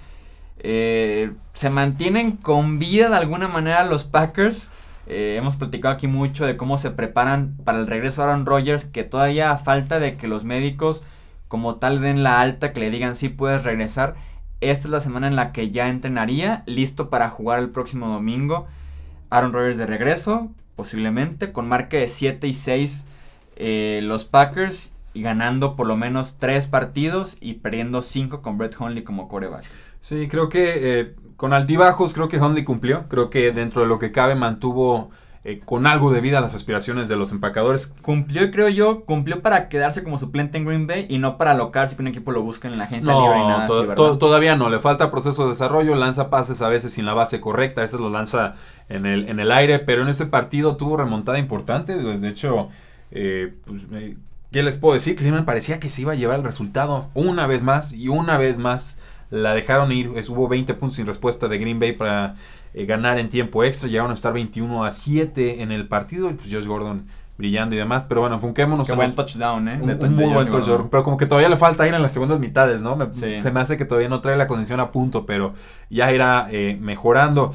Eh, 0.59 1.31
se 1.53 1.69
mantienen 1.69 2.33
con 2.33 2.79
vida 2.79 3.09
de 3.09 3.15
alguna 3.15 3.47
manera 3.47 3.83
los 3.83 4.03
Packers. 4.03 4.69
Eh, 5.07 5.35
hemos 5.37 5.55
platicado 5.55 5.93
aquí 5.93 6.07
mucho 6.07 6.45
de 6.45 6.55
cómo 6.55 6.77
se 6.77 6.91
preparan 6.91 7.57
para 7.63 7.79
el 7.79 7.87
regreso 7.87 8.21
de 8.21 8.27
Aaron 8.27 8.45
Rodgers, 8.45 8.85
que 8.85 9.03
todavía 9.03 9.51
a 9.51 9.57
falta 9.57 9.99
de 9.99 10.17
que 10.17 10.27
los 10.27 10.43
médicos 10.43 11.01
como 11.47 11.77
tal 11.77 11.99
den 11.99 12.21
la 12.23 12.39
alta, 12.41 12.73
que 12.73 12.79
le 12.79 12.91
digan 12.91 13.15
sí 13.15 13.29
puedes 13.29 13.63
regresar. 13.63 14.15
Esta 14.61 14.87
es 14.87 14.91
la 14.91 15.01
semana 15.01 15.27
en 15.27 15.35
la 15.35 15.51
que 15.51 15.69
ya 15.69 15.89
entrenaría, 15.89 16.63
listo 16.67 17.09
para 17.09 17.29
jugar 17.29 17.59
el 17.59 17.69
próximo 17.69 18.07
domingo. 18.07 18.67
Aaron 19.31 19.53
Rodgers 19.53 19.77
de 19.77 19.87
regreso, 19.87 20.49
posiblemente, 20.79 21.51
con 21.51 21.67
marca 21.67 21.97
de 21.97 22.07
7 22.07 22.47
y 22.47 22.53
6 22.53 23.05
eh, 23.57 23.99
los 24.01 24.23
Packers 24.23 24.93
y 25.13 25.21
ganando 25.21 25.75
por 25.75 25.87
lo 25.87 25.97
menos 25.97 26.37
3 26.39 26.67
partidos 26.67 27.35
y 27.41 27.55
perdiendo 27.55 28.01
5 28.01 28.41
con 28.41 28.57
Brett 28.57 28.79
Hundley 28.79 29.03
como 29.03 29.27
coreback. 29.27 29.65
Sí, 29.99 30.29
creo 30.29 30.47
que 30.47 30.99
eh, 31.01 31.15
con 31.35 31.51
altibajos, 31.51 32.13
creo 32.13 32.29
que 32.29 32.37
Hundley 32.37 32.63
cumplió. 32.63 33.09
Creo 33.09 33.29
que 33.29 33.51
dentro 33.51 33.81
de 33.81 33.89
lo 33.89 33.99
que 33.99 34.13
cabe 34.13 34.35
mantuvo 34.35 35.09
eh, 35.43 35.59
con 35.65 35.85
algo 35.87 36.11
de 36.11 36.21
vida 36.21 36.39
las 36.41 36.53
aspiraciones 36.53 37.09
de 37.09 37.15
los 37.17 37.31
empacadores. 37.33 37.87
Cumplió, 38.01 38.49
creo 38.51 38.69
yo, 38.69 39.03
cumplió 39.05 39.41
para 39.41 39.67
quedarse 39.67 40.03
como 40.03 40.17
suplente 40.17 40.57
en 40.57 40.65
Green 40.65 40.85
Bay 40.87 41.05
y 41.09 41.17
no 41.17 41.37
para 41.37 41.51
alocarse 41.51 41.95
que 41.97 42.01
un 42.01 42.07
equipo 42.09 42.31
lo 42.31 42.41
busque 42.43 42.67
en 42.69 42.77
la 42.77 42.85
agencia 42.85 43.13
libre 43.13 43.39
y 43.39 43.47
nada 43.47 43.67
to- 43.67 43.73
así, 43.79 43.87
¿verdad? 43.87 43.95
to- 43.95 44.17
todavía 44.17 44.55
no, 44.55 44.69
le 44.69 44.79
falta 44.79 45.11
proceso 45.11 45.43
de 45.43 45.49
desarrollo, 45.49 45.95
lanza 45.95 46.29
pases 46.29 46.61
a 46.61 46.69
veces 46.69 46.93
sin 46.93 47.05
la 47.05 47.13
base 47.13 47.39
correcta, 47.41 47.81
a 47.81 47.83
veces 47.85 47.99
lo 48.01 48.09
lanza 48.09 48.55
en 48.89 49.05
el, 49.05 49.29
en 49.29 49.39
el 49.39 49.51
aire, 49.51 49.79
pero 49.79 50.01
en 50.01 50.09
ese 50.09 50.25
partido 50.25 50.75
tuvo 50.75 50.97
remontada 50.97 51.37
importante, 51.39 51.95
de 51.95 52.27
hecho, 52.29 52.69
eh, 53.11 53.53
pues, 53.65 53.83
¿qué 54.51 54.63
les 54.63 54.77
puedo 54.77 54.95
decir? 54.95 55.15
Cleveland 55.15 55.45
parecía 55.45 55.79
que 55.79 55.89
se 55.89 56.01
iba 56.01 56.13
a 56.13 56.15
llevar 56.15 56.39
el 56.39 56.45
resultado 56.45 57.07
una 57.13 57.47
vez 57.47 57.63
más 57.63 57.93
y 57.93 58.07
una 58.09 58.37
vez 58.37 58.57
más 58.57 58.97
la 59.29 59.53
dejaron 59.53 59.91
ir, 59.91 60.11
es- 60.15 60.29
hubo 60.29 60.47
20 60.47 60.73
puntos 60.73 60.95
sin 60.95 61.05
respuesta 61.05 61.47
de 61.47 61.57
Green 61.59 61.79
Bay 61.79 61.93
para 61.93 62.35
eh, 62.73 62.85
ganar 62.85 63.19
en 63.19 63.29
tiempo 63.29 63.63
extra, 63.63 63.87
llegaron 63.89 64.11
a 64.11 64.15
estar 64.15 64.33
21 64.33 64.83
a 64.85 64.91
7 64.91 65.61
en 65.61 65.71
el 65.71 65.87
partido, 65.87 66.29
y 66.29 66.33
pues 66.33 66.49
Josh 66.51 66.65
Gordon 66.67 67.05
brillando 67.37 67.73
y 67.73 67.77
demás, 67.77 68.05
pero 68.07 68.21
bueno, 68.21 68.35
enfoquémonos 68.35 68.85
Qué 68.87 68.93
en 68.93 68.97
buen 68.97 69.15
touchdown, 69.15 69.67
¿eh? 69.69 69.79
un, 69.81 70.15
muy 70.15 70.25
buen 70.33 70.49
touchdown, 70.49 70.89
pero 70.89 71.03
como 71.03 71.15
que 71.17 71.25
todavía 71.25 71.47
le 71.49 71.55
falta 71.57 71.87
ir 71.87 71.93
en 71.93 72.01
las 72.01 72.11
segundas 72.11 72.39
mitades, 72.39 72.81
¿no? 72.81 72.95
Me- 72.95 73.13
Sí. 73.13 73.39
Se 73.41 73.49
me 73.51 73.59
hace 73.61 73.77
que 73.77 73.85
todavía 73.85 74.09
no 74.09 74.19
trae 74.21 74.35
la 74.35 74.45
condición 74.45 74.79
a 74.81 74.91
punto, 74.91 75.25
pero 75.25 75.53
ya 75.89 76.11
irá 76.11 76.47
eh, 76.51 76.77
mejorando. 76.81 77.53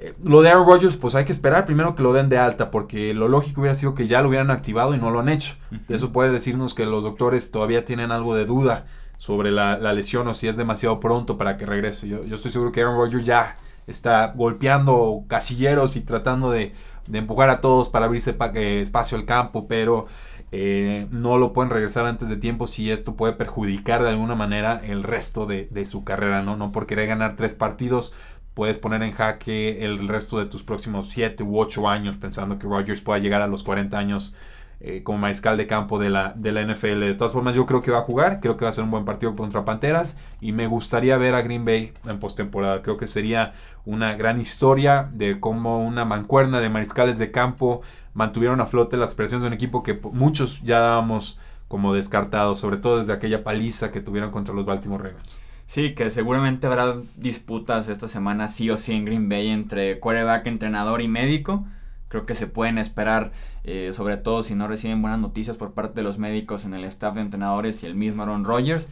Eh, 0.00 0.14
lo 0.22 0.42
de 0.42 0.50
Aaron 0.50 0.66
Rodgers, 0.66 0.96
pues 0.96 1.14
hay 1.14 1.24
que 1.24 1.32
esperar 1.32 1.64
primero 1.64 1.94
que 1.94 2.02
lo 2.02 2.12
den 2.12 2.28
de 2.28 2.38
alta, 2.38 2.70
porque 2.70 3.14
lo 3.14 3.28
lógico 3.28 3.60
hubiera 3.60 3.74
sido 3.74 3.94
que 3.94 4.06
ya 4.06 4.22
lo 4.22 4.28
hubieran 4.28 4.50
activado 4.50 4.94
y 4.94 4.98
no 4.98 5.10
lo 5.10 5.20
han 5.20 5.28
hecho. 5.28 5.54
Eso 5.88 6.12
puede 6.12 6.30
decirnos 6.30 6.74
que 6.74 6.84
los 6.86 7.02
doctores 7.04 7.50
todavía 7.50 7.84
tienen 7.84 8.12
algo 8.12 8.34
de 8.34 8.44
duda 8.44 8.86
sobre 9.18 9.50
la, 9.50 9.78
la 9.78 9.92
lesión 9.92 10.28
o 10.28 10.34
si 10.34 10.48
es 10.48 10.56
demasiado 10.56 11.00
pronto 11.00 11.38
para 11.38 11.56
que 11.56 11.66
regrese. 11.66 12.08
Yo, 12.08 12.24
yo 12.24 12.34
estoy 12.36 12.50
seguro 12.50 12.72
que 12.72 12.82
Aaron 12.82 12.96
Rodgers 12.98 13.24
ya 13.24 13.56
está 13.86 14.32
golpeando 14.36 15.24
casilleros 15.28 15.96
y 15.96 16.00
tratando 16.00 16.50
de, 16.50 16.72
de 17.06 17.18
empujar 17.18 17.48
a 17.50 17.60
todos 17.60 17.88
para 17.88 18.06
abrirse 18.06 18.32
pa- 18.34 18.52
eh, 18.54 18.80
espacio 18.80 19.16
al 19.16 19.24
campo, 19.24 19.66
pero 19.68 20.06
eh, 20.52 21.06
no 21.10 21.38
lo 21.38 21.52
pueden 21.52 21.70
regresar 21.70 22.04
antes 22.06 22.28
de 22.28 22.36
tiempo 22.36 22.66
si 22.66 22.90
esto 22.90 23.14
puede 23.14 23.32
perjudicar 23.32 24.02
de 24.02 24.10
alguna 24.10 24.34
manera 24.34 24.80
el 24.84 25.02
resto 25.02 25.46
de, 25.46 25.66
de 25.70 25.86
su 25.86 26.04
carrera, 26.04 26.42
¿no? 26.42 26.56
No 26.56 26.70
por 26.72 26.86
querer 26.86 27.06
ganar 27.08 27.36
tres 27.36 27.54
partidos 27.54 28.12
puedes 28.56 28.78
poner 28.78 29.02
en 29.02 29.12
jaque 29.12 29.84
el 29.84 30.08
resto 30.08 30.38
de 30.38 30.46
tus 30.46 30.62
próximos 30.62 31.10
siete 31.10 31.42
u 31.42 31.60
ocho 31.60 31.90
años 31.90 32.16
pensando 32.16 32.58
que 32.58 32.66
Rodgers 32.66 33.02
pueda 33.02 33.18
llegar 33.18 33.42
a 33.42 33.48
los 33.48 33.62
40 33.62 33.98
años 33.98 34.32
eh, 34.80 35.02
como 35.02 35.18
mariscal 35.18 35.58
de 35.58 35.66
campo 35.66 35.98
de 35.98 36.08
la, 36.08 36.32
de 36.34 36.52
la 36.52 36.62
NFL. 36.62 37.00
De 37.00 37.14
todas 37.14 37.34
formas, 37.34 37.54
yo 37.54 37.66
creo 37.66 37.82
que 37.82 37.90
va 37.90 37.98
a 37.98 38.02
jugar, 38.02 38.40
creo 38.40 38.56
que 38.56 38.64
va 38.64 38.70
a 38.70 38.72
ser 38.72 38.84
un 38.84 38.90
buen 38.90 39.04
partido 39.04 39.36
contra 39.36 39.66
Panteras 39.66 40.16
y 40.40 40.52
me 40.52 40.68
gustaría 40.68 41.18
ver 41.18 41.34
a 41.34 41.42
Green 41.42 41.66
Bay 41.66 41.92
en 42.06 42.18
postemporada. 42.18 42.80
Creo 42.80 42.96
que 42.96 43.06
sería 43.06 43.52
una 43.84 44.14
gran 44.14 44.40
historia 44.40 45.10
de 45.12 45.38
cómo 45.38 45.84
una 45.84 46.06
mancuerna 46.06 46.58
de 46.58 46.70
mariscales 46.70 47.18
de 47.18 47.30
campo 47.30 47.82
mantuvieron 48.14 48.62
a 48.62 48.66
flote 48.66 48.96
las 48.96 49.14
presiones 49.14 49.42
de 49.42 49.48
un 49.48 49.52
equipo 49.52 49.82
que 49.82 50.00
muchos 50.12 50.62
ya 50.62 50.80
dábamos 50.80 51.38
como 51.68 51.92
descartados, 51.92 52.58
sobre 52.58 52.78
todo 52.78 53.00
desde 53.00 53.12
aquella 53.12 53.44
paliza 53.44 53.92
que 53.92 54.00
tuvieron 54.00 54.30
contra 54.30 54.54
los 54.54 54.64
Baltimore 54.64 55.10
Ravens. 55.10 55.45
Sí, 55.66 55.94
que 55.94 56.10
seguramente 56.10 56.66
habrá 56.66 56.96
disputas 57.16 57.88
esta 57.88 58.06
semana 58.08 58.48
sí 58.48 58.70
o 58.70 58.76
sí 58.76 58.92
en 58.92 59.04
Green 59.04 59.28
Bay 59.28 59.48
entre 59.48 59.98
quarterback, 59.98 60.46
entrenador 60.46 61.02
y 61.02 61.08
médico. 61.08 61.66
Creo 62.08 62.24
que 62.24 62.36
se 62.36 62.46
pueden 62.46 62.78
esperar, 62.78 63.32
eh, 63.64 63.90
sobre 63.92 64.16
todo 64.16 64.42
si 64.42 64.54
no 64.54 64.68
reciben 64.68 65.02
buenas 65.02 65.18
noticias 65.18 65.56
por 65.56 65.72
parte 65.72 65.96
de 65.96 66.02
los 66.02 66.18
médicos 66.18 66.64
en 66.64 66.74
el 66.74 66.84
staff 66.84 67.16
de 67.16 67.22
entrenadores 67.22 67.82
y 67.82 67.86
el 67.86 67.96
mismo 67.96 68.22
Aaron 68.22 68.44
Rodgers. 68.44 68.88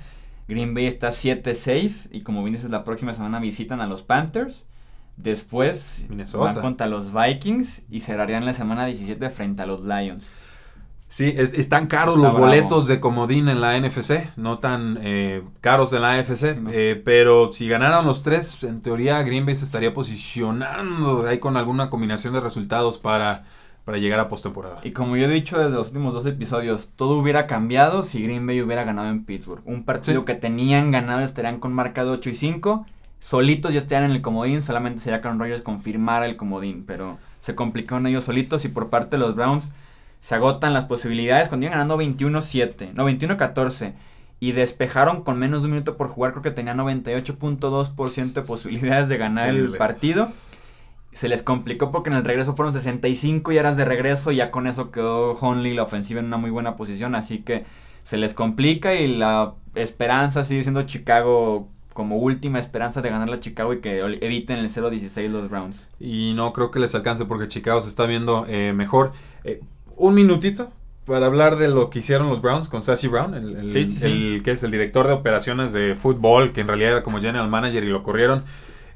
Green 0.48 0.74
Bay 0.74 0.86
está 0.86 1.08
7-6 1.08 2.08
y 2.10 2.22
como 2.22 2.42
bien 2.42 2.54
dices, 2.54 2.70
la 2.70 2.84
próxima 2.84 3.12
semana 3.12 3.38
visitan 3.38 3.80
a 3.80 3.86
los 3.86 4.02
Panthers. 4.02 4.66
Después 5.16 6.06
Minnesota. 6.08 6.52
van 6.52 6.60
contra 6.60 6.88
los 6.88 7.12
Vikings 7.14 7.82
y 7.88 8.00
cerrarían 8.00 8.44
la 8.44 8.52
semana 8.52 8.84
17 8.84 9.30
frente 9.30 9.62
a 9.62 9.66
los 9.66 9.84
Lions. 9.84 10.34
Sí, 11.16 11.32
es- 11.36 11.52
están 11.54 11.86
caros 11.86 12.16
Está 12.16 12.26
los 12.26 12.34
bravo. 12.34 12.46
boletos 12.48 12.88
de 12.88 12.98
comodín 12.98 13.48
en 13.48 13.60
la 13.60 13.76
NFC, 13.78 14.26
no 14.34 14.58
tan 14.58 14.98
eh, 15.00 15.44
caros 15.60 15.92
en 15.92 16.02
la 16.02 16.14
AFC, 16.14 16.56
No. 16.56 16.70
eh, 16.72 17.00
pero 17.04 17.52
si 17.52 17.68
ganaran 17.68 18.04
los 18.04 18.22
tres, 18.22 18.64
en 18.64 18.82
teoría 18.82 19.22
Green 19.22 19.46
Bay 19.46 19.54
se 19.54 19.64
estaría 19.64 19.94
posicionando 19.94 21.24
ahí 21.28 21.38
con 21.38 21.56
alguna 21.56 21.88
combinación 21.88 22.34
de 22.34 22.40
resultados 22.40 22.98
para, 22.98 23.44
para 23.84 23.98
llegar 23.98 24.18
a 24.18 24.28
postemporada. 24.28 24.80
Y 24.82 24.90
como 24.90 25.16
yo 25.16 25.26
he 25.26 25.28
dicho 25.28 25.56
desde 25.58 25.74
los 25.76 25.88
últimos 25.88 26.14
dos 26.14 26.26
episodios, 26.26 26.90
todo 26.96 27.16
hubiera 27.18 27.46
cambiado 27.46 28.02
si 28.02 28.20
Green 28.20 28.44
Bay 28.44 28.60
hubiera 28.60 28.82
ganado 28.82 29.08
en 29.08 29.24
Pittsburgh. 29.24 29.62
Un 29.66 29.84
partido 29.84 30.20
Sí. 30.22 30.26
que 30.26 30.34
tenían 30.34 30.90
ganado 30.90 31.20
estarían 31.20 31.60
con 31.60 31.72
marca 31.72 32.04
de 32.04 32.10
8 32.10 32.30
y 32.30 32.34
5. 32.34 32.86
Solitos 33.20 33.72
ya 33.72 33.78
estarían 33.78 34.10
en 34.10 34.16
el 34.16 34.20
comodín, 34.22 34.62
solamente 34.62 35.00
sería 35.00 35.20
que 35.20 35.28
Aaron 35.28 35.38
Rodgers 35.40 35.62
confirmara 35.62 36.26
el 36.26 36.36
comodín, 36.36 36.84
pero 36.86 37.18
se 37.38 37.54
complicaron 37.54 38.06
ellos 38.08 38.24
solitos 38.24 38.64
y 38.64 38.68
por 38.68 38.90
parte 38.90 39.16
de 39.16 39.20
los 39.20 39.34
Browns 39.36 39.72
se 40.24 40.36
agotan 40.36 40.72
las 40.72 40.86
posibilidades 40.86 41.50
cuando 41.50 41.66
iban 41.66 41.78
ganando 41.78 41.98
21-7, 41.98 42.94
no 42.94 43.06
21-14 43.06 43.92
y 44.40 44.52
despejaron 44.52 45.22
con 45.22 45.38
menos 45.38 45.60
de 45.60 45.66
un 45.66 45.72
minuto 45.72 45.98
por 45.98 46.08
jugar, 46.08 46.32
creo 46.32 46.42
que 46.42 46.50
tenía 46.50 46.72
98.2% 46.72 48.32
de 48.32 48.40
posibilidades 48.40 49.10
de 49.10 49.18
ganar 49.18 49.50
el 49.50 49.76
partido. 49.76 50.30
Se 51.12 51.28
les 51.28 51.42
complicó 51.42 51.90
porque 51.90 52.08
en 52.08 52.16
el 52.16 52.24
regreso 52.24 52.56
fueron 52.56 52.72
65 52.72 53.52
yardas 53.52 53.76
de 53.76 53.84
regreso 53.84 54.32
y 54.32 54.36
ya 54.36 54.50
con 54.50 54.66
eso 54.66 54.90
quedó 54.90 55.32
Honley 55.32 55.74
la 55.74 55.82
ofensiva 55.82 56.20
en 56.20 56.26
una 56.26 56.38
muy 56.38 56.48
buena 56.48 56.74
posición, 56.74 57.14
así 57.14 57.40
que 57.40 57.64
se 58.02 58.16
les 58.16 58.32
complica 58.32 58.94
y 58.94 59.14
la 59.14 59.52
esperanza 59.74 60.42
sigue 60.42 60.62
siendo 60.62 60.84
Chicago 60.84 61.68
como 61.92 62.16
última 62.16 62.58
esperanza 62.58 63.02
de 63.02 63.10
ganarle 63.10 63.34
a 63.34 63.40
Chicago 63.40 63.74
y 63.74 63.82
que 63.82 64.00
eviten 64.00 64.58
el 64.58 64.70
0-16 64.70 65.28
los 65.28 65.50
Browns. 65.50 65.90
Y 66.00 66.32
no 66.34 66.54
creo 66.54 66.70
que 66.70 66.78
les 66.78 66.94
alcance 66.94 67.26
porque 67.26 67.46
Chicago 67.46 67.82
se 67.82 67.90
está 67.90 68.06
viendo 68.06 68.46
eh, 68.48 68.72
mejor. 68.72 69.12
Eh, 69.44 69.60
un 69.96 70.14
minutito 70.14 70.70
para 71.06 71.26
hablar 71.26 71.56
de 71.56 71.68
lo 71.68 71.90
que 71.90 71.98
hicieron 71.98 72.28
los 72.28 72.40
Browns 72.40 72.68
con 72.68 72.80
Sassy 72.80 73.08
Brown, 73.08 73.34
el, 73.34 73.56
el- 73.56 73.70
Sí, 73.70 73.84
sí, 73.90 73.98
sí. 73.98 74.06
el 74.06 74.42
que 74.42 74.52
es 74.52 74.62
el 74.62 74.70
director 74.70 75.06
de 75.06 75.12
operaciones 75.12 75.72
de 75.72 75.94
fútbol, 75.94 76.52
que 76.52 76.62
en 76.62 76.68
realidad 76.68 76.92
era 76.92 77.02
como 77.02 77.20
general 77.20 77.48
manager 77.48 77.84
y 77.84 77.88
lo 77.88 78.02
corrieron. 78.02 78.42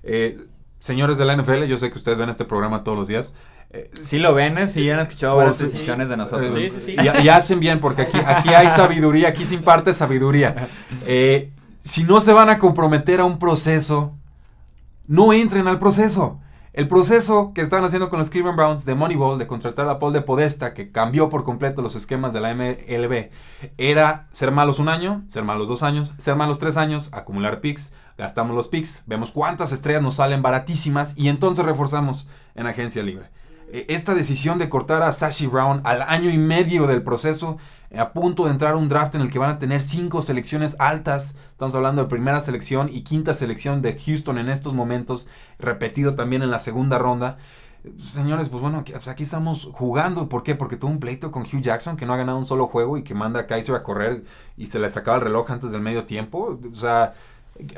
Eh, 0.03 0.39
señores 0.81 1.19
de 1.19 1.25
la 1.27 1.35
NFL, 1.37 1.65
yo 1.65 1.77
sé 1.77 1.91
que 1.91 1.99
ustedes 1.99 2.19
ven 2.19 2.29
este 2.31 2.45
programa 2.47 2.83
todos 2.85 2.97
los 2.97 3.09
días. 3.09 3.35
Eh, 3.71 3.91
Si 4.03 4.19
lo 4.19 4.33
ven, 4.33 4.57
¿eh? 4.57 4.67
sí 4.69 4.89
han 4.89 5.01
escuchado 5.01 5.37
varias 5.37 5.57
si- 5.59 5.65
decisiones 5.65 6.09
de 6.09 6.17
nosotros. 6.17 6.55
eh, 6.55 6.71
Sí, 6.71 6.81
sí, 6.81 6.87
sí. 6.87 6.97
Y, 7.21 7.25
y 7.25 7.29
hacen 7.29 7.61
bien, 7.61 7.79
porque 7.81 8.03
aquí, 8.03 8.17
aquí 8.25 8.49
hay 8.51 8.71
sabiduría, 8.71 9.29
aquí 9.29 9.45
se 9.45 9.55
imparte 9.55 9.93
sabiduría. 9.93 10.69
Eh, 11.07 11.51
si 11.83 12.05
no 12.05 12.21
se 12.23 12.33
van 12.33 12.49
a 12.51 12.59
comprometer 12.59 13.21
a 13.21 13.25
un 13.25 13.39
proceso, 13.39 14.15
no 15.07 15.33
entren 15.35 15.69
al 15.69 15.79
proceso. 15.79 16.41
El 16.73 16.87
proceso 16.87 17.53
que 17.55 17.63
estaban 17.63 17.85
haciendo 17.85 18.11
con 18.11 18.19
los 18.19 18.29
Cleveland 18.29 18.57
Browns 18.57 18.85
de 18.85 18.95
Moneyball, 18.95 19.39
de 19.39 19.47
contratar 19.47 19.89
a 19.89 19.99
Paul 19.99 20.13
de 20.13 20.21
Podesta, 20.21 20.75
que 20.75 20.93
cambió 20.93 21.31
por 21.31 21.43
completo 21.43 21.81
los 21.81 21.97
esquemas 21.97 22.33
de 22.33 22.41
la 22.41 22.55
MLB, 22.55 23.31
era 23.79 24.29
ser 24.33 24.53
malos 24.53 24.79
un 24.79 24.89
año, 24.89 25.25
ser 25.29 25.45
malos 25.45 25.69
dos 25.69 25.83
años, 25.83 26.15
ser 26.19 26.37
malos 26.37 26.59
tres 26.59 26.77
años, 26.77 27.09
acumular 27.13 27.61
picks, 27.61 27.95
gastamos 28.19 28.55
los 28.55 28.69
picks, 28.69 29.05
vemos 29.07 29.33
cuántas 29.33 29.73
estrellas 29.73 30.03
nos 30.03 30.17
salen 30.17 30.43
baratísimas 30.43 31.15
y 31.17 31.29
entonces 31.29 31.65
reforzamos 31.65 32.29
en 32.55 32.67
agencia 32.67 33.03
libre. 33.03 33.31
Eh, 33.73 33.87
Esta 33.89 34.15
decisión 34.15 34.59
de 34.59 34.69
cortar 34.69 35.03
a 35.03 35.13
Sashi 35.13 35.47
Brown 35.47 35.81
al 35.85 36.03
año 36.03 36.31
y 36.31 36.39
medio 36.39 36.87
del 36.87 37.03
proceso, 37.03 37.57
a 37.97 38.13
punto 38.13 38.45
de 38.45 38.51
entrar 38.51 38.77
un 38.77 38.89
draft 38.89 39.15
en 39.15 39.23
el 39.23 39.31
que 39.31 39.39
van 39.39 39.51
a 39.51 39.59
tener 39.59 39.83
cinco 39.83 40.21
selecciones 40.23 40.77
altas, 40.79 41.37
estamos 41.51 41.75
hablando 41.75 42.03
de 42.03 42.09
primera 42.09 42.41
selección 42.41 42.89
y 42.93 43.03
quinta 43.03 43.35
selección 43.35 43.81
de 43.83 43.99
Houston 43.99 44.39
en 44.39 44.49
estos 44.49 44.75
momentos, 44.75 45.29
repetido 45.59 46.15
también 46.15 46.43
en 46.43 46.51
la 46.51 46.59
segunda 46.59 46.99
ronda, 46.99 47.39
Señores, 47.97 48.49
pues 48.49 48.61
bueno, 48.61 48.85
aquí 49.07 49.23
estamos 49.23 49.71
jugando. 49.73 50.29
¿Por 50.29 50.43
qué? 50.43 50.55
Porque 50.57 50.77
tuvo 50.77 50.91
un 50.91 50.99
pleito 50.99 51.31
con 51.31 51.43
Hugh 51.43 51.61
Jackson 51.61 51.97
que 51.97 52.07
no 52.07 52.13
ha 52.13 52.17
ganado 52.17 52.37
un 52.37 52.45
solo 52.45 52.67
juego 52.67 52.99
y 52.99 53.05
que 53.05 53.15
manda 53.15 53.41
a 53.41 53.47
Kaiser 53.47 53.75
a 53.77 53.83
correr 53.83 54.25
y 54.57 54.67
se 54.67 54.81
le 54.81 54.91
sacaba 54.91 55.19
el 55.19 55.23
reloj 55.23 55.51
antes 55.51 55.71
del 55.71 55.81
medio 55.81 56.05
tiempo. 56.05 56.59
O 56.71 56.75
sea, 56.75 57.15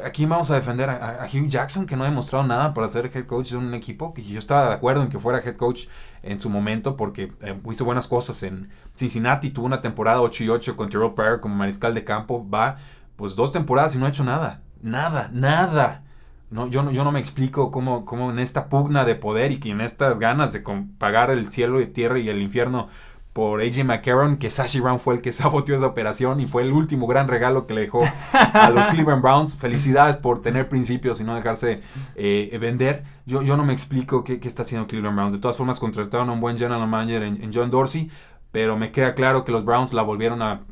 aquí 0.05 0.27
vamos 0.27 0.51
a 0.51 0.55
defender 0.55 0.91
a, 0.91 1.27
Hugh 1.33 1.49
Jackson 1.49 1.87
que 1.87 1.97
no 1.97 2.05
ha 2.05 2.09
demostrado 2.09 2.45
nada 2.47 2.75
para 2.75 2.89
ser 2.89 3.11
head 3.15 3.27
coach 3.27 3.51
de 3.51 3.57
un 3.57 3.75
equipo. 3.75 4.15
Que 4.15 4.25
yo 4.25 4.39
estaba 4.39 4.69
de 4.69 4.75
acuerdo 4.75 5.03
en 5.03 5.09
que 5.09 5.19
fuera 5.19 5.39
head 5.39 5.57
coach 5.57 5.87
en 6.23 6.41
su 6.41 6.51
momento 6.51 6.97
porque 6.97 7.33
eh, 7.41 7.59
hizo 7.71 7.85
buenas 7.85 8.09
cosas 8.09 8.43
en 8.43 8.69
Cincinnati. 8.95 9.51
Tuvo 9.51 9.67
una 9.67 9.81
temporada 9.81 10.21
8 10.21 10.45
y 10.45 10.49
8 10.49 10.77
con 10.77 10.89
Terrell 10.89 11.15
Pryor 11.15 11.41
como 11.41 11.55
mariscal 11.55 11.95
de 11.95 12.05
campo. 12.05 12.49
Va 12.49 12.77
pues 13.17 13.37
dos 13.37 13.53
temporadas 13.53 13.95
y 13.95 13.99
no 13.99 14.07
ha 14.07 14.11
hecho 14.11 14.25
nada. 14.25 14.63
Nada, 14.83 15.31
nada. 15.33 16.05
No, 16.51 16.67
yo, 16.67 16.83
no, 16.83 16.91
yo 16.91 17.05
no 17.05 17.13
me 17.13 17.21
explico 17.21 17.71
cómo, 17.71 18.05
cómo 18.05 18.31
en 18.31 18.41
esta 18.41 18.69
pugna 18.69 19.05
de 19.05 19.15
poder 19.15 19.53
y 19.53 19.71
en 19.71 19.81
estas 19.81 20.19
ganas 20.19 20.53
de 20.53 20.65
pagar 20.99 21.31
el 21.31 21.49
cielo 21.49 21.81
y 21.81 21.87
tierra 21.87 22.19
y 22.19 22.29
el 22.29 22.43
infierno 22.43 22.89
por 23.33 23.61
AJ 23.61 23.85
McCarron, 23.85 24.37
que 24.37 24.51
Sashi 24.51 24.81
Brown 24.81 24.99
fue 24.99 25.15
el 25.15 25.21
que 25.21 25.33
saboteó 25.33 25.77
esa 25.77 25.87
operación 25.87 26.41
y 26.41 26.47
fue 26.47 26.63
el 26.63 26.73
último 26.73 27.07
gran 27.07 27.29
regalo 27.29 27.67
que 27.67 27.75
le 27.75 27.83
dejó 27.83 28.03
a 28.33 28.71
los 28.71 28.87
Cleveland 28.91 29.23
Browns. 29.23 29.57
Felicidades 29.57 30.17
por 30.17 30.43
tener 30.43 30.69
principios 30.69 31.21
y 31.21 31.25
no 31.25 31.35
dejarse 31.35 31.81
eh, 32.17 32.57
vender. 32.61 33.05
Yo, 33.27 33.43
yo 33.43 33.57
no 33.57 33.65
me 33.65 33.73
explico 33.73 34.25
qué, 34.25 34.41
qué, 34.41 34.49
está 34.49 34.63
haciendo 34.63 34.87
Cleveland 34.87 35.17
Browns. 35.17 35.33
De 35.33 35.39
todas 35.39 35.57
formas, 35.57 35.79
contrataron 35.79 36.29
a 36.29 36.33
un 36.33 36.41
buen 36.41 36.59
general 36.59 36.87
manager 36.87 37.23
en, 37.23 37.43
en 37.43 37.51
John 37.53 37.71
Dorsey, 37.71 38.11
pero 38.53 38.77
me 38.77 38.91
queda 38.91 39.15
claro 39.15 39.45
que 39.45 39.53
los 39.53 39.65
Browns 39.65 39.93
la 39.93 40.03
volvieron 40.03 40.43
a 40.43 40.63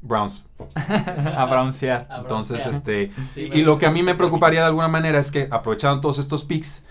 Browns. 0.00 0.46
a 0.74 1.46
broncear. 1.46 2.08
Entonces, 2.18 2.66
este. 2.66 3.10
y, 3.36 3.62
lo 3.62 3.78
que 3.78 3.86
a 3.86 3.90
mí 3.90 4.02
me 4.02 4.14
preocuparía 4.14 4.60
de 4.60 4.66
alguna 4.66 4.88
manera 4.88 5.18
es 5.18 5.30
que 5.30 5.48
aprovechando 5.50 6.00
todos 6.00 6.18
estos 6.18 6.44
picks, 6.44 6.86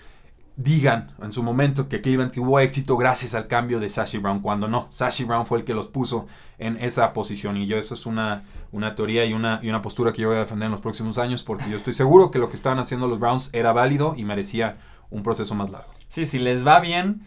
digan 0.56 1.12
en 1.22 1.32
su 1.32 1.42
momento 1.42 1.88
que 1.88 2.00
Cleveland 2.00 2.32
tuvo 2.32 2.60
éxito 2.60 2.96
gracias 2.96 3.34
al 3.34 3.46
cambio 3.46 3.80
de 3.80 3.88
Sashi 3.88 4.18
Brown, 4.18 4.40
cuando 4.40 4.68
no. 4.68 4.86
Sashi 4.90 5.24
Brown 5.24 5.46
fue 5.46 5.58
el 5.58 5.64
que 5.64 5.74
los 5.74 5.88
puso 5.88 6.26
en 6.58 6.76
esa 6.76 7.12
posición. 7.12 7.56
Y 7.56 7.66
yo, 7.66 7.78
eso 7.78 7.94
es 7.94 8.06
una, 8.06 8.44
una 8.70 8.94
teoría 8.94 9.24
y 9.24 9.32
una, 9.32 9.60
y 9.62 9.68
una 9.68 9.82
postura 9.82 10.12
que 10.12 10.22
yo 10.22 10.28
voy 10.28 10.36
a 10.36 10.40
defender 10.40 10.66
en 10.66 10.72
los 10.72 10.80
próximos 10.80 11.18
años, 11.18 11.42
porque 11.42 11.68
yo 11.70 11.76
estoy 11.76 11.92
seguro 11.92 12.30
que 12.30 12.38
lo 12.38 12.48
que 12.48 12.56
estaban 12.56 12.78
haciendo 12.78 13.08
los 13.08 13.18
Browns 13.18 13.50
era 13.52 13.72
válido 13.72 14.14
y 14.16 14.24
merecía 14.24 14.76
un 15.10 15.22
proceso 15.22 15.54
más 15.54 15.70
largo. 15.70 15.92
Sí, 16.08 16.26
si 16.26 16.38
les 16.38 16.66
va 16.66 16.80
bien 16.80 17.22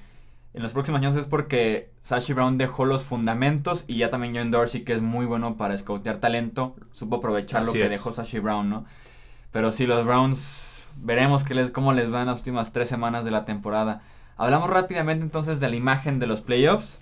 en 0.56 0.64
los 0.64 0.72
próximos 0.72 1.02
años 1.02 1.18
es 1.18 1.26
porque 1.26 1.92
Sashi 2.02 2.32
Brown 2.32 2.58
dejó 2.58 2.86
los 2.86 3.04
fundamentos 3.04 3.84
y 3.88 3.98
ya 3.98 4.10
también 4.10 4.34
John 4.34 4.52
Dorsey, 4.52 4.86
que 4.86 4.94
es 4.94 5.02
muy 5.02 5.26
bueno 5.26 5.58
para 5.58 5.76
scoutear 5.76 6.18
talento, 6.18 6.78
supo 6.94 7.18
aprovechar 7.18 7.66
lo 7.66 7.74
que 7.74 7.90
dejó 7.90 8.14
Sashi 8.14 8.40
Brown, 8.40 8.70
¿no? 8.70 8.86
Pero 9.52 9.70
sí, 9.72 9.86
los 9.86 10.06
Browns, 10.06 10.38
veremos 10.98 11.46
cómo 11.72 11.94
les 11.94 12.12
van 12.12 12.28
las 12.28 12.40
últimas 12.40 12.72
tres 12.72 12.90
semanas 12.90 13.26
de 13.26 13.32
la 13.32 13.46
temporada. 13.46 14.02
Hablamos 14.38 14.70
rápidamente 14.70 15.24
entonces 15.24 15.60
de 15.60 15.70
la 15.70 15.76
imagen 15.76 16.20
de 16.20 16.28
los 16.28 16.42
playoffs, 16.42 17.02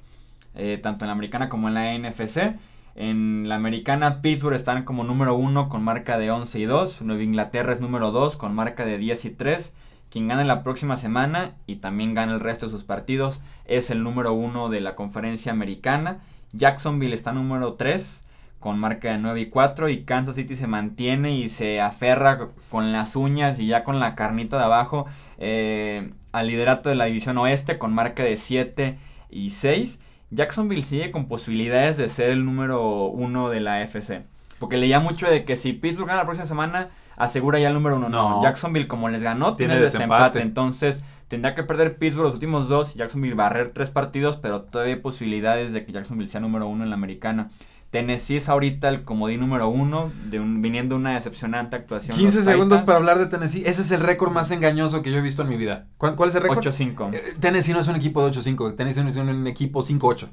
eh, 0.56 0.80
tanto 0.82 1.06
en 1.06 1.08
la 1.08 1.14
americana 1.14 1.50
como 1.50 1.68
en 1.68 1.74
la 1.74 1.98
NFC. 1.98 2.58
En 2.96 3.50
la 3.50 3.56
americana, 3.56 4.22
Pittsburgh 4.22 4.56
están 4.56 4.84
como 4.84 5.04
número 5.04 5.36
uno 5.36 5.68
con 5.68 5.84
marca 5.84 6.18
de 6.20 6.30
11 6.30 6.60
y 6.60 6.66
2. 6.66 7.02
Nueva 7.02 7.24
Inglaterra 7.24 7.74
es 7.74 7.82
número 7.82 8.12
2 8.12 8.38
con 8.38 8.54
marca 8.54 8.86
de 8.86 9.00
10 9.00 9.26
y 9.26 9.30
3. 9.32 9.74
Quien 10.12 10.28
gane 10.28 10.46
la 10.46 10.62
próxima 10.62 10.96
semana 10.96 11.56
y 11.66 11.78
también 11.78 12.14
gane 12.14 12.34
el 12.34 12.40
resto 12.40 12.68
de 12.68 12.72
sus 12.72 12.84
partidos 12.84 13.42
es 13.66 13.90
el 13.90 14.04
número 14.04 14.34
uno 14.34 14.70
de 14.70 14.80
la 14.80 14.94
conferencia 14.94 15.52
americana. 15.52 16.20
Jacksonville 16.52 17.16
está 17.16 17.34
número 17.34 17.74
3 17.74 18.24
con 18.64 18.80
marca 18.80 19.12
de 19.12 19.18
9 19.18 19.42
y 19.42 19.46
4 19.48 19.90
y 19.90 20.06
Kansas 20.06 20.38
City 20.38 20.56
se 20.56 20.68
mantiene 20.68 21.36
y 21.36 21.50
se 21.50 21.82
aferra 21.82 22.48
con 22.70 22.94
las 22.94 23.18
uñas 23.18 23.60
y 23.60 23.68
ya 23.68 23.84
con 23.84 24.00
la 24.00 24.16
carnita 24.16 24.58
de 24.58 24.64
abajo 24.64 25.06
eh, 25.38 26.14
al 26.32 26.48
liderato 26.48 26.88
de 26.88 26.96
la 26.96 27.04
división 27.04 27.38
oeste 27.38 27.78
con 27.78 27.94
marca 27.94 28.24
de 28.24 28.38
7 28.38 28.98
y 29.30 29.50
6. 29.50 30.00
Jacksonville 30.32 30.82
sigue 30.82 31.12
con 31.12 31.28
posibilidades 31.28 31.98
de 31.98 32.08
ser 32.08 32.30
el 32.30 32.46
número 32.46 33.08
uno 33.08 33.50
de 33.50 33.60
la 33.60 33.82
FC. 33.82 34.24
Porque 34.60 34.78
leía 34.78 35.02
mucho 35.02 35.30
de 35.30 35.44
que 35.44 35.58
si 35.58 35.74
Pittsburgh 35.74 36.08
gana 36.08 36.22
la 36.22 36.26
próxima 36.26 36.46
semana, 36.46 36.92
asegura 37.18 37.60
ya 37.60 37.68
el 37.68 37.74
número 37.74 37.98
uno. 37.98 38.08
No, 38.08 38.42
Jacksonville 38.42 38.88
como 38.88 39.10
les 39.10 39.24
ganó, 39.24 39.58
tiene, 39.58 39.78
desempate. 39.78 40.42
Entonces 40.42 41.04
tendrá 41.28 41.54
que 41.54 41.64
perder 41.64 41.98
Pittsburgh 41.98 42.28
los 42.28 42.36
últimos 42.36 42.70
dos 42.70 42.96
y 42.96 43.00
Jacksonville 43.00 43.36
barrer 43.36 43.74
tres 43.74 43.90
partidos, 43.90 44.38
pero 44.38 44.62
todavía 44.62 44.94
hay 44.94 45.02
posibilidades 45.02 45.74
de 45.74 45.86
que 45.86 45.92
Jacksonville 45.92 46.30
sea 46.30 46.40
número 46.40 46.66
uno 46.66 46.86
en 46.86 46.92
la 46.92 46.96
americana. 46.96 47.50
Tennessee 47.94 48.38
es 48.38 48.50
ahorita 48.50 48.90
el 48.90 49.04
comodín 49.04 49.42
número 49.42 49.70
uno, 49.70 50.12
de 50.32 50.40
un, 50.40 50.64
viniendo 50.64 50.96
una 50.96 51.14
decepcionante 51.14 51.76
actuación. 51.76 52.18
15 52.18 52.42
segundos 52.42 52.82
para 52.82 52.98
hablar 52.98 53.20
de 53.20 53.28
Tennessee. 53.28 53.62
Ese 53.68 53.84
es 53.84 53.92
el 53.92 54.02
récord 54.02 54.32
más 54.32 54.50
engañoso 54.50 55.04
que 55.04 55.12
yo 55.12 55.20
he 55.20 55.22
visto 55.22 55.44
en 55.44 55.50
mi 55.50 55.58
vida. 55.58 55.86
¿Cuál, 56.00 56.16
es 56.28 56.34
el 56.34 56.42
récord? 56.42 56.58
8-5. 56.58 57.14
Eh, 57.14 57.36
Tennessee 57.40 57.72
no 57.72 57.80
es 57.80 57.88
un 57.88 57.96
equipo 57.96 58.26
de 58.26 58.32
8-5. 58.32 58.76
Tennessee 58.76 59.08
es 59.08 59.16
un 59.18 59.46
equipo 59.46 59.84
5-8. 59.84 60.28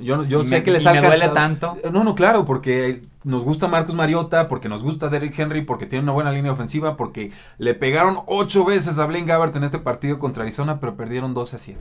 Yo, 0.00 0.22
yo 0.24 0.42
sé 0.42 0.62
que 0.62 0.70
les 0.70 0.84
me 0.84 1.00
duele 1.00 1.30
tanto. 1.30 1.78
Eh, 1.82 1.88
no, 1.90 2.04
no, 2.04 2.14
claro, 2.14 2.44
porque 2.44 3.00
nos 3.24 3.42
gusta 3.42 3.68
Marcus 3.68 3.94
Mariota, 3.94 4.46
porque 4.46 4.68
nos 4.68 4.82
gusta 4.82 5.08
Derrick 5.08 5.38
Henry, 5.38 5.62
porque 5.62 5.86
tiene 5.86 6.02
una 6.02 6.12
buena 6.12 6.30
línea 6.30 6.52
ofensiva, 6.52 6.98
porque 6.98 7.32
le 7.56 7.72
pegaron 7.72 8.18
ocho 8.26 8.66
veces 8.66 8.98
a 8.98 9.06
Blaine 9.06 9.26
Gabbert 9.26 9.56
en 9.56 9.64
este 9.64 9.78
partido 9.78 10.18
contra 10.18 10.42
Arizona, 10.42 10.78
pero 10.78 10.94
perdieron 10.94 11.32
12 11.32 11.56
a 11.56 11.58
7. 11.58 11.80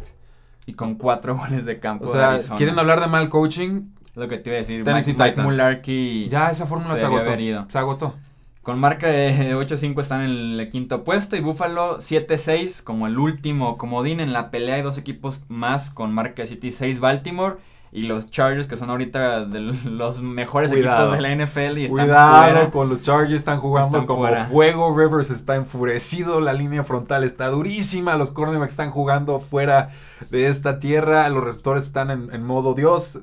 Y 0.68 0.74
con 0.74 0.96
cuatro 0.96 1.36
goles 1.36 1.66
de 1.66 1.82
campo. 1.82 2.06
O 2.06 2.08
sea, 2.08 2.38
quieren 2.56 2.80
hablar 2.80 3.02
de 3.02 3.08
mal 3.08 3.28
coaching. 3.28 3.90
Lo 4.18 4.28
que 4.28 4.40
te 4.40 4.50
iba 4.50 4.56
a 4.56 4.58
decir, 4.58 4.84
Tennessee 4.84 5.16
Mike, 5.18 6.28
Ya, 6.30 6.50
esa 6.50 6.66
fórmula 6.66 6.98
se, 6.98 7.06
agotó. 7.06 7.32
Se 7.70 7.78
agotó. 7.78 8.16
Con 8.64 8.80
marca 8.80 9.08
de 9.08 9.56
8-5 9.56 10.02
están 10.02 10.22
en 10.22 10.60
el 10.60 10.70
quinto 10.70 11.04
puesto 11.04 11.36
y 11.36 11.40
Buffalo 11.40 12.00
7-6 12.00 12.82
como 12.84 13.06
el 13.06 13.20
último 13.20 13.78
comodín 13.78 14.20
en 14.20 14.34
la 14.34 14.50
pelea. 14.50 14.76
Hay 14.76 14.82
dos 14.82 14.98
equipos 14.98 15.44
más 15.50 15.92
con 15.92 16.12
marca 16.14 16.44
de 16.44 16.50
7-6 16.50 17.00
Baltimore 17.00 17.58
y 17.92 18.04
los 18.04 18.30
Chargers, 18.30 18.68
que 18.68 18.76
son 18.76 18.90
ahorita 18.90 19.46
de 19.46 19.60
los 19.86 20.22
mejores 20.22 20.72
equipos 20.72 21.12
de 21.14 21.22
la 21.22 21.36
NFL 21.36 21.78
y 21.78 21.86
están 21.86 22.06
Cuidado 22.06 22.72
con 22.72 22.90
los 22.90 23.02
Chargers, 23.02 23.36
están 23.36 23.60
jugando 23.60 24.06
como 24.06 24.28
fuego. 24.50 24.98
Rivers 24.98 25.30
está 25.30 25.56
enfurecido, 25.56 26.42
la 26.42 26.54
línea 26.54 26.84
frontal 26.84 27.24
está 27.24 27.50
durísima, 27.50 28.18
los 28.18 28.32
cornerbacks 28.32 28.74
están 28.74 28.92
jugando 28.92 29.40
fuera 29.40 29.90
de 30.30 30.48
esta 30.48 30.80
tierra, 30.80 31.30
los 31.30 31.44
receptores 31.44 31.86
están 31.86 32.10
en, 32.10 32.44
modo 32.44 32.74
Dios. 32.74 33.20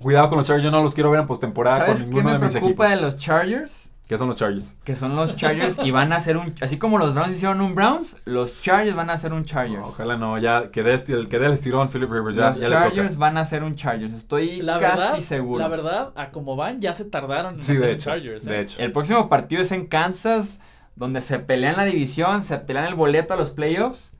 Cuidado 0.00 0.28
con 0.28 0.38
los 0.38 0.46
Chargers, 0.46 0.64
yo 0.64 0.70
no 0.70 0.82
los 0.82 0.94
quiero 0.94 1.10
ver 1.10 1.20
en 1.20 1.26
postemporada 1.26 1.86
con 1.86 1.98
ninguno 1.98 2.32
de 2.32 2.38
mis 2.38 2.54
equipos. 2.54 2.54
¿Sabes 2.54 2.54
qué 2.54 2.60
me 2.60 2.60
preocupa 2.60 2.90
de 2.90 3.00
los 3.00 3.16
Chargers? 3.16 3.92
¿Qué 4.06 4.16
son 4.16 4.28
los 4.28 4.36
Chargers? 4.36 4.76
Que 4.84 4.94
son 4.94 5.16
los 5.16 5.34
Chargers 5.34 5.78
y 5.82 5.90
van 5.90 6.12
a 6.12 6.16
hacer 6.16 6.36
un. 6.36 6.54
Así 6.60 6.78
como 6.78 6.96
los 6.96 7.14
Browns 7.14 7.34
hicieron 7.34 7.60
un 7.60 7.74
Browns, 7.74 8.22
los 8.24 8.62
Chargers 8.62 8.94
van 8.94 9.10
a 9.10 9.14
hacer 9.14 9.32
un 9.32 9.44
Chargers. 9.44 9.82
ojalá 9.84 10.16
no, 10.16 10.38
ya 10.38 10.70
que 10.70 10.84
dé 10.84 10.94
el 10.94 11.28
que 11.28 11.40
dé 11.40 11.46
el 11.46 11.52
estirón 11.52 11.88
Philip 11.88 12.10
Rivers. 12.10 12.36
Ya, 12.36 12.50
los 12.50 12.60
Chargers 12.60 13.16
van 13.16 13.36
a 13.36 13.40
hacer 13.40 13.64
un 13.64 13.74
Chargers. 13.74 14.12
Estoy 14.12 14.64
casi 14.64 15.22
seguro. 15.22 15.58
La 15.58 15.68
verdad, 15.68 16.12
a 16.14 16.30
como 16.30 16.54
van, 16.54 16.80
ya 16.80 16.94
se 16.94 17.04
tardaron 17.04 17.54
en 17.54 17.60
hacer 17.60 17.90
un 17.90 17.96
Chargers. 17.96 18.46
¿eh? 18.46 18.50
De 18.50 18.60
hecho. 18.60 18.80
El 18.80 18.92
próximo 18.92 19.28
partido 19.28 19.62
es 19.62 19.72
en 19.72 19.86
Kansas, 19.86 20.60
donde 20.94 21.20
se 21.20 21.40
pelean 21.40 21.76
la 21.76 21.84
división, 21.84 22.44
se 22.44 22.58
pelean 22.58 22.84
el 22.84 22.94
boleto 22.94 23.34
a 23.34 23.36
los 23.36 23.50
playoffs. 23.50 24.12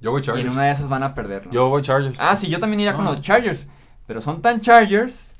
Yo 0.00 0.10
voy 0.10 0.22
Chargers. 0.22 0.42
Y 0.42 0.46
en 0.46 0.54
una 0.54 0.64
de 0.64 0.72
esas 0.72 0.88
van 0.88 1.02
a 1.02 1.14
perder. 1.14 1.50
Yo 1.50 1.68
voy 1.68 1.82
Chargers. 1.82 2.16
Ah, 2.18 2.34
sí, 2.34 2.48
yo 2.48 2.58
también 2.58 2.80
iría 2.80 2.94
con 2.94 3.04
los 3.04 3.20
Chargers. 3.20 3.66
Pero 4.06 4.20
son 4.20 4.42
tan 4.42 4.60
Chargers. 4.60 5.30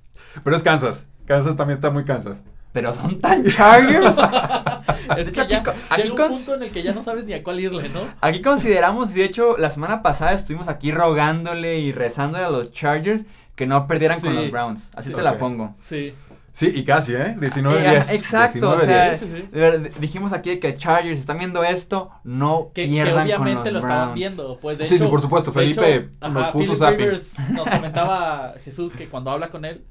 Pero 0.42 0.56
es 0.56 0.62
Kansas. 0.62 1.06
Kansas 1.26 1.56
también 1.56 1.76
está 1.76 1.90
muy 1.90 2.04
Kansas 2.04 2.42
pero 2.72 2.92
son 2.92 3.20
tan 3.20 3.44
Chargers. 3.44 4.16
es 5.18 5.30
que 5.30 5.40
aquí, 5.40 5.54
aquí 5.90 6.08
un 6.08 6.16
punto 6.16 6.54
en 6.54 6.62
el 6.62 6.72
que 6.72 6.82
ya 6.82 6.92
no 6.92 7.02
sabes 7.02 7.26
ni 7.26 7.34
a 7.34 7.42
cuál 7.42 7.60
irle, 7.60 7.88
¿no? 7.90 8.08
Aquí 8.20 8.40
consideramos, 8.40 9.12
de 9.14 9.24
hecho, 9.24 9.56
la 9.58 9.70
semana 9.70 10.02
pasada 10.02 10.32
estuvimos 10.32 10.68
aquí 10.68 10.90
rogándole 10.90 11.78
y 11.78 11.92
rezándole 11.92 12.44
a 12.44 12.50
los 12.50 12.72
Chargers 12.72 13.24
que 13.54 13.66
no 13.66 13.86
perdieran 13.86 14.20
con 14.20 14.34
los 14.34 14.50
Browns. 14.50 14.90
Así 14.96 15.12
te 15.12 15.22
la 15.22 15.36
pongo. 15.38 15.74
Sí. 15.82 16.14
Sí, 16.52 16.70
y 16.74 16.84
casi, 16.84 17.14
¿eh? 17.14 17.34
19-10. 17.38 18.12
Eh, 18.12 18.14
exacto, 18.14 18.72
o 18.72 18.78
sea, 18.78 19.08
dijimos 19.98 20.34
aquí 20.34 20.60
que 20.60 20.74
Chargers 20.74 21.18
están 21.18 21.38
viendo 21.38 21.64
esto, 21.64 22.10
no 22.24 22.70
que, 22.74 22.86
pierdan 22.86 23.26
que 23.26 23.34
obviamente 23.34 23.70
con 23.70 23.74
los 23.74 23.82
lo 23.82 23.88
estaban 23.88 24.14
viendo. 24.14 24.58
Pues 24.60 24.76
de 24.76 24.84
sí, 24.84 24.98
sí, 24.98 25.06
por 25.06 25.22
supuesto, 25.22 25.50
Felipe 25.50 26.10
nos 26.20 26.48
puso 26.48 26.74
zapping. 26.74 27.12
Nos 27.52 27.70
comentaba 27.70 28.54
Jesús 28.64 28.92
que 28.92 29.08
cuando 29.08 29.30
habla 29.30 29.48
con 29.48 29.64
él, 29.64 29.82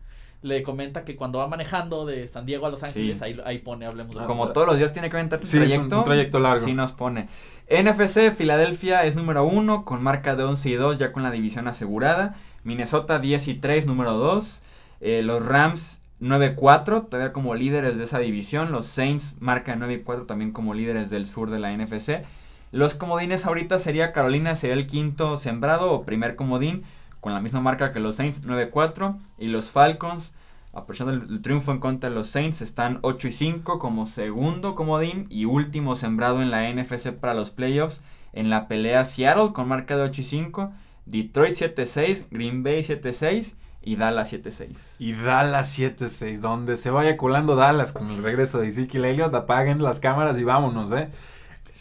le 0.43 0.61
comenta 0.61 1.03
que 1.03 1.15
cuando 1.15 1.39
va 1.39 1.47
manejando 1.47 2.05
de 2.05 2.27
San 2.27 2.45
Diego 2.45 2.67
a 2.67 2.69
Los 2.69 2.83
Ángeles, 2.83 3.21
ahí, 3.23 3.39
ahí, 3.43 3.59
pone, 3.59 3.87
hablemos 3.87 4.15
de 4.15 4.23
Como 4.25 4.49
todos 4.49 4.67
los 4.67 4.77
días 4.77 4.93
tiene 4.93 5.09
que 5.09 5.17
aventar 5.17 5.39
sí, 5.43 5.57
trayecto. 5.57 5.99
un, 5.99 6.03
trayecto 6.03 6.39
largo. 6.39 6.63
Sí 6.63 6.73
nos 6.73 6.91
pone. 6.91 7.27
NFC, 7.69 8.31
Filadelfia 8.35 9.05
es 9.05 9.15
número 9.15 9.45
uno 9.45 9.85
con 9.85 10.03
marca 10.03 10.35
de 10.35 10.43
11 10.43 10.69
y 10.69 10.73
2 10.73 10.99
ya 10.99 11.11
con 11.11 11.23
la 11.23 11.31
división 11.31 11.67
asegurada. 11.67 12.35
Minnesota 12.63 13.17
10 13.17 13.47
y 13.47 13.53
3, 13.55 13.87
número 13.87 14.13
2. 14.13 14.61
Eh, 15.01 15.21
los 15.23 15.43
Rams 15.43 16.00
9-4, 16.21 17.09
todavía 17.09 17.33
como 17.33 17.55
líderes 17.55 17.97
de 17.97 18.03
esa 18.03 18.19
división. 18.19 18.71
Los 18.71 18.85
Saints 18.85 19.37
marca 19.39 19.75
9 19.75 19.93
y 19.93 19.99
4 20.01 20.25
también 20.25 20.51
como 20.51 20.73
líderes 20.73 21.09
del 21.09 21.25
sur 21.25 21.49
de 21.49 21.59
la 21.59 21.75
NFC. 21.75 22.23
Los 22.71 22.93
comodines 22.93 23.45
ahorita 23.45 23.79
sería 23.79 24.13
Carolina, 24.13 24.55
sería 24.55 24.75
el 24.75 24.87
quinto 24.87 25.37
sembrado 25.37 25.91
o 25.91 26.03
primer 26.05 26.35
comodín 26.35 26.83
con 27.19 27.33
la 27.33 27.41
misma 27.41 27.59
marca 27.59 27.91
que 27.91 27.99
los 27.99 28.15
Saints 28.15 28.43
9-4 28.43 29.17
y 29.37 29.47
los 29.47 29.71
Falcons 29.71 30.33
aprovechando 30.73 31.13
el, 31.13 31.41
triunfo 31.41 31.71
en 31.71 31.79
contra 31.79 32.09
de 32.09 32.15
los 32.15 32.27
Saints 32.27 32.61
están 32.61 32.99
8 33.01 33.27
y 33.27 33.31
5 33.31 33.77
como 33.77 34.05
segundo 34.05 34.73
comodín 34.73 35.27
y 35.29 35.45
último 35.45 35.95
sembrado 35.95 36.41
en 36.41 36.49
la 36.49 36.71
NFC 36.71 37.11
para 37.11 37.33
los 37.33 37.51
playoffs 37.51 38.01
En 38.31 38.49
la 38.49 38.69
pelea 38.69 39.03
Seattle 39.03 39.51
con 39.53 39.67
marca 39.67 39.97
de 39.97 40.03
8 40.03 40.21
y 40.21 40.23
5, 40.23 40.71
Detroit 41.05 41.53
7-6, 41.53 42.27
Green 42.31 42.63
Bay 42.63 42.79
7-6 42.79 43.55
y 43.83 43.95
Dallas 43.95 44.31
7-6. 44.31 44.95
Y 44.99 45.13
Dallas 45.13 45.77
7-6, 45.77 46.39
donde 46.39 46.77
se 46.77 46.89
vaya 46.91 47.17
colando 47.17 47.55
Dallas 47.55 47.91
con 47.91 48.09
el 48.11 48.21
regreso 48.23 48.59
de 48.59 48.67
Ezekiel 48.69 49.05
Elliott, 49.05 49.33
apaguen 49.33 49.81
las 49.81 49.99
cámaras 49.99 50.37
y 50.37 50.43
vámonos, 50.43 50.91
¿eh? 50.91 51.09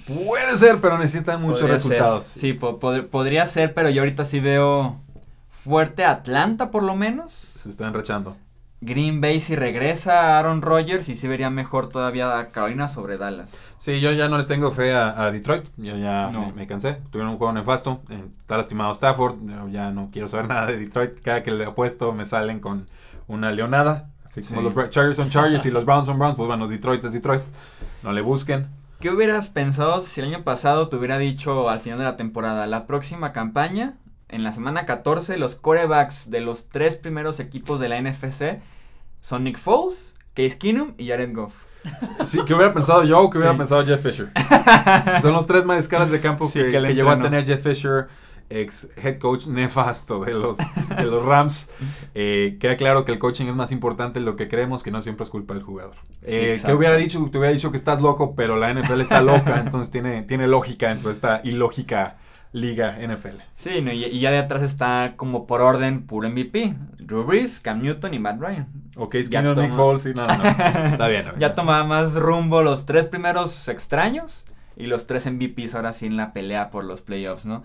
Puede 0.06 0.56
ser, 0.56 0.80
pero 0.80 0.98
necesitan 0.98 1.40
muchos 1.40 1.60
Podría 1.60 1.76
resultados. 1.76 2.24
ser. 2.24 2.40
Sí, 2.40 2.52
po- 2.54 2.80
pod- 2.80 3.06
podría 3.08 3.46
ser, 3.46 3.74
pero 3.74 3.90
yo 3.90 4.02
ahorita 4.02 4.24
sí 4.24 4.40
veo 4.40 5.00
fuerte 5.50 6.04
Atlanta 6.04 6.70
por 6.70 6.82
lo 6.82 6.96
menos. 6.96 7.32
Se 7.32 7.68
están 7.68 7.88
enrachando. 7.88 8.36
Green 8.82 9.20
Bay 9.20 9.40
si 9.40 9.56
regresa 9.56 10.38
Aaron 10.38 10.62
Rodgers 10.62 11.08
y 11.10 11.16
sí 11.16 11.28
vería 11.28 11.50
mejor 11.50 11.88
todavía 11.90 12.38
a 12.38 12.48
Carolina 12.48 12.88
sobre 12.88 13.18
Dallas. 13.18 13.74
Sí, 13.76 14.00
yo 14.00 14.10
ya 14.12 14.28
no 14.28 14.38
le 14.38 14.44
tengo 14.44 14.70
fe 14.72 14.94
a, 14.94 15.22
a 15.22 15.30
Detroit. 15.30 15.64
Yo 15.76 15.96
ya 15.96 16.30
No. 16.30 16.46
me, 16.46 16.52
me 16.52 16.66
cansé. 16.66 16.94
Tuvieron 17.10 17.32
un 17.32 17.38
juego 17.38 17.52
nefasto. 17.52 18.00
eh, 18.08 18.24
está 18.40 18.56
lastimado 18.56 18.90
Stafford. 18.92 19.36
Yo 19.46 19.68
ya 19.68 19.90
no 19.90 20.08
quiero 20.10 20.28
saber 20.28 20.48
nada 20.48 20.66
de 20.66 20.78
Detroit. 20.78 21.20
Cada 21.20 21.42
que 21.42 21.50
le 21.50 21.64
apuesto 21.66 22.12
me 22.14 22.24
salen 22.24 22.60
con 22.60 22.88
una 23.28 23.52
leonada. 23.52 24.08
Así 24.24 24.42
como 24.42 24.68
Sí. 24.68 24.74
los 24.74 24.90
Chargers 24.90 25.16
son 25.16 25.28
Chargers 25.28 25.66
y 25.66 25.70
los 25.70 25.84
Browns 25.84 26.06
son 26.06 26.18
Browns. 26.18 26.36
Pues 26.36 26.46
bueno, 26.46 26.66
Detroit 26.66 27.04
es 27.04 27.12
Detroit. 27.12 27.42
No 28.02 28.12
le 28.12 28.22
busquen. 28.22 28.68
¿Qué 29.00 29.10
hubieras 29.10 29.48
pensado 29.50 30.00
si 30.00 30.20
el 30.20 30.28
año 30.34 30.42
pasado 30.44 30.88
te 30.88 30.96
hubiera 30.96 31.18
dicho 31.18 31.68
al 31.68 31.80
final 31.80 31.98
de 31.98 32.04
la 32.04 32.16
temporada, 32.16 32.66
la 32.66 32.86
próxima 32.86 33.32
campaña, 33.32 33.94
en 34.30 34.42
la 34.42 34.52
semana 34.52 34.86
14, 34.86 35.36
los 35.38 35.54
corebacks 35.56 36.30
de 36.30 36.40
los 36.40 36.68
tres 36.68 36.96
primeros 36.96 37.40
equipos 37.40 37.80
de 37.80 37.88
la 37.88 38.00
NFC 38.00 38.60
son 39.20 39.44
Nick 39.44 39.58
Foles, 39.58 40.14
Case 40.34 40.56
Keenum 40.58 40.92
y 40.98 41.08
Jared 41.08 41.34
Goff? 41.34 41.52
Sí, 42.24 42.44
que 42.44 42.52
hubiera 42.54 42.74
pensado 42.74 43.04
yo 43.04 43.20
o 43.20 43.30
que 43.30 43.38
hubiera 43.38 43.52
Sí. 43.52 43.58
pensado 43.58 43.86
Jeff 43.86 44.02
Fisher. 44.02 44.30
Son 45.22 45.32
los 45.32 45.46
tres 45.46 45.64
mariscales 45.64 46.10
de 46.10 46.20
campo 46.20 46.46
Sí, 46.46 46.58
que, 46.58 46.70
que 46.72 46.82
que 46.82 46.94
llegó 46.94 47.10
a 47.10 47.18
tener 47.20 47.46
Jeff 47.46 47.62
Fisher, 47.62 48.08
ex 48.50 48.90
head 49.02 49.18
coach 49.18 49.46
nefasto 49.46 50.22
de 50.24 50.34
los, 50.34 50.58
de 50.58 51.04
los 51.04 51.24
Rams. 51.24 51.70
Eh, 52.14 52.58
queda 52.60 52.76
claro 52.76 53.06
que 53.06 53.12
el 53.12 53.18
coaching 53.18 53.46
es 53.46 53.56
más 53.56 53.72
importante 53.72 54.18
de 54.18 54.26
lo 54.26 54.36
que 54.36 54.46
creemos, 54.46 54.82
que 54.82 54.90
no 54.90 55.00
siempre 55.00 55.24
es 55.24 55.30
culpa 55.30 55.54
del 55.54 55.62
jugador. 55.62 55.94
Eh, 56.22 56.60
que 56.64 56.72
hubiera 56.74 56.96
dicho, 56.96 57.18
te 57.32 57.38
hubiera 57.38 57.52
dicho 57.54 57.70
que 57.70 57.78
estás 57.78 58.02
loco, 58.02 58.34
pero 58.34 58.56
la 58.56 58.74
NFL 58.74 59.00
está 59.00 59.22
loca, 59.22 59.58
entonces 59.60 59.90
tiene, 59.90 60.22
tiene 60.22 60.46
lógica 60.48 60.88
dentro 60.88 61.08
de 61.08 61.14
esta 61.14 61.40
ilógica 61.44 62.18
liga 62.52 62.96
NFL. 62.98 63.40
Sí, 63.54 63.80
no, 63.80 63.92
y, 63.92 64.04
y 64.04 64.20
ya 64.20 64.30
de 64.30 64.38
atrás 64.38 64.62
está 64.62 65.14
como 65.16 65.46
por 65.46 65.60
orden 65.60 66.06
puro 66.06 66.28
MVP. 66.28 66.74
Drew 66.98 67.24
Brees, 67.24 67.60
Cam 67.60 67.82
Newton 67.82 68.14
y 68.14 68.18
Matt 68.18 68.40
Ryan. 68.40 68.68
O 68.96 69.08
Case 69.08 69.30
Ya 69.30 69.42
Keenum, 69.42 69.58
Nick. 69.58 69.72
Foles, 69.72 70.02
sí, 70.02 70.12
no, 70.14 70.24
no, 70.26 70.32
está 70.92 71.08
bien. 71.08 71.26
Ya 71.38 71.54
tomaba 71.54 71.84
más 71.84 72.14
rumbo 72.14 72.62
los 72.62 72.86
tres 72.86 73.06
primeros 73.06 73.68
extraños 73.68 74.46
y 74.76 74.86
los 74.86 75.06
tres 75.06 75.30
MVPs 75.30 75.74
ahora 75.74 75.92
sí 75.92 76.06
en 76.06 76.16
la 76.16 76.32
pelea 76.32 76.70
por 76.70 76.84
los 76.84 77.02
playoffs, 77.02 77.46
¿no? 77.46 77.64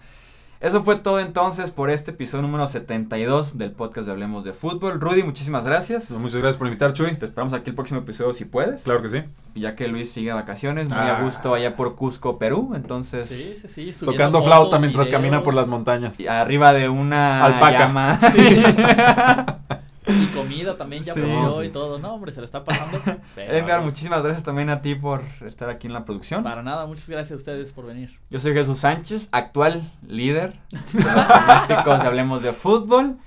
Eso 0.66 0.82
fue 0.84 0.96
todo 0.96 1.20
entonces 1.20 1.70
por 1.70 1.92
este 1.92 2.10
episodio 2.10 2.42
número 2.42 2.66
72 2.66 3.56
del 3.60 3.70
podcast 3.72 4.08
de 4.08 4.14
Hablemos 4.14 4.44
de 4.44 4.52
Fútbol. 4.52 5.00
Rudy, 5.00 5.22
muchísimas 5.22 5.64
gracias. 5.64 6.10
Muchas 6.10 6.38
gracias 6.38 6.58
por 6.58 6.66
invitar, 6.66 6.92
Chuy. 6.92 7.16
Te 7.18 7.26
esperamos 7.26 7.54
aquí 7.54 7.70
el 7.70 7.76
próximo 7.76 8.00
episodio 8.00 8.34
si 8.34 8.46
puedes. 8.46 8.82
Claro 8.82 9.00
que 9.04 9.10
sí. 9.10 9.22
Ya 9.54 9.76
que 9.76 9.88
Luis 9.88 10.12
sigue 10.12 10.30
de 10.30 10.34
vacaciones, 10.34 10.90
muy 10.90 10.98
Ah. 10.98 11.18
a 11.18 11.22
gusto 11.22 11.54
allá 11.54 11.76
por 11.76 11.94
Cusco, 11.96 12.40
Perú. 12.40 12.74
Entonces, 12.76 13.30
Sí, 13.30 13.36
sí, 13.62 13.68
sí. 13.68 13.94
subiendo 13.94 14.06
Tocando 14.14 14.40
fotos, 14.40 14.46
flauta 14.56 14.80
mientras 14.80 15.06
videos. 15.06 15.22
camina 15.22 15.44
por 15.44 15.54
las 15.54 15.68
montañas. 15.68 16.20
y 16.20 16.26
arriba 16.28 16.74
de 16.74 16.90
una 16.90 17.46
Alpaca. 17.46 17.80
llama. 17.80 18.18
Sí. 18.20 18.64
Y 20.22 20.28
comida 20.28 20.78
también 20.78 21.04
ya 21.04 21.14
Sí, 21.14 21.22
sí. 21.22 21.62
y 21.66 21.70
todo. 21.70 21.98
No, 22.00 22.14
hombre, 22.16 22.32
se 22.32 22.40
le 22.40 22.46
está 22.46 22.64
pasando. 22.64 23.00
pero 23.36 23.54
Edgar, 23.54 23.82
muchísimas 23.82 24.24
gracias 24.24 24.44
también 24.44 24.70
a 24.70 24.82
ti 24.82 24.96
por 24.96 25.22
estar 25.46 25.70
aquí 25.70 25.88
en 25.88 25.94
la 25.94 26.06
producción. 26.06 26.44
Para 26.44 26.62
nada, 26.64 26.86
muchas 26.86 27.10
gracias 27.10 27.32
a 27.34 27.36
ustedes 27.38 27.72
por 27.72 27.86
venir. 27.86 28.20
Yo 28.30 28.40
soy 28.40 28.54
Jesús 28.54 28.80
Sánchez, 28.80 29.30
actual 29.32 29.92
líder 30.08 30.54
de 30.94 31.04
los 31.04 31.26
pronósticos 31.26 32.02
de 32.02 32.08
Hablemos 32.08 32.42
de 32.44 32.54
Fútbol. 32.54 33.18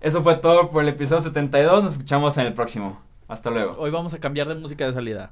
Eso 0.00 0.22
fue 0.22 0.34
todo 0.36 0.70
por 0.70 0.82
el 0.82 0.88
episodio 0.88 1.22
72. 1.22 1.82
Nos 1.84 1.92
escuchamos 1.92 2.36
en 2.36 2.46
el 2.46 2.52
próximo. 2.52 3.00
Hasta 3.28 3.50
luego. 3.50 3.72
Hoy 3.78 3.90
vamos 3.90 4.12
a 4.12 4.18
cambiar 4.18 4.48
de 4.48 4.54
música 4.56 4.84
de 4.86 4.92
salida. 4.92 5.30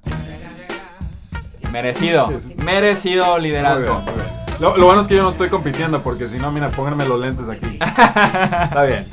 Merecido, 1.72 2.26
merecido 2.64 3.32
Muy 3.32 3.42
liderazgo. 3.42 4.02
bien, 4.02 4.04
muy 4.04 4.14
bien. 4.14 4.26
Lo, 4.60 4.76
lo 4.76 4.84
bueno 4.86 5.00
es 5.00 5.06
que 5.08 5.16
yo 5.16 5.22
no 5.22 5.30
estoy 5.30 5.48
compitiendo 5.48 6.02
porque 6.02 6.28
si 6.28 6.38
no, 6.38 6.52
mira, 6.52 6.68
pónganme 6.68 7.06
los 7.06 7.18
lentes 7.20 7.48
aquí. 7.48 7.78
Está 7.80 8.84
bien. 8.84 9.04